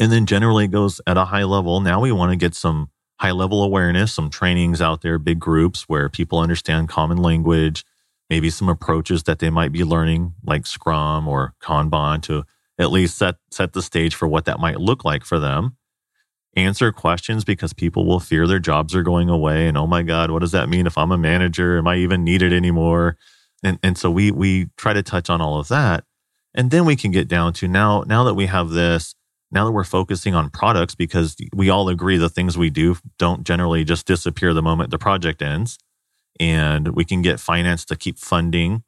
And 0.00 0.10
then 0.10 0.26
generally 0.26 0.64
it 0.64 0.70
goes 0.70 1.00
at 1.06 1.16
a 1.16 1.26
high 1.26 1.44
level. 1.44 1.80
Now 1.80 2.00
we 2.00 2.12
want 2.12 2.32
to 2.32 2.36
get 2.36 2.54
some 2.54 2.90
high 3.20 3.30
level 3.30 3.62
awareness, 3.62 4.12
some 4.12 4.30
trainings 4.30 4.80
out 4.80 5.02
there, 5.02 5.18
big 5.18 5.38
groups 5.38 5.82
where 5.82 6.08
people 6.08 6.38
understand 6.38 6.88
common 6.88 7.18
language, 7.18 7.84
maybe 8.30 8.50
some 8.50 8.68
approaches 8.68 9.24
that 9.24 9.38
they 9.38 9.50
might 9.50 9.70
be 9.70 9.84
learning, 9.84 10.34
like 10.44 10.66
Scrum 10.66 11.28
or 11.28 11.54
Kanban, 11.62 12.22
to 12.22 12.44
at 12.78 12.90
least 12.90 13.16
set 13.16 13.36
set 13.50 13.72
the 13.72 13.82
stage 13.82 14.14
for 14.14 14.26
what 14.26 14.44
that 14.46 14.58
might 14.58 14.80
look 14.80 15.04
like 15.04 15.24
for 15.24 15.38
them 15.38 15.76
answer 16.56 16.92
questions 16.92 17.44
because 17.44 17.72
people 17.72 18.04
will 18.04 18.20
fear 18.20 18.46
their 18.46 18.58
jobs 18.58 18.94
are 18.94 19.02
going 19.02 19.28
away 19.28 19.66
and 19.66 19.76
oh 19.76 19.86
my 19.86 20.02
god 20.02 20.30
what 20.30 20.40
does 20.40 20.52
that 20.52 20.68
mean 20.68 20.86
if 20.86 20.98
i'm 20.98 21.12
a 21.12 21.18
manager 21.18 21.78
am 21.78 21.86
i 21.86 21.96
even 21.96 22.24
needed 22.24 22.52
anymore 22.52 23.16
and 23.62 23.78
and 23.82 23.96
so 23.96 24.10
we 24.10 24.30
we 24.30 24.68
try 24.76 24.92
to 24.92 25.02
touch 25.02 25.30
on 25.30 25.40
all 25.40 25.58
of 25.58 25.68
that. 25.68 26.04
And 26.54 26.70
then 26.70 26.84
we 26.84 26.96
can 26.96 27.10
get 27.10 27.28
down 27.28 27.52
to 27.54 27.68
now 27.68 28.04
now 28.06 28.24
that 28.24 28.34
we 28.34 28.46
have 28.46 28.70
this 28.70 29.14
now 29.50 29.66
that 29.66 29.72
we're 29.72 29.84
focusing 29.84 30.34
on 30.34 30.50
products 30.50 30.94
because 30.94 31.36
we 31.54 31.68
all 31.68 31.88
agree 31.88 32.16
the 32.16 32.30
things 32.30 32.56
we 32.56 32.70
do 32.70 32.96
don't 33.18 33.44
generally 33.44 33.84
just 33.84 34.06
disappear 34.06 34.54
the 34.54 34.62
moment 34.62 34.90
the 34.90 34.98
project 34.98 35.42
ends. 35.42 35.78
And 36.40 36.88
we 36.88 37.04
can 37.04 37.20
get 37.20 37.38
finance 37.38 37.84
to 37.86 37.96
keep 37.96 38.18
funding. 38.18 38.82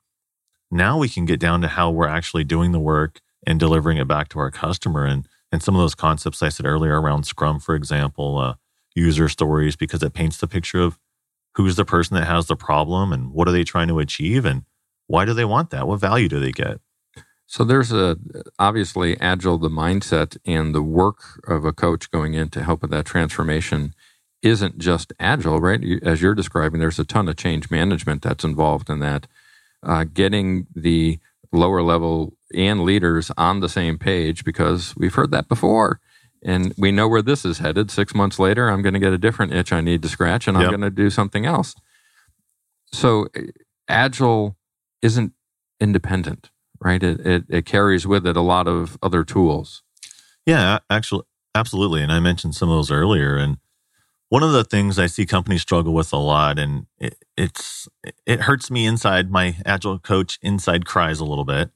Now 0.70 0.98
we 0.98 1.08
can 1.08 1.26
get 1.26 1.38
down 1.38 1.60
to 1.60 1.68
how 1.68 1.90
we're 1.90 2.08
actually 2.08 2.44
doing 2.44 2.72
the 2.72 2.80
work 2.80 3.20
and 3.46 3.60
delivering 3.60 3.98
it 3.98 4.08
back 4.08 4.28
to 4.30 4.38
our 4.38 4.50
customer. 4.50 5.04
And 5.04 5.28
and 5.52 5.62
some 5.62 5.76
of 5.76 5.80
those 5.80 5.94
concepts 5.94 6.42
I 6.42 6.48
said 6.48 6.66
earlier 6.66 7.00
around 7.00 7.24
Scrum, 7.24 7.60
for 7.60 7.76
example, 7.76 8.38
uh, 8.38 8.54
user 8.96 9.28
stories, 9.28 9.76
because 9.76 10.02
it 10.02 10.12
paints 10.12 10.38
the 10.38 10.48
picture 10.48 10.80
of 10.80 10.98
who's 11.54 11.76
the 11.76 11.84
person 11.84 12.16
that 12.16 12.26
has 12.26 12.46
the 12.46 12.56
problem 12.56 13.12
and 13.12 13.32
what 13.32 13.48
are 13.48 13.52
they 13.52 13.64
trying 13.64 13.88
to 13.88 13.98
achieve 13.98 14.44
and 14.44 14.62
why 15.06 15.24
do 15.24 15.34
they 15.34 15.44
want 15.44 15.70
that? 15.70 15.86
What 15.86 16.00
value 16.00 16.28
do 16.28 16.40
they 16.40 16.52
get? 16.52 16.80
So 17.46 17.62
there's 17.62 17.92
a 17.92 18.16
obviously 18.58 19.20
agile 19.20 19.58
the 19.58 19.68
mindset 19.68 20.36
and 20.46 20.74
the 20.74 20.82
work 20.82 21.18
of 21.46 21.64
a 21.64 21.72
coach 21.72 22.10
going 22.10 22.34
in 22.34 22.48
to 22.50 22.64
help 22.64 22.82
with 22.82 22.90
that 22.90 23.04
transformation 23.04 23.94
isn't 24.42 24.78
just 24.78 25.12
agile, 25.20 25.60
right? 25.60 25.80
As 26.02 26.20
you're 26.20 26.34
describing, 26.34 26.80
there's 26.80 26.98
a 26.98 27.04
ton 27.04 27.28
of 27.28 27.36
change 27.36 27.70
management 27.70 28.22
that's 28.22 28.44
involved 28.44 28.90
in 28.90 29.00
that. 29.00 29.26
Uh, 29.82 30.04
getting 30.04 30.66
the 30.74 31.18
lower 31.52 31.82
level 31.82 32.34
and 32.54 32.84
leaders 32.84 33.30
on 33.36 33.60
the 33.60 33.68
same 33.68 33.98
page 33.98 34.44
because 34.44 34.94
we've 34.96 35.14
heard 35.14 35.30
that 35.30 35.48
before. 35.48 36.00
And 36.44 36.74
we 36.76 36.92
know 36.92 37.08
where 37.08 37.22
this 37.22 37.44
is 37.44 37.58
headed. 37.58 37.90
Six 37.90 38.14
months 38.14 38.38
later, 38.38 38.68
I'm 38.68 38.82
going 38.82 38.94
to 38.94 39.00
get 39.00 39.12
a 39.12 39.18
different 39.18 39.54
itch 39.54 39.72
I 39.72 39.80
need 39.80 40.02
to 40.02 40.08
scratch 40.08 40.46
and 40.46 40.56
I'm 40.56 40.68
going 40.68 40.80
to 40.82 40.90
do 40.90 41.08
something 41.08 41.46
else. 41.46 41.74
So, 42.92 43.28
Agile 43.88 44.56
isn't 45.02 45.32
independent, 45.80 46.50
right? 46.80 47.02
It, 47.02 47.20
it, 47.26 47.44
it 47.48 47.66
carries 47.66 48.06
with 48.06 48.26
it 48.26 48.36
a 48.36 48.42
lot 48.42 48.68
of 48.68 48.98
other 49.02 49.24
tools. 49.24 49.82
Yeah, 50.46 50.78
actually, 50.90 51.24
absolutely. 51.54 52.02
And 52.02 52.12
I 52.12 52.20
mentioned 52.20 52.54
some 52.54 52.68
of 52.68 52.76
those 52.76 52.90
earlier. 52.90 53.36
And 53.36 53.58
one 54.28 54.42
of 54.42 54.52
the 54.52 54.64
things 54.64 54.98
I 54.98 55.06
see 55.06 55.26
companies 55.26 55.62
struggle 55.62 55.92
with 55.94 56.12
a 56.12 56.16
lot, 56.16 56.58
and 56.58 56.86
it, 56.98 57.16
it's 57.36 57.88
it 58.26 58.40
hurts 58.40 58.70
me 58.70 58.86
inside. 58.86 59.30
My 59.30 59.56
agile 59.64 59.98
coach 59.98 60.38
inside 60.42 60.86
cries 60.86 61.20
a 61.20 61.24
little 61.24 61.44
bit. 61.44 61.70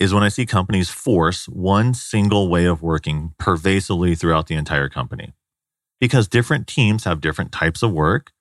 Is 0.00 0.14
when 0.14 0.22
I 0.22 0.28
see 0.28 0.46
companies 0.46 0.88
force 0.88 1.46
one 1.46 1.94
single 1.94 2.48
way 2.48 2.64
of 2.64 2.82
working 2.82 3.34
pervasively 3.38 4.14
throughout 4.14 4.46
the 4.46 4.54
entire 4.54 4.88
company, 4.88 5.34
because 6.00 6.26
different 6.26 6.66
teams 6.66 7.04
have 7.04 7.20
different 7.20 7.52
types 7.52 7.82
of 7.82 7.92
work. 7.92 8.32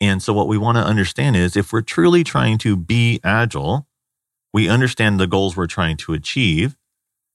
And 0.00 0.22
so, 0.22 0.32
what 0.32 0.48
we 0.48 0.56
want 0.56 0.78
to 0.78 0.84
understand 0.84 1.36
is 1.36 1.56
if 1.56 1.72
we're 1.72 1.82
truly 1.82 2.24
trying 2.24 2.58
to 2.58 2.76
be 2.76 3.20
agile, 3.24 3.86
we 4.54 4.68
understand 4.68 5.18
the 5.18 5.26
goals 5.26 5.56
we're 5.56 5.66
trying 5.66 5.96
to 5.98 6.12
achieve. 6.12 6.76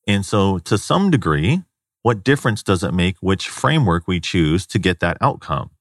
And 0.07 0.25
so, 0.25 0.59
to 0.59 0.77
some 0.77 1.11
degree, 1.11 1.63
what 2.03 2.23
difference 2.23 2.63
does 2.63 2.83
it 2.83 2.93
make 2.93 3.17
which 3.19 3.49
framework 3.49 4.07
we 4.07 4.21
choose 4.21 4.65
to 4.67 4.79
get 4.79 5.01
that 5.01 5.17
outcome? 5.19 5.71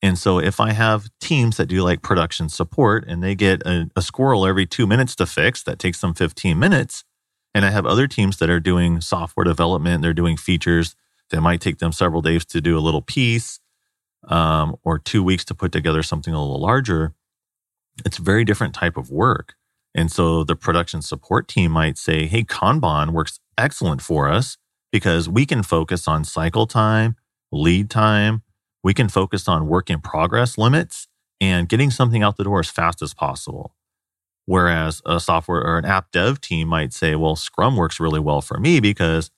And 0.00 0.16
so, 0.16 0.38
if 0.38 0.60
I 0.60 0.72
have 0.72 1.10
teams 1.20 1.56
that 1.56 1.66
do 1.66 1.82
like 1.82 2.02
production 2.02 2.48
support 2.48 3.04
and 3.06 3.22
they 3.22 3.34
get 3.34 3.62
a, 3.66 3.90
a, 3.96 4.02
squirrel 4.02 4.46
every 4.46 4.64
two 4.64 4.86
minutes 4.86 5.16
to 5.16 5.26
fix, 5.26 5.62
that 5.64 5.78
takes 5.78 6.00
them 6.00 6.14
15 6.14 6.58
minutes. 6.58 7.04
And 7.54 7.64
I 7.64 7.70
have 7.70 7.86
other 7.86 8.06
teams 8.06 8.38
that 8.38 8.50
are 8.50 8.60
doing 8.60 9.00
software 9.00 9.44
development, 9.44 10.02
they're 10.02 10.12
doing 10.14 10.36
features 10.36 10.94
that 11.30 11.40
might 11.40 11.60
take 11.60 11.78
them 11.78 11.92
several 11.92 12.22
days 12.22 12.44
to 12.46 12.60
do 12.60 12.78
a 12.78 12.80
little 12.80 13.02
piece 13.02 13.60
um, 14.28 14.76
or 14.84 14.98
two 14.98 15.22
weeks 15.22 15.44
to 15.46 15.54
put 15.54 15.72
together 15.72 16.02
something 16.02 16.32
a 16.32 16.40
little 16.40 16.60
larger. 16.60 17.14
It's 18.04 18.18
a 18.18 18.22
very 18.22 18.44
different 18.44 18.74
type 18.74 18.96
of 18.96 19.10
work. 19.10 19.54
And 19.94 20.12
so 20.12 20.44
the 20.44 20.56
production 20.56 21.02
support 21.02 21.48
team 21.48 21.72
might 21.72 21.98
say, 21.98 22.26
hey, 22.26 22.44
Kanban 22.44 23.10
works 23.10 23.40
excellent 23.56 24.02
for 24.02 24.28
us 24.28 24.56
because 24.92 25.28
we 25.28 25.44
can 25.44 25.62
focus 25.62 26.06
on 26.06 26.24
cycle 26.24 26.66
time, 26.66 27.16
lead 27.50 27.90
time. 27.90 28.42
We 28.84 28.94
can 28.94 29.08
focus 29.08 29.48
on 29.48 29.66
work 29.66 29.90
in 29.90 30.00
progress 30.00 30.56
limits 30.56 31.08
and 31.40 31.68
getting 31.68 31.90
something 31.90 32.22
out 32.22 32.36
the 32.36 32.44
door 32.44 32.60
as 32.60 32.70
fast 32.70 33.02
as 33.02 33.12
possible. 33.12 33.74
Whereas 34.48 35.02
a 35.04 35.20
software 35.20 35.60
or 35.60 35.76
an 35.76 35.84
app 35.84 36.10
dev 36.10 36.40
team 36.40 36.68
might 36.68 36.94
say, 36.94 37.14
well, 37.14 37.36
Scrum 37.36 37.76
works 37.76 38.00
really 38.00 38.18
well 38.18 38.40
for 38.40 38.58
me 38.58 38.80
because 38.80 39.30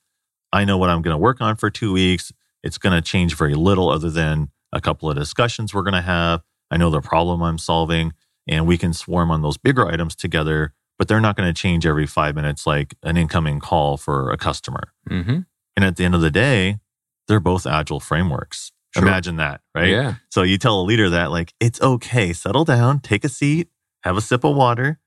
I 0.53 0.63
know 0.63 0.77
what 0.77 0.89
I'm 0.89 1.01
going 1.01 1.13
to 1.13 1.17
work 1.17 1.41
on 1.41 1.57
for 1.57 1.69
two 1.69 1.91
weeks. 1.91 2.31
It's 2.63 2.77
going 2.77 2.95
to 2.95 3.01
change 3.01 3.35
very 3.35 3.53
little 3.53 3.89
other 3.89 4.09
than 4.09 4.51
a 4.71 4.79
couple 4.79 5.09
of 5.09 5.17
discussions 5.17 5.73
we're 5.73 5.83
going 5.83 5.95
to 5.95 6.01
have. 6.01 6.43
I 6.71 6.77
know 6.77 6.89
the 6.89 7.01
problem 7.01 7.43
I'm 7.43 7.57
solving 7.57 8.13
and 8.47 8.65
we 8.65 8.77
can 8.77 8.93
swarm 8.93 9.31
on 9.31 9.41
those 9.41 9.57
bigger 9.57 9.85
items 9.85 10.15
together, 10.15 10.73
but 10.97 11.09
they're 11.09 11.19
not 11.19 11.35
going 11.35 11.53
to 11.53 11.61
change 11.61 11.85
every 11.85 12.07
five 12.07 12.33
minutes 12.33 12.65
like 12.65 12.95
an 13.03 13.17
incoming 13.17 13.59
call 13.59 13.97
for 13.97 14.31
a 14.31 14.37
customer. 14.37 14.93
Mm-hmm. 15.09 15.39
And 15.75 15.85
at 15.85 15.97
the 15.97 16.05
end 16.05 16.15
of 16.15 16.21
the 16.21 16.31
day, 16.31 16.79
they're 17.27 17.41
both 17.41 17.67
agile 17.67 17.99
frameworks. 17.99 18.71
Sure. 18.93 19.03
Imagine 19.03 19.35
that, 19.35 19.59
right? 19.75 19.89
Yeah. 19.89 20.13
So 20.29 20.43
you 20.43 20.57
tell 20.57 20.79
a 20.79 20.83
leader 20.83 21.09
that, 21.09 21.31
like, 21.31 21.53
it's 21.59 21.81
okay, 21.81 22.31
settle 22.31 22.63
down, 22.63 23.01
take 23.01 23.25
a 23.25 23.29
seat, 23.29 23.67
have 24.03 24.15
a 24.15 24.21
sip 24.21 24.45
of 24.45 24.55
water. 24.55 24.99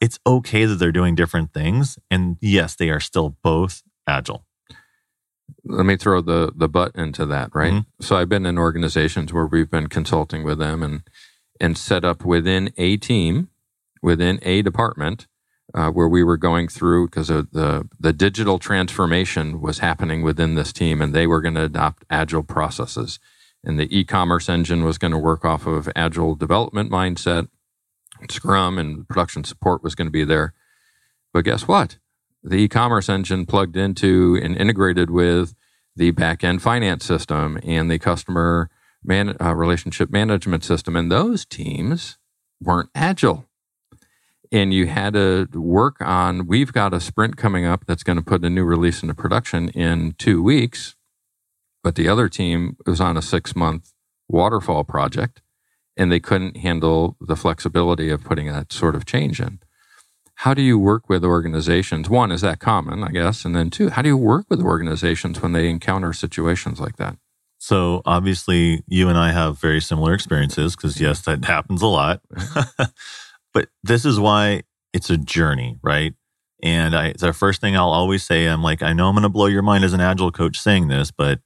It's 0.00 0.18
okay 0.26 0.64
that 0.64 0.76
they're 0.76 0.92
doing 0.92 1.14
different 1.14 1.52
things. 1.52 1.98
And 2.10 2.36
yes, 2.40 2.74
they 2.74 2.90
are 2.90 3.00
still 3.00 3.36
both 3.42 3.82
agile. 4.06 4.44
Let 5.64 5.86
me 5.86 5.96
throw 5.96 6.20
the 6.20 6.52
the 6.54 6.68
butt 6.68 6.92
into 6.94 7.26
that, 7.26 7.50
right? 7.54 7.72
Mm-hmm. 7.72 8.02
So 8.02 8.16
I've 8.16 8.28
been 8.28 8.46
in 8.46 8.58
organizations 8.58 9.32
where 9.32 9.46
we've 9.46 9.70
been 9.70 9.88
consulting 9.88 10.44
with 10.44 10.58
them 10.58 10.82
and 10.82 11.02
and 11.60 11.78
set 11.78 12.04
up 12.04 12.24
within 12.24 12.72
a 12.76 12.96
team, 12.96 13.48
within 14.02 14.38
a 14.42 14.62
department, 14.62 15.26
uh, 15.74 15.90
where 15.90 16.08
we 16.08 16.22
were 16.22 16.36
going 16.36 16.68
through 16.68 17.06
because 17.06 17.28
the 17.28 17.88
the 17.98 18.12
digital 18.12 18.58
transformation 18.58 19.60
was 19.60 19.78
happening 19.78 20.22
within 20.22 20.54
this 20.54 20.72
team, 20.72 21.00
and 21.00 21.14
they 21.14 21.26
were 21.26 21.40
going 21.40 21.54
to 21.54 21.64
adopt 21.64 22.04
agile 22.10 22.42
processes, 22.42 23.18
and 23.64 23.78
the 23.78 23.96
e-commerce 23.96 24.48
engine 24.48 24.84
was 24.84 24.98
going 24.98 25.12
to 25.12 25.18
work 25.18 25.44
off 25.44 25.66
of 25.66 25.88
agile 25.96 26.34
development 26.34 26.90
mindset, 26.90 27.48
Scrum, 28.32 28.78
and 28.78 29.06
production 29.08 29.44
support 29.44 29.82
was 29.82 29.94
going 29.94 30.06
to 30.06 30.12
be 30.12 30.24
there. 30.24 30.54
But 31.32 31.44
guess 31.44 31.66
what? 31.66 31.98
The 32.42 32.56
e-commerce 32.56 33.08
engine 33.08 33.46
plugged 33.46 33.76
into 33.76 34.38
and 34.42 34.56
integrated 34.56 35.10
with 35.10 35.54
the 35.96 36.10
back-end 36.10 36.62
finance 36.62 37.04
system 37.04 37.58
and 37.62 37.90
the 37.90 37.98
customer 37.98 38.70
man, 39.04 39.36
uh, 39.40 39.54
relationship 39.54 40.10
management 40.10 40.64
system, 40.64 40.96
and 40.96 41.10
those 41.10 41.44
teams 41.44 42.18
weren't 42.60 42.90
agile. 42.94 43.46
And 44.50 44.72
you 44.72 44.86
had 44.86 45.14
to 45.14 45.48
work 45.52 45.96
on. 46.00 46.46
We've 46.46 46.72
got 46.72 46.94
a 46.94 47.00
sprint 47.00 47.36
coming 47.36 47.64
up 47.64 47.86
that's 47.86 48.02
going 48.04 48.18
to 48.18 48.24
put 48.24 48.44
a 48.44 48.50
new 48.50 48.64
release 48.64 49.02
into 49.02 49.14
production 49.14 49.68
in 49.70 50.14
two 50.18 50.42
weeks, 50.42 50.94
but 51.82 51.96
the 51.96 52.08
other 52.08 52.28
team 52.28 52.76
was 52.86 53.00
on 53.00 53.16
a 53.16 53.22
six 53.22 53.56
month 53.56 53.92
waterfall 54.28 54.84
project, 54.84 55.42
and 55.96 56.10
they 56.10 56.20
couldn't 56.20 56.56
handle 56.56 57.16
the 57.20 57.36
flexibility 57.36 58.10
of 58.10 58.24
putting 58.24 58.46
that 58.46 58.72
sort 58.72 58.94
of 58.94 59.04
change 59.06 59.40
in. 59.40 59.60
How 60.36 60.52
do 60.52 60.62
you 60.62 60.78
work 60.78 61.08
with 61.08 61.24
organizations? 61.24 62.10
One, 62.10 62.32
is 62.32 62.40
that 62.40 62.58
common, 62.58 63.04
I 63.04 63.10
guess? 63.10 63.44
And 63.44 63.54
then 63.54 63.70
two, 63.70 63.90
how 63.90 64.02
do 64.02 64.08
you 64.08 64.16
work 64.16 64.46
with 64.50 64.60
organizations 64.60 65.40
when 65.40 65.52
they 65.52 65.68
encounter 65.68 66.12
situations 66.12 66.80
like 66.80 66.96
that? 66.96 67.16
So 67.58 68.02
obviously, 68.04 68.82
you 68.88 69.08
and 69.08 69.16
I 69.16 69.32
have 69.32 69.58
very 69.58 69.80
similar 69.80 70.12
experiences 70.12 70.74
because, 70.76 71.00
yes, 71.00 71.22
that 71.22 71.44
happens 71.46 71.82
a 71.82 71.86
lot. 71.86 72.20
but 73.54 73.68
this 73.82 74.04
is 74.04 74.18
why 74.18 74.62
it's 74.92 75.08
a 75.08 75.16
journey, 75.16 75.78
right? 75.82 76.14
And 76.62 76.96
I, 76.96 77.12
the 77.12 77.32
first 77.32 77.60
thing 77.60 77.76
I'll 77.76 77.90
always 77.90 78.24
say, 78.24 78.46
I'm 78.46 78.62
like, 78.62 78.82
I 78.82 78.92
know 78.92 79.08
I'm 79.08 79.14
going 79.14 79.22
to 79.22 79.28
blow 79.28 79.46
your 79.46 79.62
mind 79.62 79.84
as 79.84 79.92
an 79.92 80.00
agile 80.00 80.32
coach 80.32 80.58
saying 80.58 80.88
this, 80.88 81.10
but 81.10 81.40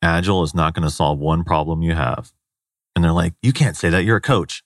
agile 0.00 0.42
is 0.42 0.54
not 0.54 0.74
going 0.74 0.84
to 0.84 0.94
solve 0.94 1.18
one 1.18 1.44
problem 1.44 1.82
you 1.82 1.94
have. 1.94 2.32
And 2.94 3.04
they're 3.04 3.12
like, 3.12 3.34
you 3.42 3.52
can't 3.52 3.76
say 3.76 3.90
that. 3.90 4.04
You're 4.04 4.16
a 4.16 4.22
coach. 4.22 4.62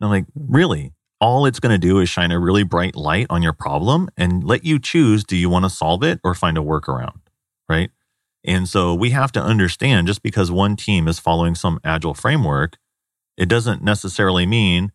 And 0.00 0.06
I'm 0.06 0.10
like, 0.10 0.26
really? 0.34 0.92
All 1.20 1.44
it's 1.46 1.60
going 1.60 1.72
to 1.72 1.78
do 1.78 1.98
is 1.98 2.08
shine 2.08 2.32
a 2.32 2.40
really 2.40 2.62
bright 2.62 2.96
light 2.96 3.26
on 3.28 3.42
your 3.42 3.52
problem 3.52 4.08
and 4.16 4.42
let 4.42 4.64
you 4.64 4.78
choose 4.78 5.22
do 5.22 5.36
you 5.36 5.50
want 5.50 5.64
to 5.66 5.70
solve 5.70 6.02
it 6.02 6.18
or 6.24 6.34
find 6.34 6.56
a 6.56 6.62
workaround, 6.62 7.20
right? 7.68 7.90
And 8.44 8.68
so 8.68 8.94
we 8.94 9.10
have 9.10 9.30
to 9.32 9.42
understand 9.42 10.06
just 10.06 10.22
because 10.22 10.50
one 10.50 10.76
team 10.76 11.06
is 11.08 11.18
following 11.18 11.54
some 11.54 11.78
agile 11.84 12.14
framework, 12.14 12.78
it 13.36 13.48
doesn't 13.48 13.82
necessarily 13.82 14.46
mean 14.46 14.92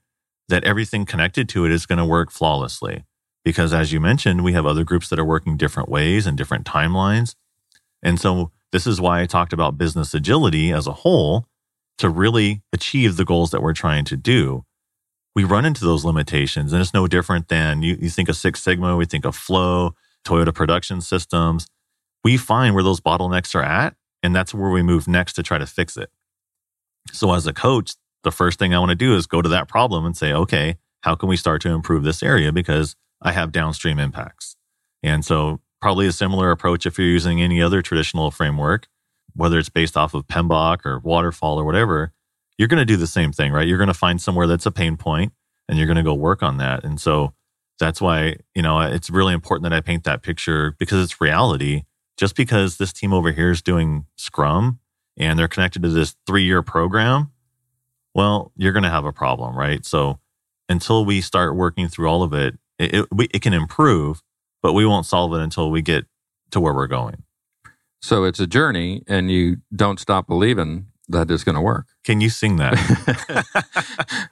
that 0.50 0.64
everything 0.64 1.06
connected 1.06 1.48
to 1.50 1.66
it 1.66 1.72
is 1.72 1.86
going 1.86 2.00
to 2.00 2.06
work 2.06 2.32
flawlessly. 2.32 3.04
Because 3.44 3.74
as 3.74 3.94
you 3.94 4.00
mentioned, 4.00 4.44
we 4.44 4.54
have 4.54 4.66
other 4.66 4.84
groups 4.84 5.10
that 5.10 5.20
are 5.20 5.26
working 5.26 5.58
different 5.58 5.90
ways 5.90 6.26
and 6.26 6.36
different 6.36 6.66
timelines. 6.66 7.36
And 8.02 8.20
so 8.20 8.52
this 8.72 8.88
is 8.88 9.00
why 9.00 9.22
I 9.22 9.26
talked 9.28 9.54
about 9.54 9.78
business 9.78 10.14
agility 10.16 10.72
as 10.72 10.88
a 10.88 10.94
whole 10.94 11.48
to 11.98 12.10
really 12.10 12.62
achieve 12.74 13.18
the 13.18 13.26
goals 13.26 13.52
that 13.52 13.62
we're 13.62 13.74
trying 13.74 14.06
to 14.06 14.18
do. 14.18 14.66
We 15.36 15.44
run 15.44 15.66
into 15.66 15.84
those 15.84 16.06
limitations, 16.06 16.72
and 16.72 16.82
it's 16.82 16.94
no 16.94 17.08
different 17.08 17.50
than 17.50 17.82
you, 17.82 17.98
you 18.00 18.10
think 18.10 18.30
of 18.30 18.38
Six 18.38 18.62
Sigma, 18.62 18.96
we 18.96 19.06
think 19.06 19.26
of 19.26 19.36
Flow, 19.36 19.96
Toyota 20.26 20.54
production 20.54 21.02
systems 21.02 21.68
we 22.26 22.38
find 22.38 22.74
where 22.74 22.84
those 22.84 23.00
bottlenecks 23.00 23.54
are 23.54 23.62
at, 23.62 23.96
and 24.24 24.36
that's 24.36 24.52
where 24.52 24.72
we 24.72 24.82
move 24.82 25.08
next 25.08 25.34
to 25.34 25.44
try 25.44 25.60
to 25.60 25.68
fix 25.68 25.96
it. 25.96 26.10
So, 27.14 27.32
as 27.32 27.46
a 27.46 27.54
coach, 27.54 27.94
the 28.24 28.32
first 28.32 28.58
thing 28.58 28.74
I 28.74 28.80
want 28.80 28.90
to 28.90 28.96
do 28.96 29.16
is 29.16 29.28
go 29.28 29.44
to 29.44 29.50
that 29.50 29.68
problem 29.68 30.08
and 30.08 30.18
say, 30.18 30.34
okay, 30.34 30.78
how 31.02 31.14
can 31.14 31.30
we 31.30 31.38
start 31.38 31.62
to 31.62 31.70
improve 31.70 32.04
this 32.04 32.24
area? 32.24 32.52
Because 32.52 32.96
I 33.22 33.32
have 33.32 33.52
downstream 33.52 34.00
impacts. 34.00 34.56
And 35.04 35.24
so, 35.24 35.62
probably 35.80 36.08
a 36.08 36.12
similar 36.12 36.50
approach 36.50 36.88
if 36.88 36.98
you're 36.98 37.08
using 37.08 37.44
any 37.44 37.62
other 37.62 37.84
traditional 37.84 38.32
framework, 38.32 38.88
whether 39.36 39.60
it's 39.60 39.70
based 39.70 39.98
off 39.98 40.14
of 40.14 40.28
PMBOK 40.28 40.86
or 40.86 41.00
Waterfall 41.00 41.60
or 41.60 41.66
whatever, 41.66 42.12
you're 42.58 42.68
going 42.68 42.80
to 42.80 42.86
do 42.86 42.98
the 42.98 43.08
same 43.08 43.32
thing, 43.32 43.52
right? 43.52 43.68
You're 43.68 43.78
going 43.78 43.88
to 43.88 43.94
find 43.94 44.22
somewhere 44.22 44.48
that's 44.48 44.66
a 44.66 44.72
pain 44.72 44.98
point 44.98 45.34
and 45.68 45.78
you're 45.78 45.88
going 45.88 45.98
to 45.98 46.04
go 46.04 46.14
work 46.14 46.42
on 46.42 46.58
that. 46.58 46.84
And 46.84 47.00
so, 47.00 47.34
that's 47.80 48.00
why, 48.00 48.38
you 48.54 48.62
know, 48.62 48.80
it's 48.80 49.10
really 49.10 49.34
important 49.34 49.64
that 49.64 49.74
I 49.74 49.82
paint 49.82 50.06
that 50.06 50.22
picture 50.22 50.76
because 50.80 51.04
it's 51.04 51.20
reality 51.20 51.84
just 52.18 52.36
because 52.36 52.78
this 52.78 52.94
team 52.94 53.14
over 53.14 53.32
here 53.32 53.52
is 53.52 53.62
doing 53.62 54.06
Scrum 54.16 54.80
and 55.18 55.38
they're 55.38 55.48
connected 55.48 55.82
to 55.84 55.90
this 55.90 56.16
three 56.26 56.44
year 56.44 56.62
program, 56.62 57.32
well, 58.14 58.52
you're 58.56 58.72
going 58.72 58.84
to 58.84 58.90
have 58.90 59.06
a 59.06 59.12
problem, 59.12 59.58
right? 59.58 59.86
So 59.86 60.20
until 60.70 61.04
we 61.06 61.22
start 61.22 61.56
working 61.56 61.88
through 61.88 62.08
all 62.08 62.24
of 62.24 62.34
it, 62.34 62.58
it, 62.80 62.94
it, 62.96 63.08
we, 63.12 63.26
it 63.34 63.42
can 63.42 63.54
improve, 63.54 64.22
but 64.62 64.74
we 64.74 64.86
won't 64.86 65.06
solve 65.06 65.34
it 65.34 65.42
until 65.42 65.70
we 65.70 65.82
get 65.82 66.06
to 66.52 66.62
where 66.62 66.74
we're 66.74 66.88
going. 66.88 67.24
So 68.02 68.24
it's 68.24 68.40
a 68.40 68.48
journey, 68.48 69.04
and 69.08 69.32
you 69.32 69.58
don't 69.76 70.00
stop 70.00 70.28
believing 70.28 70.88
that 71.08 71.30
it's 71.30 71.44
going 71.44 71.56
to 71.56 71.62
work. 71.62 71.88
Can 72.04 72.22
you 72.22 72.30
sing 72.30 72.58
that? 72.58 72.76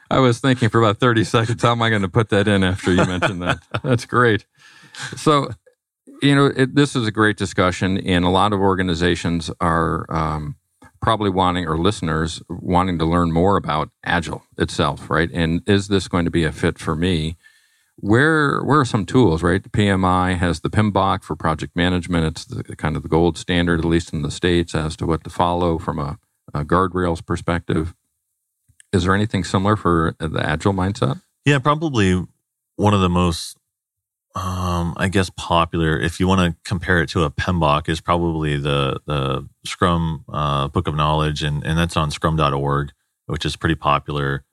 I 0.12 0.20
was 0.20 0.40
thinking 0.40 0.70
for 0.70 0.80
about 0.80 1.00
30 1.00 1.24
seconds, 1.24 1.62
how 1.62 1.72
am 1.72 1.82
I 1.82 1.90
going 1.90 2.02
to 2.02 2.10
put 2.10 2.30
that 2.30 2.48
in 2.48 2.64
after 2.64 2.92
you 2.92 3.06
mentioned 3.06 3.42
that? 3.42 3.60
That's 3.84 4.06
great. 4.06 4.46
So 5.16 5.50
you 6.24 6.36
know, 6.36 6.46
it, 6.46 6.74
this 6.74 6.96
is 6.96 7.06
a 7.06 7.12
great 7.12 7.38
discussion, 7.38 7.98
and 7.98 8.24
a 8.24 8.30
lot 8.30 8.54
of 8.54 8.60
organizations 8.62 9.52
are 9.60 10.06
um, 10.10 10.56
probably 11.02 11.30
wanting, 11.30 11.68
or 11.68 11.78
listeners 11.78 12.42
wanting 12.50 12.98
to 13.00 13.06
learn 13.06 13.32
more 13.32 13.58
about 13.58 13.90
Agile 14.06 14.44
itself, 14.58 15.10
right? 15.10 15.30
And 15.34 15.62
is 15.68 15.90
this 15.90 16.08
going 16.08 16.24
to 16.24 16.32
be 16.32 16.46
a 16.46 16.52
fit 16.52 16.80
for 16.80 16.96
me? 16.96 17.36
Where 17.98 18.62
where 18.64 18.80
are 18.80 18.86
some 18.86 19.06
tools 19.06 19.44
right? 19.44 19.64
Pmi 19.64 20.38
has 20.38 20.62
the 20.62 20.70
PMBOK 20.70 21.24
for 21.24 21.36
project 21.36 21.76
management. 21.76 22.26
It's 22.26 22.46
the 22.46 22.76
kind 22.76 22.96
of 22.96 23.04
the 23.04 23.10
gold 23.10 23.38
standard 23.38 23.80
at 23.80 23.86
least 23.86 24.14
in 24.14 24.22
the 24.22 24.32
states 24.32 24.76
as 24.76 24.96
to 24.98 25.06
what 25.06 25.24
to 25.24 25.30
follow 25.30 25.78
from 25.78 26.00
a, 26.00 26.18
a 26.54 26.64
guardrails 26.66 27.26
perspective. 27.26 27.94
Is 28.92 29.04
there 29.04 29.16
anything 29.16 29.44
similar 29.44 29.76
for 29.76 30.16
the 30.20 30.42
agile 30.44 30.74
mindset? 30.74 31.22
Yeah 31.46 31.60
probably 31.60 32.26
one 32.76 32.94
of 32.94 33.02
the 33.02 33.10
most 33.10 33.58
um, 34.36 34.96
I 34.98 35.10
guess 35.10 35.30
popular, 35.30 36.00
if 36.00 36.20
you 36.20 36.28
want 36.28 36.42
to 36.42 36.58
compare 36.68 37.02
it 37.02 37.10
to 37.10 37.24
a 37.24 37.30
PMBOK, 37.30 37.88
is 37.88 38.02
probably 38.02 38.58
the 38.58 39.00
the 39.06 39.48
Scrum 39.64 40.26
uh, 40.28 40.68
Book 40.70 40.88
of 40.88 40.96
Knowledge, 40.96 41.44
and 41.44 41.64
and 41.64 41.78
that's 41.78 41.96
on 41.96 42.10
Scrum.org, 42.10 42.92
which 43.28 43.46
is 43.46 43.56
pretty 43.56 43.76
popular 43.76 44.44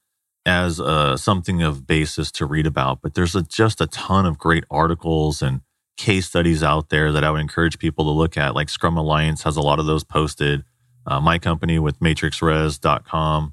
as 0.46 0.80
uh, 0.80 1.16
something 1.16 1.62
of 1.62 1.86
basis 1.86 2.30
to 2.32 2.46
read 2.46 2.66
about. 2.66 3.02
But 3.02 3.14
there's 3.14 3.34
a, 3.34 3.42
just 3.42 3.80
a 3.80 3.86
ton 3.86 4.26
of 4.26 4.38
great 4.38 4.64
articles 4.70 5.42
and 5.42 5.60
case 5.96 6.26
studies 6.26 6.62
out 6.62 6.88
there 6.88 7.12
that 7.12 7.24
I 7.24 7.30
would 7.30 7.40
encourage 7.40 7.78
people 7.78 8.04
to 8.06 8.10
look 8.10 8.36
at. 8.36 8.54
Like 8.54 8.68
Scrum 8.68 8.96
Alliance 8.96 9.42
has 9.42 9.56
a 9.56 9.60
lot 9.60 9.78
of 9.78 9.86
those 9.86 10.02
posted. 10.02 10.64
Uh, 11.06 11.20
my 11.20 11.38
company 11.38 11.78
with 11.78 12.00
matrixres.com 12.00 13.52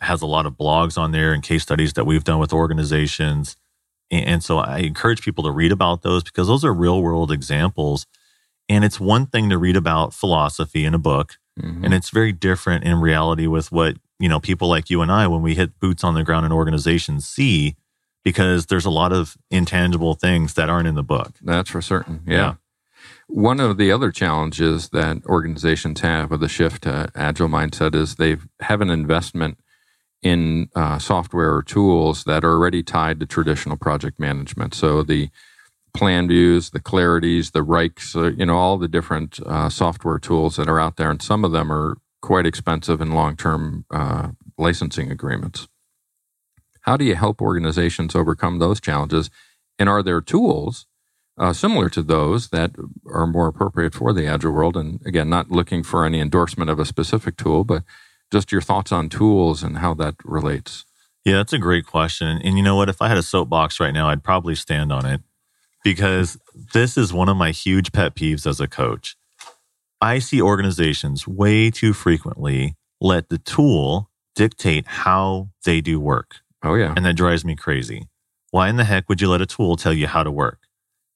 has 0.00 0.22
a 0.22 0.26
lot 0.26 0.46
of 0.46 0.54
blogs 0.54 0.96
on 0.96 1.12
there 1.12 1.32
and 1.32 1.42
case 1.42 1.62
studies 1.62 1.92
that 1.94 2.04
we've 2.04 2.24
done 2.24 2.38
with 2.38 2.52
organizations. 2.52 3.56
And, 4.10 4.26
and 4.26 4.44
so 4.44 4.58
I 4.58 4.78
encourage 4.78 5.22
people 5.22 5.44
to 5.44 5.50
read 5.50 5.72
about 5.72 6.02
those 6.02 6.22
because 6.22 6.46
those 6.46 6.64
are 6.64 6.72
real 6.72 7.02
world 7.02 7.32
examples. 7.32 8.06
And 8.68 8.84
it's 8.84 9.00
one 9.00 9.26
thing 9.26 9.50
to 9.50 9.58
read 9.58 9.76
about 9.76 10.14
philosophy 10.14 10.84
in 10.84 10.94
a 10.94 10.98
book, 10.98 11.36
mm-hmm. 11.60 11.84
and 11.84 11.92
it's 11.92 12.10
very 12.10 12.32
different 12.32 12.84
in 12.84 13.00
reality 13.00 13.46
with 13.46 13.72
what 13.72 13.96
you 14.22 14.28
know 14.28 14.38
people 14.38 14.68
like 14.68 14.88
you 14.88 15.02
and 15.02 15.10
I 15.10 15.26
when 15.26 15.42
we 15.42 15.56
hit 15.56 15.80
boots 15.80 16.04
on 16.04 16.14
the 16.14 16.22
ground 16.22 16.46
in 16.46 16.52
organizations 16.52 17.26
see 17.26 17.74
because 18.22 18.66
there's 18.66 18.84
a 18.84 18.90
lot 18.90 19.12
of 19.12 19.36
intangible 19.50 20.14
things 20.14 20.54
that 20.54 20.70
aren't 20.70 20.86
in 20.86 20.94
the 20.94 21.02
book. 21.02 21.32
That's 21.42 21.70
for 21.70 21.82
certain. 21.82 22.22
Yeah. 22.24 22.36
yeah. 22.36 22.54
One 23.26 23.58
of 23.58 23.78
the 23.78 23.90
other 23.90 24.12
challenges 24.12 24.90
that 24.90 25.26
organizations 25.26 26.00
have 26.00 26.30
with 26.30 26.38
the 26.38 26.48
shift 26.48 26.84
to 26.84 27.10
agile 27.16 27.48
mindset 27.48 27.96
is 27.96 28.14
they 28.14 28.36
have 28.60 28.80
an 28.80 28.90
investment 28.90 29.58
in 30.22 30.68
uh, 30.76 31.00
software 31.00 31.52
or 31.56 31.62
tools 31.64 32.22
that 32.22 32.44
are 32.44 32.52
already 32.52 32.84
tied 32.84 33.18
to 33.18 33.26
traditional 33.26 33.76
project 33.76 34.20
management. 34.20 34.72
So 34.72 35.02
the 35.02 35.30
plan 35.94 36.28
views, 36.28 36.70
the 36.70 36.78
clarities, 36.78 37.50
the 37.50 37.64
Wrights, 37.64 38.14
uh, 38.14 38.30
you 38.30 38.46
know, 38.46 38.56
all 38.56 38.78
the 38.78 38.86
different 38.86 39.40
uh, 39.44 39.68
software 39.68 40.20
tools 40.20 40.54
that 40.56 40.68
are 40.68 40.78
out 40.78 40.96
there, 40.96 41.10
and 41.10 41.20
some 41.20 41.44
of 41.44 41.50
them 41.50 41.72
are 41.72 41.96
quite 42.22 42.46
expensive 42.46 43.02
and 43.02 43.14
long-term 43.14 43.84
uh, 43.90 44.28
licensing 44.56 45.10
agreements. 45.10 45.68
How 46.82 46.96
do 46.96 47.04
you 47.04 47.14
help 47.14 47.42
organizations 47.42 48.14
overcome 48.14 48.58
those 48.58 48.80
challenges? 48.80 49.28
And 49.78 49.88
are 49.88 50.02
there 50.02 50.20
tools 50.20 50.86
uh, 51.38 51.52
similar 51.52 51.88
to 51.90 52.02
those 52.02 52.48
that 52.48 52.72
are 53.06 53.26
more 53.26 53.48
appropriate 53.48 53.94
for 53.94 54.12
the 54.12 54.26
agile 54.26 54.52
world? 54.52 54.76
And 54.76 55.00
again, 55.04 55.28
not 55.28 55.50
looking 55.50 55.82
for 55.82 56.06
any 56.06 56.20
endorsement 56.20 56.70
of 56.70 56.78
a 56.78 56.84
specific 56.84 57.36
tool, 57.36 57.64
but 57.64 57.82
just 58.32 58.50
your 58.50 58.62
thoughts 58.62 58.92
on 58.92 59.08
tools 59.08 59.62
and 59.62 59.78
how 59.78 59.94
that 59.94 60.14
relates. 60.24 60.84
Yeah, 61.24 61.34
that's 61.34 61.52
a 61.52 61.58
great 61.58 61.86
question. 61.86 62.40
And 62.42 62.56
you 62.56 62.62
know 62.62 62.74
what? 62.74 62.88
If 62.88 63.00
I 63.00 63.08
had 63.08 63.18
a 63.18 63.22
soapbox 63.22 63.78
right 63.78 63.94
now, 63.94 64.08
I'd 64.08 64.24
probably 64.24 64.54
stand 64.54 64.92
on 64.92 65.06
it 65.06 65.20
because 65.84 66.38
this 66.72 66.96
is 66.96 67.12
one 67.12 67.28
of 67.28 67.36
my 67.36 67.50
huge 67.50 67.92
pet 67.92 68.14
peeves 68.14 68.46
as 68.46 68.60
a 68.60 68.66
coach. 68.66 69.16
I 70.02 70.18
see 70.18 70.42
organizations 70.42 71.28
way 71.28 71.70
too 71.70 71.92
frequently 71.92 72.74
let 73.00 73.28
the 73.28 73.38
tool 73.38 74.10
dictate 74.34 74.86
how 74.86 75.50
they 75.64 75.80
do 75.80 76.00
work. 76.00 76.40
Oh, 76.64 76.74
yeah. 76.74 76.92
And 76.96 77.06
that 77.06 77.14
drives 77.14 77.44
me 77.44 77.54
crazy. 77.54 78.08
Why 78.50 78.68
in 78.68 78.76
the 78.76 78.84
heck 78.84 79.08
would 79.08 79.20
you 79.20 79.30
let 79.30 79.40
a 79.40 79.46
tool 79.46 79.76
tell 79.76 79.92
you 79.92 80.08
how 80.08 80.24
to 80.24 80.30
work? 80.30 80.58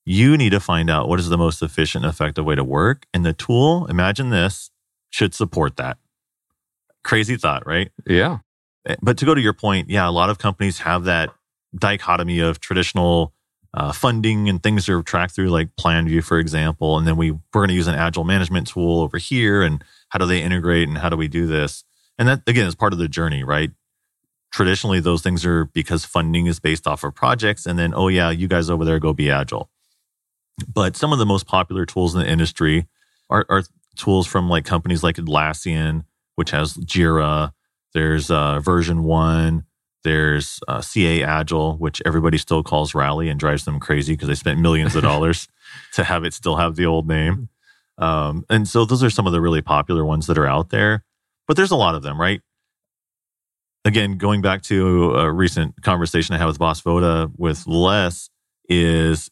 You 0.04 0.36
need 0.36 0.50
to 0.50 0.60
find 0.60 0.88
out 0.88 1.08
what 1.08 1.18
is 1.18 1.28
the 1.28 1.36
most 1.36 1.62
efficient, 1.62 2.04
effective 2.04 2.44
way 2.44 2.54
to 2.54 2.62
work. 2.62 3.06
And 3.12 3.26
the 3.26 3.32
tool, 3.32 3.86
imagine 3.86 4.30
this, 4.30 4.70
should 5.10 5.34
support 5.34 5.76
that. 5.76 5.98
Crazy 7.02 7.36
thought, 7.36 7.66
right? 7.66 7.90
Yeah. 8.06 8.38
Eh, 8.86 8.94
but 9.02 9.18
to 9.18 9.24
go 9.24 9.34
to 9.34 9.40
your 9.40 9.52
point, 9.52 9.90
yeah, 9.90 10.08
a 10.08 10.10
lot 10.10 10.30
of 10.30 10.38
companies 10.38 10.78
have 10.78 11.04
that 11.04 11.30
dichotomy 11.76 12.38
of 12.38 12.60
traditional 12.60 13.32
uh, 13.74 13.92
funding 13.92 14.48
and 14.48 14.62
things 14.62 14.88
are 14.88 15.02
tracked 15.02 15.34
through 15.34 15.48
like 15.48 15.74
PlanView, 15.76 16.24
for 16.24 16.38
example. 16.38 16.98
And 16.98 17.06
then 17.06 17.16
we, 17.16 17.32
we're 17.32 17.40
going 17.52 17.68
to 17.68 17.74
use 17.74 17.86
an 17.86 17.94
agile 17.94 18.24
management 18.24 18.68
tool 18.68 19.00
over 19.00 19.18
here. 19.18 19.62
And 19.62 19.84
how 20.08 20.18
do 20.18 20.26
they 20.26 20.42
integrate 20.42 20.88
and 20.88 20.98
how 20.98 21.08
do 21.08 21.16
we 21.16 21.28
do 21.28 21.46
this? 21.46 21.84
And 22.18 22.28
that, 22.28 22.42
again, 22.46 22.66
is 22.66 22.74
part 22.74 22.92
of 22.92 22.98
the 22.98 23.08
journey, 23.08 23.44
right? 23.44 23.70
Traditionally, 24.50 25.00
those 25.00 25.22
things 25.22 25.44
are 25.44 25.66
because 25.66 26.04
funding 26.04 26.46
is 26.46 26.60
based 26.60 26.86
off 26.86 27.04
of 27.04 27.14
projects. 27.14 27.66
And 27.66 27.78
then, 27.78 27.92
oh, 27.94 28.08
yeah, 28.08 28.30
you 28.30 28.48
guys 28.48 28.70
over 28.70 28.84
there 28.84 28.98
go 28.98 29.12
be 29.12 29.30
agile. 29.30 29.70
But 30.72 30.96
some 30.96 31.12
of 31.12 31.18
the 31.18 31.26
most 31.26 31.46
popular 31.46 31.84
tools 31.84 32.14
in 32.14 32.20
the 32.20 32.28
industry 32.28 32.86
are, 33.28 33.44
are 33.48 33.64
tools 33.96 34.26
from 34.26 34.48
like 34.48 34.64
companies 34.64 35.02
like 35.02 35.16
Atlassian, 35.16 36.04
which 36.36 36.50
has 36.52 36.74
Jira. 36.74 37.52
There's 37.92 38.30
uh, 38.30 38.60
VersionOne. 38.60 39.64
There's 40.06 40.60
uh, 40.68 40.80
CA 40.80 41.24
Agile, 41.24 41.76
which 41.78 42.00
everybody 42.06 42.38
still 42.38 42.62
calls 42.62 42.94
Rally 42.94 43.28
and 43.28 43.40
drives 43.40 43.64
them 43.64 43.80
crazy 43.80 44.12
because 44.12 44.28
they 44.28 44.36
spent 44.36 44.60
millions 44.60 44.94
of 44.94 45.02
dollars 45.02 45.48
to 45.94 46.04
have 46.04 46.22
it 46.22 46.32
still 46.32 46.54
have 46.54 46.76
the 46.76 46.86
old 46.86 47.08
name. 47.08 47.48
Um, 47.98 48.44
and 48.48 48.68
so 48.68 48.84
those 48.84 49.02
are 49.02 49.10
some 49.10 49.26
of 49.26 49.32
the 49.32 49.40
really 49.40 49.62
popular 49.62 50.04
ones 50.04 50.28
that 50.28 50.38
are 50.38 50.46
out 50.46 50.70
there. 50.70 51.02
But 51.48 51.56
there's 51.56 51.72
a 51.72 51.76
lot 51.76 51.96
of 51.96 52.04
them, 52.04 52.20
right? 52.20 52.40
Again, 53.84 54.16
going 54.16 54.42
back 54.42 54.62
to 54.62 55.16
a 55.16 55.32
recent 55.32 55.82
conversation 55.82 56.36
I 56.36 56.38
had 56.38 56.46
with 56.46 56.60
Bas 56.60 56.80
Vodde 56.82 57.32
with 57.36 57.64
LeSS, 57.64 58.30
is 58.68 59.28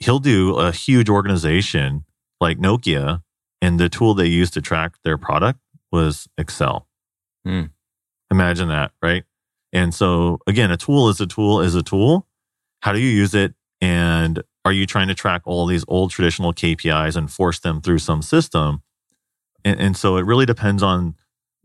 he'll 0.00 0.18
do 0.18 0.56
a 0.56 0.72
huge 0.72 1.08
organization 1.08 2.04
like 2.40 2.58
Nokia, 2.58 3.22
and 3.62 3.78
the 3.78 3.88
tool 3.88 4.14
they 4.14 4.26
used 4.26 4.54
to 4.54 4.60
track 4.60 4.94
their 5.04 5.18
product 5.18 5.60
was 5.92 6.26
Excel. 6.36 6.88
Mm. 7.46 7.70
Imagine 8.32 8.66
that, 8.70 8.90
right? 9.00 9.22
And 9.72 9.94
so 9.94 10.38
again, 10.46 10.70
a 10.70 10.76
tool 10.76 11.08
is 11.08 11.20
a 11.20 11.26
tool 11.26 11.60
is 11.60 11.74
a 11.74 11.82
tool. 11.82 12.26
How 12.80 12.92
do 12.92 12.98
you 12.98 13.10
use 13.10 13.34
it? 13.34 13.54
And 13.80 14.42
are 14.64 14.72
you 14.72 14.86
trying 14.86 15.08
to 15.08 15.14
track 15.14 15.42
all 15.44 15.66
these 15.66 15.84
old 15.88 16.10
traditional 16.10 16.52
KPIs 16.52 17.16
and 17.16 17.30
force 17.30 17.60
them 17.60 17.80
through 17.80 17.98
some 17.98 18.22
system? 18.22 18.82
And, 19.64 19.80
and 19.80 19.96
so 19.96 20.16
it 20.16 20.26
really 20.26 20.46
depends 20.46 20.82
on 20.82 21.16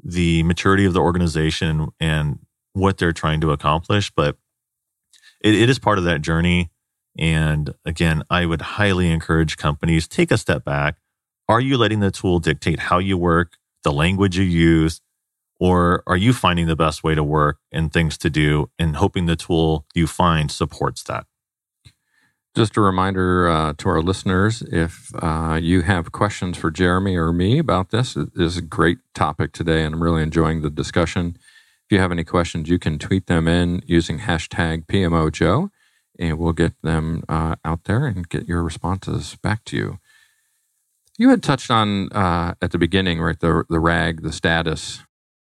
the 0.04 0.44
maturity 0.44 0.86
of 0.86 0.94
the 0.94 1.02
organization 1.02 1.90
and 2.00 2.40
what 2.74 2.98
they're 2.98 3.14
trying 3.14 3.42
to 3.42 3.52
accomplish. 3.52 4.12
But 4.16 4.38
it, 5.42 5.56
it 5.56 5.70
is 5.70 5.80
part 5.80 5.98
of 5.98 6.04
that 6.06 6.22
journey. 6.22 6.72
And 7.18 7.74
again, 7.86 8.24
I 8.30 8.46
would 8.46 8.62
highly 8.62 9.10
encourage 9.10 9.58
companies 9.58 10.08
take 10.08 10.32
a 10.32 10.38
step 10.38 10.66
back. 10.66 10.98
Are 11.48 11.62
you 11.62 11.78
letting 11.78 12.00
the 12.00 12.12
tool 12.12 12.40
dictate 12.40 12.80
how 12.80 13.00
you 13.00 13.18
work? 13.18 13.58
the 13.84 13.92
language 13.92 14.38
you 14.38 14.44
use, 14.44 15.02
or 15.64 16.04
are 16.06 16.18
you 16.18 16.34
finding 16.34 16.68
the 16.68 16.76
best 16.76 17.06
way 17.06 17.16
to 17.16 17.24
work 17.24 17.58
and 17.72 17.94
things 17.94 18.18
to 18.18 18.30
do 18.30 18.70
and 18.78 18.98
hoping 18.98 19.28
the 19.28 19.38
tool 19.38 19.86
you 19.96 20.06
find 20.06 20.52
supports 20.52 21.02
that? 21.04 21.26
Just 22.54 22.76
a 22.76 22.82
reminder 22.82 23.48
uh, 23.48 23.74
to 23.78 23.88
our 23.88 24.02
listeners 24.02 24.62
if 24.64 25.10
uh, 25.24 25.58
you 25.62 25.84
have 25.84 26.12
questions 26.12 26.58
for 26.58 26.70
Jeremy 26.70 27.16
or 27.16 27.32
me 27.32 27.60
about 27.60 27.92
this, 27.92 28.18
it 28.18 28.32
is 28.36 28.58
a 28.58 28.62
great 28.62 28.98
topic 29.16 29.54
today, 29.54 29.86
and 29.86 29.96
I'm 29.96 30.04
really 30.04 30.22
enjoying 30.22 30.64
the 30.64 30.70
discussion. 30.70 31.38
If 31.38 31.92
you 31.92 32.00
have 32.00 32.12
any 32.12 32.26
questions, 32.26 32.68
you 32.68 32.78
can 32.78 33.00
tweet 33.00 33.28
them 33.28 33.48
in 33.48 33.84
using 33.86 34.20
hashtag 34.20 34.86
PMOJoe, 34.88 35.70
and 36.20 36.38
we'll 36.38 36.52
get 36.52 36.74
them 36.82 37.24
uh, 37.30 37.56
out 37.64 37.86
there 37.86 38.06
and 38.06 38.28
get 38.28 38.50
your 38.50 38.64
responses 38.64 39.38
back 39.42 39.64
to 39.68 39.78
you. 39.78 40.00
You 41.18 41.30
had 41.30 41.42
touched 41.42 41.72
on 41.72 42.12
uh, 42.12 42.56
at 42.62 42.72
the 42.72 42.78
beginning, 42.78 43.22
right? 43.22 43.40
The 43.40 43.64
the 43.70 43.80
rag, 43.80 44.24
the 44.24 44.34
status, 44.34 45.00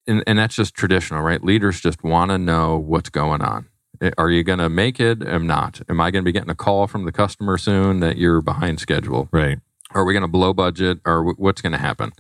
and, 0.06 0.22
and 0.26 0.38
that's 0.38 0.54
just 0.54 0.74
traditional, 0.74 1.22
right? 1.22 1.42
Leaders 1.42 1.80
just 1.80 2.02
want 2.02 2.30
to 2.30 2.38
know 2.38 2.78
what's 2.78 3.10
going 3.10 3.42
on. 3.42 3.68
Eh, 4.00 4.10
are 4.18 4.30
you 4.30 4.42
going 4.42 4.58
to 4.58 4.68
make 4.68 5.00
it? 5.00 5.22
Am 5.22 5.46
not? 5.46 5.80
Am 5.88 6.00
I 6.00 6.10
going 6.10 6.22
to 6.22 6.26
be 6.26 6.32
getting 6.32 6.50
a 6.50 6.54
call 6.56 6.86
from 6.86 7.04
the 7.04 7.12
customer 7.12 7.58
soon 7.58 8.00
that 8.00 8.16
you're 8.16 8.40
behind 8.40 8.80
schedule? 8.80 9.28
Right. 9.32 9.58
Are 9.92 10.04
we 10.04 10.12
going 10.12 10.22
to 10.22 10.28
blow 10.28 10.52
budget, 10.52 10.98
or 11.06 11.32
what's 11.34 11.62
going 11.62 11.72
to 11.72 11.78
happen? 11.78 12.12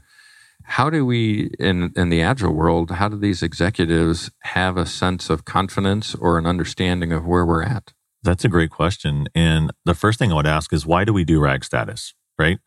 How 0.62 0.88
do 0.88 1.04
we 1.04 1.50
in 1.58 1.92
in 1.96 2.08
the 2.08 2.22
agile 2.22 2.52
world? 2.52 2.92
How 2.92 3.08
do 3.08 3.16
these 3.16 3.42
executives 3.42 4.30
have 4.42 4.76
a 4.76 4.86
sense 4.86 5.28
of 5.28 5.44
confidence 5.44 6.14
or 6.14 6.38
an 6.38 6.46
understanding 6.46 7.12
of 7.12 7.26
where 7.26 7.44
we're 7.44 7.62
at? 7.62 7.92
That's 8.22 8.44
a 8.44 8.48
great 8.48 8.70
question. 8.70 9.28
And 9.34 9.70
the 9.84 9.94
first 9.94 10.18
thing 10.18 10.32
I 10.32 10.36
would 10.36 10.46
ask 10.46 10.72
is 10.72 10.86
why 10.86 11.04
do 11.04 11.12
we 11.12 11.24
do 11.24 11.40
rag 11.40 11.64
status? 11.64 12.14
Right 12.38 12.58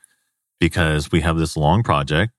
because 0.59 1.11
we 1.11 1.22
have 1.22 1.38
this 1.38 1.57
long 1.57 1.84
project 1.84 2.34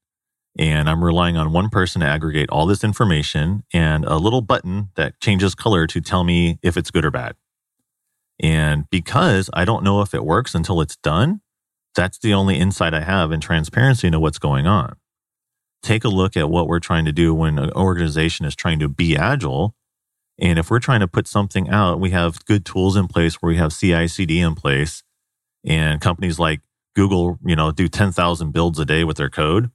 and 0.61 0.91
I'm 0.91 1.05
relying 1.05 1.39
on 1.39 1.53
one 1.55 1.71
person 1.71 2.03
to 2.03 2.09
aggregate 2.09 2.51
all 2.51 2.67
this 2.67 2.85
information 2.85 3.65
and 3.75 4.05
a 4.07 4.19
little 4.19 4.43
button 4.43 4.91
that 4.97 5.21
changes 5.21 5.57
color 5.57 5.89
to 5.89 6.03
tell 6.03 6.25
me 6.25 6.61
if 6.63 6.77
it's 6.77 6.93
good 6.93 7.07
or 7.07 7.13
bad. 7.13 7.37
And 8.41 8.91
because 8.91 9.51
I 9.55 9.65
don't 9.67 9.85
know 9.85 10.03
if 10.03 10.15
it 10.15 10.25
works 10.25 10.55
until 10.55 10.83
it's 10.83 10.97
done, 10.97 11.43
that's 11.95 12.19
the 12.19 12.35
only 12.35 12.59
insight 12.59 12.95
I 12.95 13.03
have 13.03 13.33
in 13.33 13.41
transparency 13.41 14.09
into 14.09 14.21
what's 14.21 14.39
going 14.39 14.67
on. 14.67 14.97
Take 15.83 16.05
a 16.05 16.09
look 16.11 16.37
at 16.37 16.51
what 16.51 16.69
we're 16.69 16.81
trying 16.81 17.07
to 17.07 17.13
do 17.13 17.35
when 17.35 17.59
an 17.59 17.73
organization 17.73 18.47
is 18.47 18.57
trying 18.57 18.81
to 18.81 18.89
be 18.89 19.17
agile 19.17 19.75
And 20.39 20.59
if 20.59 20.71
we're 20.71 20.81
trying 20.81 21.01
to 21.01 21.09
put 21.09 21.29
something 21.29 21.71
out, 21.71 22.01
we 22.01 22.11
have 22.11 22.45
good 22.47 22.67
tools 22.67 22.97
in 22.97 23.09
place 23.09 23.37
where 23.37 23.51
we 23.51 23.59
have 23.59 23.77
CI 23.79 24.09
CD 24.09 24.41
in 24.41 24.55
place 24.57 25.05
and 25.65 26.01
companies 26.01 26.39
like 26.39 26.63
Google, 26.97 27.39
you 27.45 27.57
know, 27.57 27.73
do 27.73 27.89
10,000 27.89 28.53
builds 28.53 28.79
a 28.79 28.87
day 28.87 29.05
with 29.05 29.19
their 29.19 29.31
code. 29.31 29.71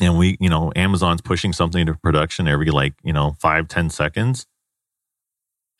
And 0.00 0.16
we, 0.16 0.36
you 0.40 0.48
know, 0.48 0.72
Amazon's 0.76 1.20
pushing 1.20 1.52
something 1.52 1.86
to 1.86 1.94
production 1.94 2.46
every 2.46 2.70
like, 2.70 2.94
you 3.02 3.12
know, 3.12 3.36
five 3.40 3.68
ten 3.68 3.90
seconds. 3.90 4.46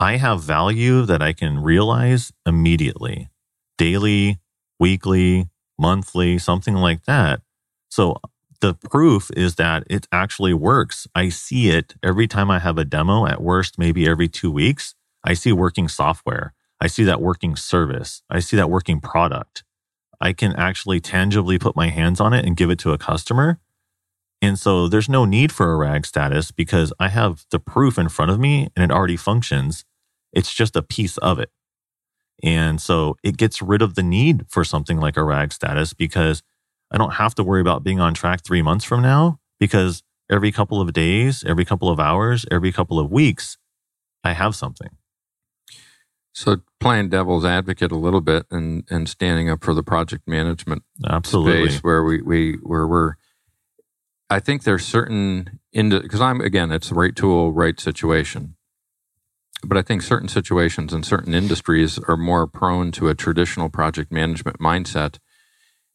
I 0.01 0.16
have 0.16 0.43
value 0.43 1.05
that 1.07 1.23
I 1.23 1.33
can 1.33 1.61
realize 1.61 2.33
immediately, 2.47 3.29
daily, 3.77 4.39
weekly, 4.79 5.49
monthly, 5.79 6.39
something 6.39 6.75
like 6.75 7.05
that. 7.05 7.41
So 7.89 8.16
the 8.61 8.75
proof 8.75 9.31
is 9.37 9.55
that 9.57 9.85
it 9.89 10.07
actually 10.11 10.55
works. 10.55 11.07
I 11.14 11.29
see 11.29 11.71
it 11.71 11.95
every 12.03 12.27
time 12.27 12.51
I 12.51 12.59
have 12.59 12.79
a 12.79 12.85
demo, 12.85 13.27
at 13.27 13.41
worst, 13.41 13.79
maybe 13.79 14.09
every 14.09 14.29
two 14.29 14.51
weeks. 14.51 14.95
I 15.25 15.35
see 15.35 15.53
working 15.53 15.89
software. 15.89 16.55
I 16.81 16.87
see 16.87 17.05
that 17.05 17.21
working 17.21 17.57
service. 17.57 18.23
I 18.31 18.41
see 18.41 18.57
that 18.57 18.71
working 18.71 19.01
product. 19.01 19.64
I 20.21 20.33
can 20.33 20.55
actually 20.55 21.01
tangibly 21.01 21.59
put 21.59 21.77
my 21.77 21.89
hands 21.89 22.21
on 22.21 22.33
it 22.33 22.45
and 22.45 22.57
give 22.57 22.71
it 22.71 22.79
to 22.81 22.93
a 22.93 22.99
customer. 22.99 23.61
And 24.41 24.59
so 24.59 24.89
there's 24.89 25.09
no 25.09 25.24
need 25.24 25.51
for 25.51 25.72
a 25.72 25.76
RAG 25.76 26.07
status 26.07 26.51
because 26.51 26.93
I 27.01 27.09
have 27.09 27.45
the 27.51 27.59
proof 27.59 27.99
in 27.99 28.09
front 28.09 28.30
of 28.30 28.39
me 28.39 28.68
and 28.76 28.84
it 28.84 28.95
already 28.95 29.16
functions. 29.16 29.84
It's 30.32 30.55
just 30.55 30.76
a 30.76 30.82
piece 30.82 31.16
of 31.18 31.39
it. 31.39 31.51
And 32.43 32.80
so 32.80 33.16
it 33.24 33.36
gets 33.36 33.61
rid 33.61 33.82
of 33.82 33.97
the 33.97 34.03
need 34.03 34.47
for 34.49 34.62
something 34.62 34.99
like 34.99 35.16
a 35.16 35.24
RAG 35.24 35.53
status 35.53 35.93
because 35.93 36.43
I 36.93 36.99
don't 36.99 37.14
have 37.14 37.34
to 37.36 37.43
worry 37.43 37.61
about 37.61 37.82
being 37.82 38.01
on 38.01 38.14
track 38.14 38.45
three 38.45 38.62
months 38.62 38.84
from 38.84 39.03
now 39.03 39.41
because 39.59 40.03
every 40.30 40.53
couple 40.53 40.80
of 40.80 40.93
days, 40.93 41.43
every 41.47 41.64
couple 41.64 41.91
of 41.91 41.99
hours, 41.99 42.47
every 42.51 42.70
couple 42.70 43.01
of 43.01 43.11
weeks, 43.11 43.59
I 44.22 44.32
have 44.32 44.55
something. 44.55 44.91
So 46.32 46.59
playing 46.78 47.09
devil's 47.09 47.45
advocate 47.45 47.91
a 47.91 47.97
little 47.97 48.20
bit 48.20 48.47
and 48.51 48.84
and 48.89 49.09
standing 49.09 49.51
up 49.51 49.64
for 49.64 49.74
the 49.74 49.82
project 49.82 50.28
management 50.28 50.84
Absolutely. 51.05 51.70
space 51.70 51.82
where 51.82 52.05
we 52.05 52.22
we 52.22 52.53
where 52.62 52.86
we're 52.86 53.14
I 54.31 54.41
think 54.41 54.64
there's 54.64 54.85
certain 54.85 55.61
because 55.72 56.20
I'm 56.20 56.41
again 56.41 56.70
it's 56.70 56.91
the 56.91 56.95
right 56.95 57.14
tool, 57.14 57.53
right 57.53 57.79
situation. 57.79 58.55
But 59.64 59.76
I 59.76 59.83
think 59.83 60.03
certain 60.03 60.29
situations 60.29 60.93
and 60.93 61.05
certain 61.05 61.35
industries 61.35 61.99
are 62.07 62.16
more 62.16 62.47
prone 62.47 62.93
to 62.93 63.09
a 63.09 63.14
traditional 63.14 63.68
project 63.68 64.12
management 64.12 64.61
mindset. 64.61 65.18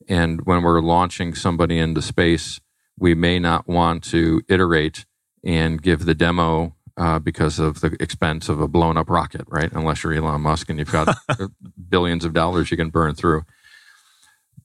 And 0.09 0.45
when 0.45 0.63
we're 0.63 0.81
launching 0.81 1.34
somebody 1.34 1.79
into 1.79 2.01
space, 2.01 2.59
we 2.97 3.15
may 3.15 3.39
not 3.39 3.67
want 3.67 4.03
to 4.05 4.41
iterate 4.49 5.05
and 5.45 5.81
give 5.81 6.05
the 6.05 6.13
demo 6.13 6.75
uh, 6.97 7.19
because 7.19 7.57
of 7.57 7.79
the 7.81 7.95
expense 7.99 8.49
of 8.49 8.59
a 8.59 8.67
blown 8.67 8.97
up 8.97 9.09
rocket, 9.09 9.45
right? 9.47 9.71
Unless 9.71 10.03
you're 10.03 10.13
Elon 10.13 10.41
Musk 10.41 10.69
and 10.69 10.77
you've 10.77 10.91
got 10.91 11.15
billions 11.89 12.25
of 12.25 12.34
dollars 12.34 12.69
you 12.69 12.77
can 12.77 12.89
burn 12.89 13.15
through. 13.15 13.43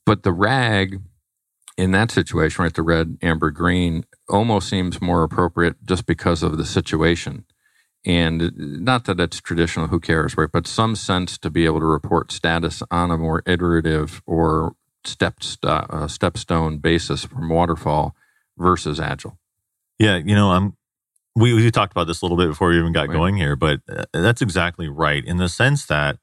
But 0.04 0.24
the 0.24 0.32
RAG 0.32 1.00
in 1.78 1.92
that 1.92 2.10
situation, 2.10 2.64
right, 2.64 2.74
the 2.74 2.82
red, 2.82 3.16
amber, 3.22 3.52
green 3.52 4.04
almost 4.28 4.68
seems 4.68 5.00
more 5.00 5.22
appropriate 5.22 5.76
just 5.86 6.06
because 6.06 6.42
of 6.42 6.58
the 6.58 6.66
situation. 6.66 7.44
And 8.04 8.52
not 8.56 9.04
that 9.04 9.20
it's 9.20 9.40
traditional, 9.40 9.86
who 9.86 10.00
cares, 10.00 10.36
right? 10.36 10.50
But 10.52 10.66
some 10.66 10.96
sense 10.96 11.38
to 11.38 11.50
be 11.50 11.66
able 11.66 11.78
to 11.78 11.86
report 11.86 12.32
status 12.32 12.82
on 12.90 13.12
a 13.12 13.16
more 13.16 13.42
iterative 13.46 14.20
or 14.26 14.74
step 15.04 15.36
uh, 15.62 16.06
stepstone 16.06 16.82
basis 16.82 17.24
from 17.24 17.48
waterfall 17.48 18.14
versus 18.56 18.98
agile. 18.98 19.38
Yeah, 20.00 20.16
you 20.16 20.34
know, 20.34 20.50
I'm 20.50 20.76
we, 21.36 21.54
we 21.54 21.70
talked 21.70 21.92
about 21.92 22.08
this 22.08 22.20
a 22.20 22.24
little 22.24 22.36
bit 22.36 22.48
before 22.48 22.70
we 22.70 22.78
even 22.78 22.92
got 22.92 23.08
right. 23.08 23.14
going 23.14 23.36
here, 23.36 23.54
but 23.54 23.80
uh, 23.88 24.04
that's 24.12 24.42
exactly 24.42 24.88
right 24.88 25.24
in 25.24 25.36
the 25.36 25.48
sense 25.48 25.86
that 25.86 26.18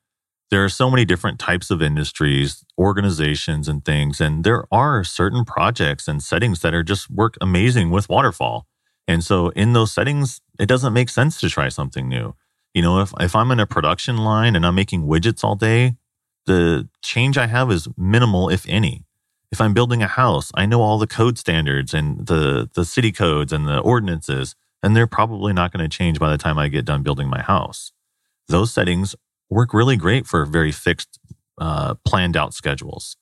there 0.55 0.63
are 0.63 0.69
so 0.69 0.89
many 0.89 1.03
different 1.03 1.37
types 1.37 1.69
of 1.69 1.81
industries, 1.81 2.63
organizations, 2.77 3.67
and 3.67 3.83
things. 3.83 4.21
And 4.21 4.45
there 4.45 4.63
are 4.71 5.03
certain 5.03 5.43
projects 5.43 6.07
and 6.07 6.23
settings 6.23 6.61
that 6.61 6.73
are 6.73 6.81
just 6.81 7.09
work 7.09 7.35
amazing 7.41 7.89
with 7.89 8.07
waterfall. 8.07 8.65
And 9.05 9.21
so 9.21 9.49
in 9.49 9.73
those 9.73 9.91
settings, 9.91 10.39
it 10.57 10.67
doesn't 10.67 10.93
make 10.93 11.09
sense 11.09 11.41
to 11.41 11.49
try 11.49 11.67
something 11.67 12.07
new. 12.07 12.35
You 12.73 12.83
know, 12.83 13.01
if, 13.01 13.11
if 13.19 13.35
I'm 13.35 13.51
in 13.51 13.59
a 13.59 13.67
production 13.67 14.19
line 14.19 14.55
and 14.55 14.65
I'm 14.65 14.75
making 14.75 15.01
widgets 15.01 15.43
all 15.43 15.55
day, 15.55 15.97
the 16.45 16.87
change 17.01 17.37
I 17.37 17.47
have 17.47 17.69
is 17.69 17.89
minimal, 17.97 18.47
if 18.47 18.65
any. 18.69 19.03
If 19.51 19.59
I'm 19.59 19.73
building 19.73 20.01
a 20.01 20.07
house, 20.07 20.53
I 20.55 20.65
know 20.65 20.81
all 20.81 20.97
the 20.97 21.05
code 21.05 21.37
standards 21.37 21.93
and 21.93 22.27
the, 22.27 22.69
the 22.75 22.85
city 22.85 23.11
codes 23.11 23.51
and 23.51 23.67
the 23.67 23.79
ordinances, 23.79 24.55
and 24.81 24.95
they're 24.95 25.05
probably 25.05 25.51
not 25.51 25.73
going 25.73 25.83
to 25.83 25.97
change 25.97 26.17
by 26.17 26.31
the 26.31 26.37
time 26.37 26.57
I 26.57 26.69
get 26.69 26.85
done 26.85 27.03
building 27.03 27.27
my 27.27 27.41
house. 27.41 27.91
Those 28.47 28.71
settings 28.71 29.15
work 29.49 29.73
really 29.73 29.97
great 29.97 30.25
for 30.27 30.45
very 30.45 30.71
fixed, 30.71 31.19
uh, 31.59 31.95
planned 32.05 32.35
out 32.35 32.53
schedules. 32.53 33.17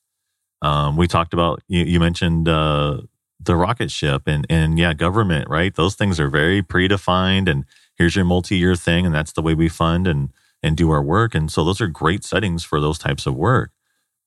Um, 0.62 0.96
we 0.96 1.08
talked 1.08 1.34
about 1.34 1.62
you, 1.68 1.84
you 1.84 2.00
mentioned 2.00 2.48
uh, 2.48 3.02
the 3.40 3.56
rocket 3.56 3.92
ship 3.92 4.24
and 4.28 4.46
and 4.50 4.80
yeah, 4.80 4.94
government, 4.94 5.50
right? 5.50 5.76
Those 5.76 5.96
things 5.96 6.20
are 6.20 6.30
very 6.30 6.62
predefined, 6.62 7.50
and 7.50 7.66
here's 7.96 8.16
your 8.16 8.26
multi-year 8.26 8.76
thing, 8.76 9.06
and 9.06 9.14
that's 9.14 9.34
the 9.34 9.42
way 9.42 9.54
we 9.54 9.70
fund 9.70 10.08
and 10.08 10.30
and 10.62 10.78
do 10.78 10.90
our 10.92 11.04
work. 11.04 11.36
And 11.36 11.52
so 11.52 11.64
those 11.64 11.82
are 11.82 11.88
great 11.88 12.24
settings 12.24 12.64
for 12.64 12.80
those 12.80 12.98
types 12.98 13.26
of 13.26 13.36
work. 13.36 13.72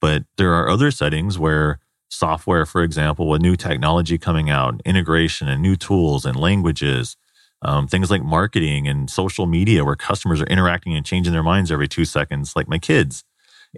But 0.01 0.25
there 0.37 0.53
are 0.53 0.69
other 0.69 0.91
settings 0.91 1.39
where 1.39 1.79
software, 2.11 2.67
for 2.67 2.83
example, 2.83 3.29
with 3.29 3.41
new 3.41 3.57
technology 3.57 4.19
coming 4.19 4.51
out, 4.51 4.81
integration 4.85 5.49
and 5.49 5.63
new 5.63 5.77
tools 5.77 6.27
and 6.27 6.37
languages, 6.37 7.17
um, 7.63 7.87
things 7.87 8.11
like 8.11 8.23
marketing 8.23 8.87
and 8.87 9.11
social 9.11 9.47
media 9.47 9.85
where 9.85 9.97
customers 9.97 10.41
are 10.41 10.47
interacting 10.47 10.95
and 10.95 11.07
changing 11.07 11.33
their 11.33 11.43
minds 11.43 11.73
every 11.73 11.89
two 11.89 12.05
seconds, 12.05 12.55
like 12.55 12.69
my 12.69 12.79
kids. 12.79 13.25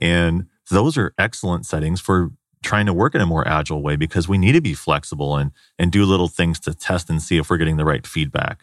And 0.01 0.47
those 0.71 0.99
are 0.99 1.15
excellent 1.19 1.67
settings 1.67 2.01
for 2.01 2.31
trying 2.63 2.87
to 2.87 2.93
work 2.93 3.15
in 3.15 3.21
a 3.21 3.27
more 3.27 3.47
agile 3.47 3.83
way 3.83 3.97
because 3.97 4.29
we 4.29 4.39
need 4.39 4.53
to 4.53 4.61
be 4.61 4.75
flexible 4.75 5.37
and 5.37 5.53
and 5.79 5.93
do 5.93 6.05
little 6.05 6.29
things 6.29 6.59
to 6.61 6.75
test 6.75 7.09
and 7.09 7.23
see 7.23 7.39
if 7.39 7.49
we're 7.49 7.57
getting 7.57 7.77
the 7.77 7.85
right 7.85 8.07
feedback. 8.07 8.63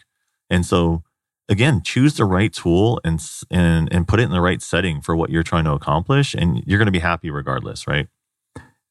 And 0.50 0.64
so 0.66 1.02
again, 1.48 1.82
choose 1.82 2.14
the 2.14 2.24
right 2.24 2.52
tool 2.52 3.00
and 3.04 3.22
and 3.50 3.92
and 3.92 4.06
put 4.06 4.20
it 4.20 4.24
in 4.24 4.30
the 4.30 4.40
right 4.40 4.60
setting 4.60 5.00
for 5.00 5.16
what 5.16 5.30
you're 5.30 5.42
trying 5.42 5.64
to 5.64 5.72
accomplish 5.72 6.34
and 6.34 6.62
you're 6.66 6.78
going 6.78 6.86
to 6.86 6.92
be 6.92 6.98
happy 6.98 7.30
regardless, 7.30 7.86
right? 7.86 8.08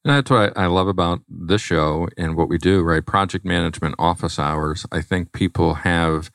And 0.06 0.14
that's 0.14 0.30
what 0.30 0.56
I 0.56 0.66
love 0.66 0.86
about 0.86 1.22
this 1.28 1.60
show 1.60 2.06
and 2.16 2.36
what 2.36 2.48
we 2.48 2.58
do, 2.58 2.80
right? 2.82 3.04
Project 3.04 3.44
management 3.44 3.96
office 3.98 4.38
hours. 4.38 4.86
I 4.92 5.02
think 5.02 5.32
people 5.32 5.74
have 5.74 6.30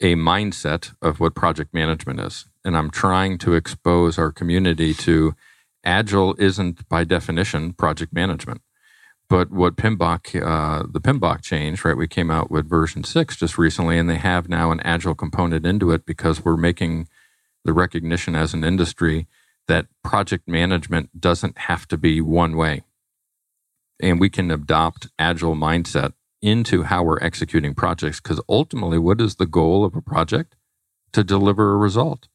a 0.00 0.16
mindset 0.16 0.92
of 1.00 1.20
what 1.20 1.36
project 1.36 1.72
management 1.72 2.18
is. 2.18 2.46
And 2.64 2.76
I'm 2.76 2.90
trying 2.90 3.38
to 3.38 3.54
expose 3.54 4.18
our 4.18 4.32
community 4.32 4.92
to 4.94 5.36
agile 5.84 6.34
isn't 6.40 6.88
by 6.88 7.04
definition 7.04 7.74
project 7.74 8.12
management. 8.12 8.60
But 9.28 9.52
what 9.52 9.76
PMBOK, 9.76 10.42
uh, 10.44 10.86
the 10.90 11.00
PMBOK 11.00 11.42
change, 11.42 11.84
right? 11.84 11.96
We 11.96 12.08
came 12.08 12.28
out 12.28 12.50
with 12.50 12.68
version 12.68 13.04
six 13.04 13.36
just 13.36 13.56
recently, 13.56 14.00
and 14.00 14.10
they 14.10 14.16
have 14.16 14.48
now 14.48 14.72
an 14.72 14.80
agile 14.80 15.14
component 15.14 15.64
into 15.64 15.92
it 15.92 16.04
because 16.04 16.44
we're 16.44 16.56
making 16.56 17.06
the 17.64 17.72
recognition 17.72 18.34
as 18.34 18.52
an 18.52 18.64
industry 18.64 19.28
that 19.68 19.86
project 20.02 20.48
management 20.48 21.20
doesn't 21.20 21.56
have 21.56 21.86
to 21.86 21.96
be 21.96 22.20
one 22.20 22.56
way 22.56 22.82
and 24.02 24.20
we 24.20 24.28
can 24.28 24.50
adopt 24.50 25.06
agile 25.18 25.54
mindset 25.54 26.12
into 26.42 26.82
how 26.82 27.04
we're 27.04 27.20
executing 27.20 27.72
projects 27.72 28.20
because 28.20 28.40
ultimately 28.48 28.98
what 28.98 29.20
is 29.20 29.36
the 29.36 29.46
goal 29.46 29.84
of 29.84 29.94
a 29.94 30.02
project? 30.02 30.56
To 31.12 31.22
deliver 31.22 31.72
a 31.72 31.76
result. 31.76 32.28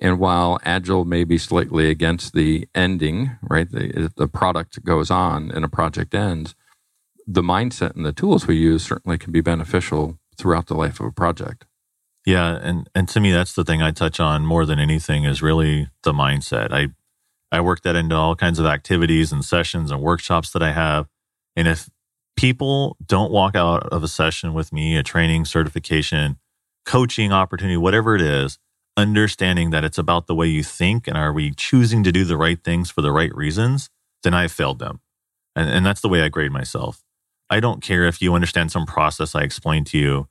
And 0.00 0.20
while 0.20 0.60
agile 0.64 1.04
may 1.04 1.24
be 1.24 1.38
slightly 1.38 1.88
against 1.88 2.34
the 2.34 2.68
ending 2.74 3.36
right 3.42 3.70
the, 3.70 4.12
the 4.16 4.28
product 4.28 4.84
goes 4.84 5.10
on 5.10 5.50
and 5.50 5.64
a 5.64 5.68
project 5.68 6.14
ends 6.14 6.54
the 7.26 7.42
mindset 7.42 7.94
and 7.94 8.06
the 8.06 8.12
tools 8.12 8.46
we 8.46 8.56
use 8.56 8.84
certainly 8.84 9.18
can 9.18 9.32
be 9.32 9.40
beneficial 9.40 10.18
throughout 10.36 10.66
the 10.66 10.74
life 10.74 11.00
of 11.00 11.06
a 11.06 11.12
project. 11.12 11.64
Yeah 12.26 12.58
and 12.62 12.88
and 12.94 13.08
to 13.08 13.20
me 13.20 13.32
that's 13.32 13.54
the 13.54 13.64
thing 13.64 13.82
i 13.82 13.90
touch 13.90 14.20
on 14.20 14.44
more 14.44 14.66
than 14.66 14.78
anything 14.78 15.24
is 15.24 15.42
really 15.42 15.88
the 16.02 16.12
mindset. 16.12 16.72
I 16.72 16.88
I 17.50 17.60
work 17.60 17.82
that 17.82 17.96
into 17.96 18.14
all 18.14 18.36
kinds 18.36 18.58
of 18.58 18.66
activities 18.66 19.32
and 19.32 19.44
sessions 19.44 19.90
and 19.90 20.02
workshops 20.02 20.50
that 20.50 20.62
I 20.62 20.72
have. 20.72 21.08
And 21.56 21.66
if 21.66 21.88
people 22.36 22.96
don't 23.04 23.32
walk 23.32 23.56
out 23.56 23.84
of 23.88 24.02
a 24.02 24.08
session 24.08 24.54
with 24.54 24.72
me, 24.72 24.96
a 24.96 25.02
training, 25.02 25.44
certification, 25.44 26.38
coaching 26.84 27.32
opportunity, 27.32 27.76
whatever 27.76 28.14
it 28.14 28.22
is, 28.22 28.58
understanding 28.96 29.70
that 29.70 29.84
it's 29.84 29.98
about 29.98 30.26
the 30.26 30.34
way 30.34 30.46
you 30.46 30.62
think 30.62 31.06
and 31.06 31.16
are 31.16 31.32
we 31.32 31.52
choosing 31.52 32.02
to 32.02 32.12
do 32.12 32.24
the 32.24 32.36
right 32.36 32.62
things 32.62 32.90
for 32.90 33.00
the 33.00 33.12
right 33.12 33.34
reasons, 33.34 33.88
then 34.22 34.34
I've 34.34 34.52
failed 34.52 34.78
them. 34.78 35.00
And, 35.54 35.70
and 35.70 35.86
that's 35.86 36.00
the 36.00 36.08
way 36.08 36.22
I 36.22 36.28
grade 36.28 36.52
myself. 36.52 37.02
I 37.50 37.60
don't 37.60 37.82
care 37.82 38.04
if 38.04 38.20
you 38.20 38.34
understand 38.34 38.70
some 38.70 38.86
process 38.86 39.34
I 39.34 39.42
explained 39.42 39.86
to 39.88 39.98
you. 39.98 40.28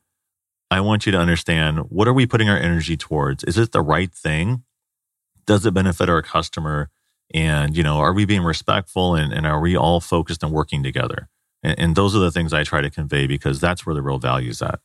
I 0.70 0.82
want 0.82 1.06
you 1.06 1.12
to 1.14 1.18
understand 1.18 1.90
what 1.90 2.08
are 2.08 2.14
we 2.14 2.28
putting 2.28 2.50
our 2.50 2.58
energy 2.58 2.98
towards? 2.98 3.44
Is 3.46 3.58
it 3.58 3.72
the 3.72 3.82
right 3.82 4.14
thing? 4.14 4.64
Does 5.46 5.66
it 5.66 5.74
benefit 5.74 6.10
our 6.10 6.22
customer? 6.22 6.90
And 7.34 7.76
you 7.76 7.84
know 7.84 7.98
are 7.98 8.14
we 8.14 8.26
being 8.26 8.44
respectful 8.44 9.16
and, 9.16 9.34
and 9.34 9.46
are 9.46 9.60
we 9.60 9.76
all 9.76 10.00
focused 10.00 10.44
and 10.44 10.52
working 10.52 10.84
together 10.84 11.30
and, 11.64 11.78
and, 11.80 11.96
those 11.96 12.16
are 12.16 12.20
the 12.20 12.32
things 12.32 12.54
i 12.54 12.64
try 12.64 12.82
to 12.82 12.90
convey 12.90 13.28
because 13.28 13.60
that's 13.60 13.86
where 13.86 13.96
the 13.96 14.02
real 14.02 14.20
value 14.20 14.50
is 14.50 14.62
at 14.62 14.80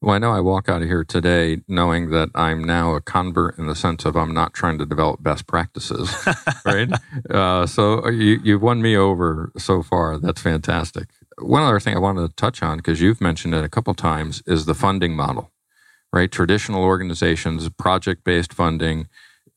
Well, 0.00 0.14
I 0.14 0.18
know 0.18 0.32
I 0.32 0.40
walk 0.40 0.68
out 0.68 0.80
of 0.80 0.88
here 0.88 1.04
today 1.04 1.60
knowing 1.68 2.10
that 2.10 2.30
I'm 2.34 2.64
now 2.64 2.94
a 2.94 3.02
convert 3.02 3.58
in 3.58 3.66
the 3.66 3.74
sense 3.74 4.06
of 4.06 4.16
I'm 4.16 4.32
not 4.32 4.54
trying 4.54 4.78
to 4.78 4.86
develop 4.86 5.22
best 5.22 5.46
practices, 5.46 6.10
right? 6.64 6.88
Uh, 7.28 7.66
so 7.66 8.08
you, 8.08 8.40
you've 8.42 8.62
won 8.62 8.80
me 8.80 8.96
over 8.96 9.52
so 9.58 9.82
far. 9.82 10.18
That's 10.18 10.40
fantastic. 10.40 11.10
One 11.38 11.62
other 11.62 11.80
thing 11.80 11.94
I 11.94 12.00
wanted 12.00 12.28
to 12.28 12.34
touch 12.34 12.62
on, 12.62 12.78
because 12.78 13.00
you've 13.02 13.20
mentioned 13.20 13.54
it 13.54 13.62
a 13.62 13.68
couple 13.68 13.92
times, 13.94 14.42
is 14.46 14.64
the 14.64 14.74
funding 14.74 15.14
model, 15.14 15.52
right? 16.14 16.32
Traditional 16.32 16.82
organizations, 16.82 17.68
project 17.68 18.24
based 18.24 18.54
funding, 18.54 19.06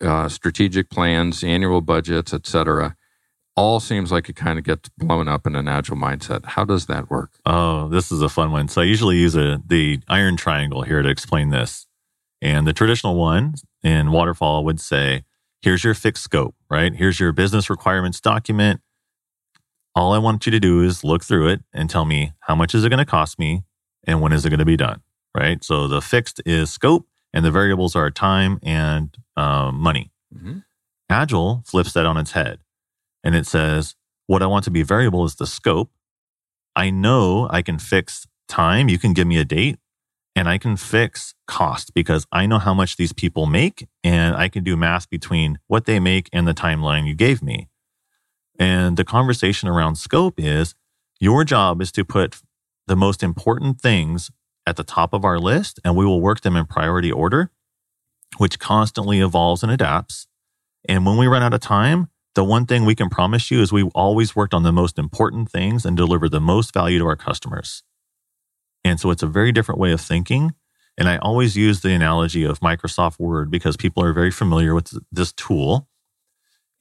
uh, 0.03 0.29
strategic 0.29 0.89
plans, 0.89 1.43
annual 1.43 1.81
budgets, 1.81 2.33
et 2.33 2.45
cetera 2.45 2.95
all 3.55 3.79
seems 3.79 4.11
like 4.11 4.29
it 4.29 4.35
kind 4.35 4.57
of 4.57 4.65
gets 4.65 4.89
blown 4.97 5.27
up 5.27 5.45
in 5.45 5.55
an 5.55 5.67
agile 5.67 5.95
mindset. 5.95 6.43
How 6.45 6.65
does 6.65 6.87
that 6.87 7.09
work? 7.09 7.31
Oh, 7.45 7.87
this 7.87 8.11
is 8.11 8.21
a 8.21 8.29
fun 8.29 8.51
one. 8.51 8.67
So 8.67 8.81
I 8.81 8.85
usually 8.85 9.17
use 9.17 9.35
a, 9.35 9.61
the 9.65 9.99
iron 10.07 10.37
triangle 10.37 10.81
here 10.81 11.01
to 11.01 11.09
explain 11.09 11.49
this. 11.49 11.85
And 12.41 12.67
the 12.67 12.73
traditional 12.73 13.15
one 13.15 13.53
in 13.83 14.11
waterfall 14.11 14.65
would 14.65 14.79
say, 14.79 15.23
here's 15.61 15.83
your 15.83 15.93
fixed 15.93 16.23
scope, 16.23 16.55
right? 16.69 16.93
Here's 16.93 17.19
your 17.19 17.31
business 17.31 17.69
requirements 17.69 18.19
document. 18.19 18.81
All 19.95 20.13
I 20.13 20.17
want 20.17 20.45
you 20.47 20.51
to 20.51 20.59
do 20.59 20.81
is 20.81 21.03
look 21.03 21.23
through 21.23 21.49
it 21.49 21.61
and 21.71 21.89
tell 21.89 22.05
me 22.05 22.33
how 22.41 22.55
much 22.55 22.73
is 22.73 22.83
it 22.83 22.89
going 22.89 22.97
to 22.97 23.05
cost 23.05 23.37
me 23.37 23.63
and 24.05 24.19
when 24.19 24.33
is 24.33 24.45
it 24.45 24.49
going 24.49 24.59
to 24.59 24.65
be 24.65 24.75
done, 24.75 25.01
right? 25.37 25.63
So 25.63 25.87
the 25.87 26.01
fixed 26.01 26.41
is 26.45 26.71
scope 26.71 27.07
and 27.33 27.43
the 27.43 27.51
variables 27.51 27.95
are 27.95 28.11
time 28.11 28.59
and 28.63 29.15
um, 29.35 29.75
money. 29.75 30.11
Mm-hmm. 30.33 30.59
Agile 31.09 31.63
flips 31.65 31.93
that 31.93 32.05
on 32.05 32.17
its 32.17 32.31
head 32.31 32.59
and 33.23 33.35
it 33.35 33.47
says, 33.47 33.95
what 34.27 34.41
I 34.41 34.47
want 34.47 34.63
to 34.65 34.71
be 34.71 34.83
variable 34.83 35.25
is 35.25 35.35
the 35.35 35.47
scope. 35.47 35.91
I 36.75 36.89
know 36.89 37.47
I 37.51 37.61
can 37.61 37.77
fix 37.77 38.25
time. 38.47 38.89
You 38.89 38.97
can 38.97 39.13
give 39.13 39.27
me 39.27 39.37
a 39.37 39.45
date 39.45 39.79
and 40.35 40.49
I 40.49 40.57
can 40.57 40.77
fix 40.77 41.35
cost 41.47 41.93
because 41.93 42.25
I 42.31 42.45
know 42.45 42.59
how 42.59 42.73
much 42.73 42.97
these 42.97 43.13
people 43.13 43.45
make 43.45 43.87
and 44.03 44.35
I 44.35 44.49
can 44.49 44.63
do 44.63 44.75
math 44.75 45.09
between 45.09 45.59
what 45.67 45.85
they 45.85 45.99
make 45.99 46.29
and 46.33 46.47
the 46.47 46.53
timeline 46.53 47.07
you 47.07 47.15
gave 47.15 47.43
me. 47.43 47.69
And 48.57 48.97
the 48.97 49.03
conversation 49.03 49.67
around 49.67 49.95
scope 49.95 50.39
is 50.39 50.75
your 51.19 51.43
job 51.43 51.81
is 51.81 51.91
to 51.93 52.05
put 52.05 52.41
the 52.87 52.95
most 52.95 53.23
important 53.23 53.79
things 53.79 54.31
at 54.65 54.75
the 54.75 54.83
top 54.83 55.13
of 55.13 55.25
our 55.25 55.39
list 55.39 55.79
and 55.83 55.95
we 55.95 56.05
will 56.05 56.21
work 56.21 56.41
them 56.41 56.55
in 56.55 56.65
priority 56.65 57.11
order, 57.11 57.51
which 58.37 58.59
constantly 58.59 59.19
evolves 59.19 59.63
and 59.63 59.71
adapts. 59.71 60.27
And 60.87 61.05
when 61.05 61.17
we 61.17 61.27
run 61.27 61.43
out 61.43 61.53
of 61.53 61.61
time, 61.61 62.09
the 62.35 62.43
one 62.43 62.65
thing 62.65 62.83
we 62.83 62.95
can 62.95 63.09
promise 63.09 63.51
you 63.51 63.61
is 63.61 63.71
we 63.71 63.83
always 63.93 64.35
worked 64.35 64.53
on 64.53 64.63
the 64.63 64.71
most 64.71 64.97
important 64.97 65.51
things 65.51 65.85
and 65.85 65.95
deliver 65.95 66.27
the 66.27 66.41
most 66.41 66.73
value 66.73 66.99
to 66.99 67.05
our 67.05 67.15
customers. 67.15 67.83
And 68.83 68.99
so 68.99 69.11
it's 69.11 69.23
a 69.23 69.27
very 69.27 69.51
different 69.51 69.79
way 69.79 69.91
of 69.91 70.01
thinking. 70.01 70.53
And 70.97 71.07
I 71.07 71.17
always 71.17 71.55
use 71.55 71.81
the 71.81 71.93
analogy 71.93 72.43
of 72.43 72.59
Microsoft 72.59 73.19
Word 73.19 73.49
because 73.49 73.77
people 73.77 74.03
are 74.03 74.13
very 74.13 74.31
familiar 74.31 74.73
with 74.73 74.93
this 75.11 75.31
tool. 75.33 75.87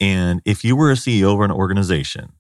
And 0.01 0.43
if 0.45 0.64
you 0.64 0.74
were 0.74 0.91
a 0.91 0.95
CEO 0.95 1.35
of 1.35 1.41
an 1.41 1.51
organization, 1.51 2.33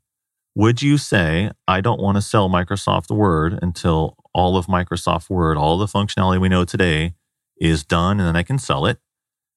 would 0.54 0.82
you 0.82 0.98
say, 0.98 1.50
I 1.66 1.80
don't 1.80 2.00
want 2.00 2.16
to 2.16 2.22
sell 2.22 2.50
Microsoft 2.50 3.10
Word 3.10 3.58
until 3.62 4.16
all 4.34 4.56
of 4.56 4.66
Microsoft 4.66 5.30
Word, 5.30 5.56
all 5.56 5.78
the 5.78 5.86
functionality 5.86 6.40
we 6.40 6.48
know 6.48 6.64
today 6.64 7.14
is 7.58 7.84
done 7.84 8.18
and 8.18 8.26
then 8.26 8.36
I 8.36 8.42
can 8.42 8.58
sell 8.58 8.86
it? 8.86 8.98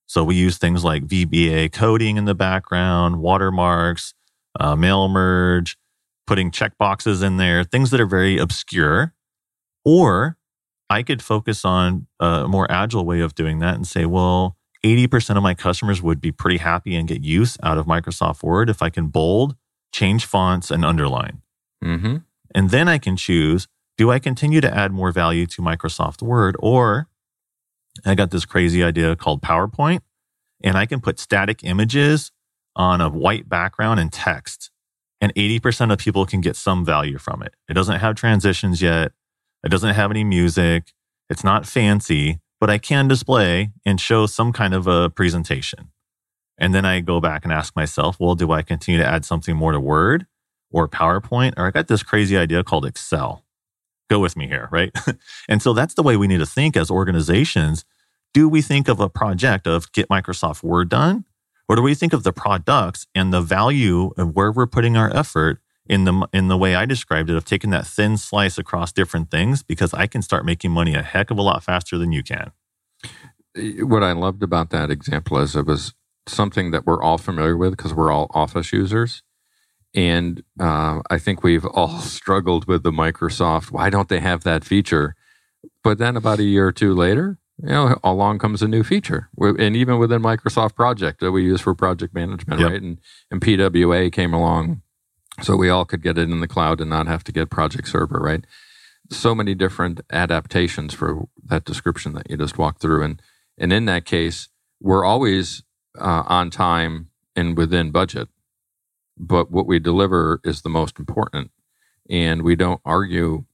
So 0.08 0.24
we 0.24 0.36
use 0.36 0.58
things 0.58 0.84
like 0.84 1.08
VBA 1.08 1.72
coding 1.72 2.18
in 2.18 2.26
the 2.26 2.36
background, 2.36 3.22
watermarks, 3.22 4.14
uh, 4.60 4.76
mail 4.76 5.08
merge, 5.08 5.78
putting 6.28 6.52
checkboxes 6.52 7.24
in 7.24 7.38
there, 7.38 7.64
things 7.64 7.92
that 7.92 8.00
are 8.00 8.06
very 8.06 8.38
obscure. 8.38 9.14
Or 9.84 10.38
I 10.90 11.04
could 11.04 11.22
focus 11.22 11.66
on 11.66 12.08
a 12.20 12.48
more 12.48 12.70
agile 12.72 13.06
way 13.06 13.22
of 13.22 13.36
doing 13.36 13.60
that 13.60 13.76
and 13.76 13.88
say, 13.88 14.06
well, 14.06 14.56
80% 14.84 15.36
of 15.36 15.44
my 15.44 15.56
customers 15.56 16.02
would 16.02 16.22
be 16.22 16.32
pretty 16.32 16.58
happy 16.58 16.96
and 16.96 17.08
get 17.08 17.24
use 17.24 17.58
out 17.64 17.78
of 17.78 17.88
Microsoft 17.88 18.44
Word 18.44 18.70
if 18.70 18.84
I 18.84 18.90
can 18.92 19.08
bold, 19.08 19.56
change 19.92 20.26
fonts, 20.26 20.70
and 20.70 20.86
underline. 20.86 21.42
Mm-hmm. 21.84 22.18
And 22.54 22.70
then 22.70 22.88
I 22.88 23.00
can 23.00 23.18
choose 23.18 23.68
do 23.98 24.12
I 24.12 24.20
continue 24.20 24.62
to 24.62 24.74
add 24.74 24.92
more 24.92 25.12
value 25.12 25.46
to 25.48 25.62
Microsoft 25.62 26.22
Word 26.22 26.56
or 26.60 27.08
I 28.04 28.16
got 28.16 28.32
this 28.32 28.46
crazy 28.46 28.84
idea 28.84 29.16
called 29.16 29.42
PowerPoint, 29.42 30.02
and 30.64 30.78
I 30.78 30.86
can 30.86 31.00
put 31.00 31.20
static 31.20 31.64
images 31.64 32.32
on 32.76 33.00
a 33.00 33.10
white 33.10 33.48
background 33.48 34.00
and 34.00 34.12
text. 34.12 34.72
And 35.22 35.34
80% 35.36 35.94
of 35.94 36.00
people 36.00 36.26
can 36.26 36.42
get 36.42 36.58
some 36.58 36.84
value 36.84 37.18
from 37.18 37.42
it. 37.42 37.54
It 37.70 37.74
doesn't 37.74 38.00
have 38.00 38.16
transitions 38.16 38.82
yet. 38.82 39.14
It 39.64 39.70
doesn't 39.70 39.96
have 39.96 40.12
any 40.12 40.24
music. 40.24 40.94
It's 41.30 41.44
not 41.44 41.66
fancy, 41.66 42.40
but 42.60 42.70
I 42.70 42.78
can 42.78 43.08
display 43.08 43.72
and 43.86 44.00
show 44.00 44.26
some 44.26 44.52
kind 44.52 44.74
of 44.74 44.88
a 44.88 45.10
presentation. 45.10 45.92
And 46.58 46.76
then 46.76 46.86
I 46.86 47.00
go 47.00 47.22
back 47.22 47.44
and 47.44 47.54
ask 47.54 47.76
myself, 47.76 48.18
well, 48.20 48.36
do 48.36 48.52
I 48.52 48.62
continue 48.62 49.00
to 49.00 49.08
add 49.08 49.26
something 49.26 49.56
more 49.56 49.72
to 49.72 49.80
Word 49.80 50.28
or 50.70 50.88
PowerPoint? 50.88 51.54
Or 51.58 51.68
I 51.68 51.72
got 51.72 51.88
this 51.88 52.04
crazy 52.04 52.38
idea 52.38 52.64
called 52.64 52.86
Excel 52.86 53.45
go 54.10 54.20
with 54.20 54.36
me 54.38 54.48
here, 54.48 54.70
right? 54.72 54.92
and 55.50 55.62
so 55.62 55.74
that's 55.74 55.94
the 55.94 56.04
way 56.04 56.18
we 56.18 56.28
need 56.28 56.40
to 56.40 56.46
think 56.46 56.78
as 56.78 56.92
organizations. 56.92 57.86
Do 58.34 58.50
we 58.50 58.62
think 58.62 58.88
of 58.88 59.00
a 59.00 59.10
project 59.10 59.68
of 59.68 59.92
get 59.92 60.10
Microsoft 60.10 60.64
Word 60.64 60.90
done? 60.90 61.26
Or 61.68 61.76
do 61.76 61.82
we 61.82 61.96
think 61.96 62.14
of 62.14 62.24
the 62.24 62.34
products 62.34 63.08
and 63.16 63.34
the 63.34 63.42
value 63.42 64.12
of 64.18 64.36
where 64.36 64.52
we're 64.52 64.68
putting 64.68 64.96
our 64.98 65.16
effort 65.16 65.60
in 65.88 66.04
the 66.04 66.28
in 66.34 66.48
the 66.48 66.58
way 66.58 66.76
I 66.76 66.86
described 66.86 67.30
it 67.30 67.36
of 67.36 67.46
taking 67.46 67.70
that 67.72 67.86
thin 67.86 68.18
slice 68.18 68.58
across 68.58 68.92
different 68.92 69.30
things 69.30 69.64
because 69.64 69.94
I 69.94 70.08
can 70.08 70.22
start 70.22 70.46
making 70.46 70.72
money 70.72 70.96
a 70.96 71.04
heck 71.04 71.32
of 71.32 71.38
a 71.38 71.42
lot 71.42 71.64
faster 71.64 71.98
than 71.98 72.12
you 72.12 72.24
can. 72.24 72.52
What 73.56 74.04
I 74.04 74.12
loved 74.12 74.44
about 74.44 74.70
that 74.72 74.90
example 74.90 75.38
is 75.38 75.56
it 75.56 75.66
was 75.66 75.94
something 76.28 76.72
that 76.72 76.86
we're 76.86 77.02
all 77.02 77.18
familiar 77.18 77.56
with 77.56 77.78
because 77.78 77.94
we're 77.94 78.12
all 78.12 78.28
office 78.32 78.74
users. 78.74 79.22
And 79.96 80.44
uh, 80.60 81.02
I 81.10 81.18
think 81.18 81.42
we've 81.42 81.66
all 81.66 82.00
struggled 82.02 82.68
with 82.68 82.84
the 82.84 82.92
Microsoft. 82.92 83.72
Why 83.72 83.90
don't 83.90 84.10
they 84.10 84.20
have 84.20 84.44
that 84.44 84.64
feature? 84.64 85.16
But 85.84 85.98
then 85.98 86.18
about 86.18 86.40
a 86.40 86.44
year 86.44 86.68
or 86.68 86.72
two 86.72 86.94
later, 86.94 87.40
you 87.58 87.70
know, 87.70 88.00
along 88.04 88.40
comes 88.40 88.62
a 88.62 88.68
new 88.68 88.84
feature. 88.84 89.30
And 89.40 89.76
even 89.76 89.98
within 89.98 90.22
Microsoft 90.22 90.76
Project 90.76 91.22
that 91.22 91.32
we 91.32 91.44
use 91.44 91.62
for 91.62 91.74
project 91.74 92.14
management, 92.14 92.60
yep. 92.60 92.70
right? 92.70 92.82
And, 92.82 93.00
and 93.32 93.42
PWA 93.42 94.12
came 94.12 94.34
along 94.34 94.82
so 95.42 95.56
we 95.56 95.70
all 95.70 95.86
could 95.86 96.02
get 96.02 96.18
it 96.18 96.30
in 96.30 96.40
the 96.40 96.48
cloud 96.48 96.82
and 96.82 96.90
not 96.90 97.08
have 97.08 97.24
to 97.26 97.32
get 97.32 97.50
Project 97.50 97.88
Server, 97.88 98.20
right? 98.20 98.46
So 99.10 99.36
many 99.36 99.54
different 99.54 100.02
adaptations 100.12 100.94
for 100.94 101.28
that 101.46 101.66
description 101.66 102.14
that 102.14 102.30
you 102.30 102.38
just 102.38 102.58
walked 102.58 102.82
through. 102.82 103.04
And, 103.04 103.22
and 103.58 103.72
in 103.72 103.86
that 103.86 104.06
case, 104.06 104.50
we're 104.82 105.06
always 105.06 105.64
uh, 106.00 106.24
on 106.26 106.50
time 106.50 107.10
and 107.36 107.58
within 107.58 107.92
budget 107.92 108.30
but 109.18 109.52
what 109.52 109.68
we 109.68 109.80
deliver 109.80 110.40
is 110.44 110.62
the 110.62 110.70
most 110.70 111.00
important. 111.00 111.52
And 112.10 112.44
we 112.44 112.56
don't 112.56 112.82
argue 112.86 113.46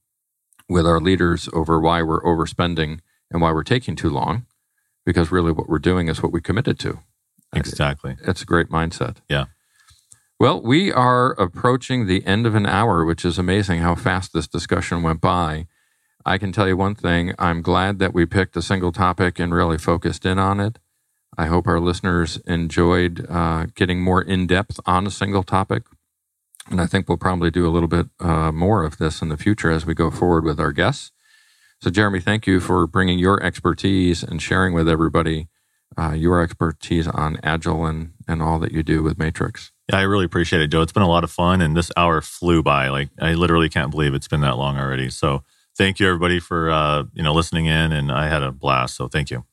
with 0.68 0.86
our 0.86 1.00
leaders 1.00 1.48
over 1.52 1.80
why 1.80 2.02
we're 2.02 2.22
overspending 2.22 3.00
and 3.30 3.40
why 3.40 3.52
we're 3.52 3.62
taking 3.62 3.96
too 3.96 4.10
long, 4.10 4.46
because 5.04 5.32
really 5.32 5.52
what 5.52 5.68
we're 5.68 5.78
doing 5.78 6.08
is 6.08 6.22
what 6.22 6.32
we 6.32 6.40
committed 6.40 6.78
to. 6.80 7.00
Exactly. 7.54 8.16
It's 8.26 8.42
a 8.42 8.46
great 8.46 8.68
mindset. 8.68 9.18
Yeah. 9.28 9.46
Well, 10.38 10.60
we 10.60 10.92
are 10.92 11.32
approaching 11.32 12.06
the 12.06 12.26
end 12.26 12.46
of 12.46 12.54
an 12.54 12.66
hour, 12.66 13.04
which 13.04 13.24
is 13.24 13.38
amazing 13.38 13.80
how 13.80 13.94
fast 13.94 14.32
this 14.32 14.48
discussion 14.48 15.02
went 15.02 15.20
by. 15.20 15.66
I 16.24 16.38
can 16.38 16.52
tell 16.52 16.66
you 16.66 16.76
one 16.76 16.94
thing 16.94 17.34
I'm 17.38 17.62
glad 17.62 17.98
that 17.98 18.14
we 18.14 18.26
picked 18.26 18.56
a 18.56 18.62
single 18.62 18.92
topic 18.92 19.38
and 19.38 19.54
really 19.54 19.78
focused 19.78 20.26
in 20.26 20.38
on 20.38 20.60
it. 20.60 20.78
I 21.36 21.46
hope 21.46 21.66
our 21.66 21.80
listeners 21.80 22.36
enjoyed 22.46 23.26
uh, 23.28 23.66
getting 23.74 24.02
more 24.02 24.22
in 24.22 24.46
depth 24.46 24.78
on 24.86 25.06
a 25.06 25.10
single 25.10 25.42
topic. 25.42 25.84
And 26.70 26.80
I 26.80 26.86
think 26.86 27.08
we'll 27.08 27.18
probably 27.18 27.50
do 27.50 27.66
a 27.66 27.70
little 27.70 27.88
bit 27.88 28.06
uh, 28.20 28.52
more 28.52 28.84
of 28.84 28.98
this 28.98 29.22
in 29.22 29.28
the 29.28 29.36
future 29.36 29.70
as 29.70 29.84
we 29.86 29.94
go 29.94 30.10
forward 30.10 30.44
with 30.44 30.60
our 30.60 30.72
guests. 30.72 31.10
So, 31.80 31.90
Jeremy, 31.90 32.20
thank 32.20 32.46
you 32.46 32.60
for 32.60 32.86
bringing 32.86 33.18
your 33.18 33.42
expertise 33.42 34.22
and 34.22 34.40
sharing 34.40 34.72
with 34.72 34.88
everybody 34.88 35.48
uh, 35.98 36.12
your 36.12 36.40
expertise 36.40 37.08
on 37.08 37.38
Agile 37.42 37.86
and, 37.86 38.12
and 38.28 38.40
all 38.40 38.58
that 38.60 38.72
you 38.72 38.82
do 38.82 39.02
with 39.02 39.18
Matrix. 39.18 39.72
Yeah, 39.90 39.98
I 39.98 40.02
really 40.02 40.24
appreciate 40.24 40.62
it, 40.62 40.68
Joe. 40.68 40.82
It's 40.82 40.92
been 40.92 41.02
a 41.02 41.08
lot 41.08 41.24
of 41.24 41.30
fun, 41.30 41.60
and 41.60 41.76
this 41.76 41.90
hour 41.96 42.20
flew 42.20 42.62
by. 42.62 42.88
Like, 42.88 43.10
I 43.20 43.34
literally 43.34 43.68
can't 43.68 43.90
believe 43.90 44.14
it's 44.14 44.28
been 44.28 44.40
that 44.42 44.56
long 44.56 44.78
already. 44.78 45.10
So, 45.10 45.42
thank 45.76 45.98
you, 45.98 46.06
everybody, 46.06 46.38
for 46.38 46.70
uh, 46.70 47.04
you 47.14 47.22
know 47.22 47.34
listening 47.34 47.66
in, 47.66 47.92
and 47.92 48.12
I 48.12 48.28
had 48.28 48.42
a 48.42 48.52
blast. 48.52 48.96
So, 48.96 49.08
thank 49.08 49.30
you. 49.30 49.44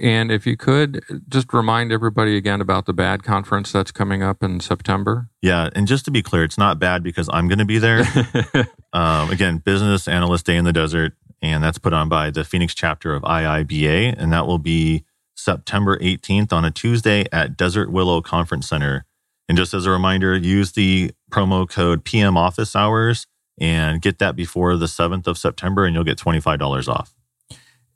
And 0.00 0.30
if 0.30 0.46
you 0.46 0.56
could 0.56 1.02
just 1.28 1.52
remind 1.52 1.92
everybody 1.92 2.36
again 2.36 2.60
about 2.60 2.86
the 2.86 2.92
BAD 2.92 3.22
conference 3.22 3.72
that's 3.72 3.92
coming 3.92 4.22
up 4.22 4.42
in 4.42 4.60
September. 4.60 5.28
Yeah. 5.42 5.70
And 5.74 5.86
just 5.86 6.04
to 6.06 6.10
be 6.10 6.22
clear, 6.22 6.44
it's 6.44 6.58
not 6.58 6.78
bad 6.78 7.02
because 7.02 7.28
I'm 7.32 7.48
going 7.48 7.60
to 7.60 7.64
be 7.64 7.78
there. 7.78 8.02
um, 8.92 9.30
again, 9.30 9.58
Business 9.58 10.08
Analyst 10.08 10.46
Day 10.46 10.56
in 10.56 10.64
the 10.64 10.72
Desert. 10.72 11.12
And 11.42 11.62
that's 11.62 11.78
put 11.78 11.92
on 11.92 12.08
by 12.08 12.30
the 12.30 12.44
Phoenix 12.44 12.74
chapter 12.74 13.14
of 13.14 13.22
IIBA. 13.22 14.14
And 14.18 14.32
that 14.32 14.46
will 14.46 14.58
be 14.58 15.04
September 15.34 15.98
18th 15.98 16.52
on 16.52 16.64
a 16.64 16.70
Tuesday 16.70 17.24
at 17.30 17.56
Desert 17.56 17.90
Willow 17.90 18.20
Conference 18.20 18.68
Center. 18.68 19.04
And 19.48 19.56
just 19.56 19.74
as 19.74 19.86
a 19.86 19.90
reminder, 19.90 20.36
use 20.36 20.72
the 20.72 21.12
promo 21.30 21.68
code 21.68 22.04
PM 22.04 22.36
Office 22.36 22.74
Hours 22.74 23.26
and 23.58 24.02
get 24.02 24.18
that 24.18 24.36
before 24.36 24.76
the 24.76 24.86
7th 24.86 25.26
of 25.26 25.38
September, 25.38 25.84
and 25.84 25.94
you'll 25.94 26.04
get 26.04 26.18
$25 26.18 26.88
off. 26.88 27.15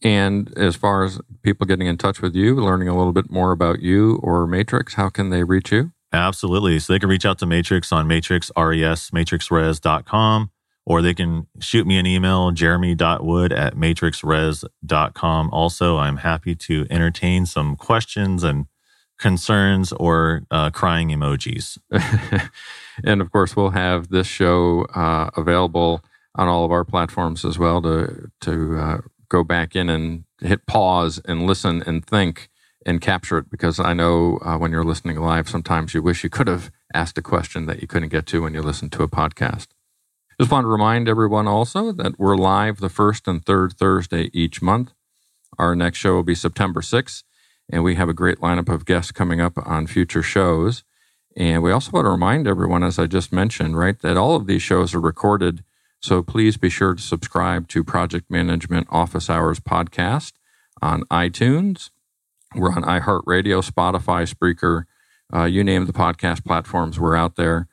And 0.02 0.56
as 0.56 0.76
far 0.76 1.04
as 1.04 1.20
people 1.42 1.66
getting 1.66 1.86
in 1.86 1.98
touch 1.98 2.22
with 2.22 2.34
you, 2.34 2.54
learning 2.54 2.88
a 2.88 2.96
little 2.96 3.12
bit 3.12 3.30
more 3.30 3.52
about 3.52 3.80
you 3.80 4.16
or 4.22 4.46
Matrix, 4.46 4.94
how 4.94 5.10
can 5.10 5.30
they 5.30 5.44
reach 5.44 5.72
you? 5.72 5.92
Absolutely. 6.12 6.78
So 6.78 6.92
they 6.92 6.98
can 6.98 7.08
reach 7.08 7.26
out 7.26 7.38
to 7.38 7.46
Matrix 7.46 7.92
on 7.92 8.08
matrixres, 8.08 8.50
matrixres.com, 9.12 10.50
or 10.86 11.02
they 11.02 11.14
can 11.14 11.46
shoot 11.60 11.86
me 11.86 11.98
an 11.98 12.06
email, 12.06 12.50
jeremy.wood 12.50 13.52
at 13.52 13.74
matrixres.com. 13.76 15.50
Also, 15.50 15.98
I'm 15.98 16.16
happy 16.16 16.54
to 16.56 16.86
entertain 16.90 17.46
some 17.46 17.76
questions 17.76 18.42
and 18.42 18.66
concerns 19.18 19.92
or 19.92 20.42
uh, 20.50 20.70
crying 20.70 21.10
emojis. 21.10 21.78
and 23.04 23.20
of 23.20 23.30
course, 23.30 23.54
we'll 23.54 23.70
have 23.70 24.08
this 24.08 24.26
show 24.26 24.86
uh, 24.94 25.30
available 25.36 26.02
on 26.34 26.48
all 26.48 26.64
of 26.64 26.72
our 26.72 26.84
platforms 26.84 27.44
as 27.44 27.58
well 27.58 27.82
to 27.82 28.30
to 28.40 28.76
uh, 28.78 28.98
go 29.30 29.42
back 29.42 29.74
in 29.74 29.88
and 29.88 30.24
hit 30.42 30.66
pause 30.66 31.20
and 31.24 31.46
listen 31.46 31.82
and 31.86 32.04
think 32.04 32.50
and 32.84 33.00
capture 33.00 33.38
it 33.38 33.50
because 33.50 33.80
I 33.80 33.94
know 33.94 34.38
uh, 34.42 34.58
when 34.58 34.72
you're 34.72 34.84
listening 34.84 35.18
live, 35.18 35.48
sometimes 35.48 35.94
you 35.94 36.02
wish 36.02 36.22
you 36.24 36.30
could 36.30 36.48
have 36.48 36.70
asked 36.92 37.16
a 37.16 37.22
question 37.22 37.66
that 37.66 37.80
you 37.80 37.88
couldn't 37.88 38.08
get 38.08 38.26
to 38.26 38.42
when 38.42 38.54
you 38.54 38.62
listen 38.62 38.90
to 38.90 39.02
a 39.02 39.08
podcast. 39.08 39.68
Just 40.38 40.50
want 40.50 40.64
to 40.64 40.68
remind 40.68 41.08
everyone 41.08 41.46
also 41.46 41.92
that 41.92 42.18
we're 42.18 42.36
live 42.36 42.80
the 42.80 42.88
first 42.88 43.28
and 43.28 43.44
third 43.44 43.74
Thursday 43.74 44.30
each 44.32 44.62
month. 44.62 44.92
Our 45.58 45.76
next 45.76 45.98
show 45.98 46.14
will 46.14 46.22
be 46.22 46.34
September 46.34 46.80
6th, 46.80 47.22
and 47.70 47.84
we 47.84 47.96
have 47.96 48.08
a 48.08 48.14
great 48.14 48.38
lineup 48.38 48.72
of 48.72 48.86
guests 48.86 49.12
coming 49.12 49.40
up 49.40 49.58
on 49.66 49.86
future 49.86 50.22
shows. 50.22 50.82
And 51.36 51.62
we 51.62 51.70
also 51.70 51.92
want 51.92 52.06
to 52.06 52.10
remind 52.10 52.48
everyone, 52.48 52.82
as 52.82 52.98
I 52.98 53.06
just 53.06 53.32
mentioned, 53.32 53.78
right, 53.78 53.98
that 54.00 54.16
all 54.16 54.34
of 54.34 54.46
these 54.46 54.62
shows 54.62 54.94
are 54.94 55.00
recorded. 55.00 55.62
So 56.00 56.22
please 56.22 56.56
be 56.56 56.70
sure 56.70 56.94
to 56.94 57.02
subscribe 57.02 57.68
to 57.68 57.84
Project 57.84 58.30
Management 58.30 58.86
Office 58.90 59.28
Hours 59.28 59.60
podcast 59.60 60.32
on 60.80 61.02
iTunes, 61.04 61.90
we're 62.54 62.72
on 62.72 62.82
iHeartRadio, 62.82 63.62
Spotify, 63.62 64.26
Spreaker, 64.26 64.84
uh, 65.32 65.44
you 65.44 65.62
name 65.62 65.86
the 65.86 65.92
podcast 65.92 66.44
platforms, 66.44 66.98
we're 66.98 67.14
out 67.14 67.36
there. 67.36 67.68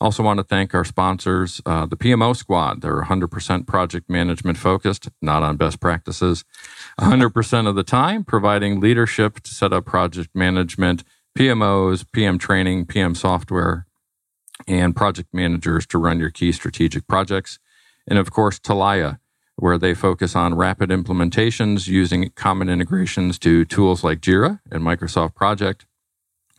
Also, 0.00 0.22
want 0.22 0.38
to 0.38 0.44
thank 0.44 0.74
our 0.74 0.84
sponsors, 0.84 1.60
uh, 1.66 1.84
the 1.84 1.96
PMO 1.96 2.34
Squad. 2.34 2.80
They're 2.80 3.02
100% 3.02 3.66
project 3.66 4.08
management 4.08 4.56
focused, 4.56 5.10
not 5.20 5.42
on 5.42 5.58
best 5.58 5.78
practices. 5.78 6.42
100% 6.98 7.68
of 7.68 7.74
the 7.74 7.82
time, 7.82 8.24
providing 8.24 8.80
leadership 8.80 9.40
to 9.40 9.54
set 9.54 9.74
up 9.74 9.84
project 9.84 10.30
management, 10.34 11.04
PMOs, 11.38 12.06
PM 12.12 12.38
training, 12.38 12.86
PM 12.86 13.14
software, 13.14 13.86
and 14.66 14.96
project 14.96 15.28
managers 15.32 15.86
to 15.86 15.98
run 15.98 16.18
your 16.18 16.30
key 16.30 16.52
strategic 16.52 17.06
projects. 17.06 17.58
And 18.06 18.18
of 18.18 18.30
course, 18.30 18.58
Talaia 18.58 19.18
where 19.60 19.78
they 19.78 19.94
focus 19.94 20.34
on 20.34 20.54
rapid 20.54 20.88
implementations 20.88 21.86
using 21.86 22.30
common 22.30 22.68
integrations 22.70 23.38
to 23.38 23.64
tools 23.66 24.02
like 24.02 24.20
Jira 24.20 24.60
and 24.70 24.82
Microsoft 24.82 25.34
Project 25.34 25.84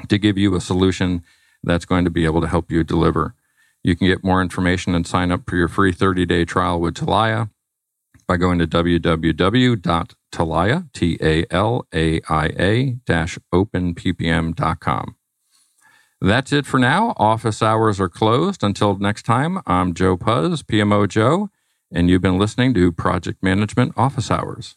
to 0.08 0.20
give 0.20 0.38
you 0.38 0.56
a 0.56 0.62
solution 0.62 1.24
that's 1.64 1.86
going 1.86 2.06
to 2.06 2.12
be 2.12 2.26
able 2.26 2.41
to 2.41 2.47
help 2.47 2.72
you 2.72 2.84
deliver. 2.84 3.34
You 3.84 3.95
can 3.95 4.06
get 4.08 4.24
more 4.24 4.41
information 4.41 4.93
and 4.93 5.08
sign 5.08 5.32
up 5.32 5.49
for 5.49 5.56
your 5.56 5.68
free 5.68 5.91
30 5.91 6.26
day 6.28 6.45
trial 6.45 6.80
with 6.80 6.93
Talaia 6.93 7.49
by 8.28 8.38
going 8.38 8.60
to 8.60 8.68
www.talaia, 8.68 9.84
T 10.93 11.18
A 11.22 11.45
L 11.49 11.88
A 11.93 12.22
I 12.30 12.45
A 12.60 12.97
openppm.com. 13.54 15.16
That's 16.22 16.54
it 16.54 16.66
for 16.66 16.80
now. 16.80 17.14
Office 17.18 17.62
hours 17.64 18.00
are 18.00 18.10
closed. 18.10 18.64
Until 18.64 18.96
next 18.98 19.24
time, 19.24 19.60
I'm 19.66 19.94
Joe 19.94 20.18
Pusz, 20.18 20.64
PMO 20.64 21.08
Joe 21.08 21.50
and 21.92 22.10
you've 22.10 22.22
been 22.22 22.40
listening 22.40 22.74
to 22.74 22.92
Project 22.92 23.44
Management 23.44 23.94
Office 23.98 24.32
Hours. 24.32 24.76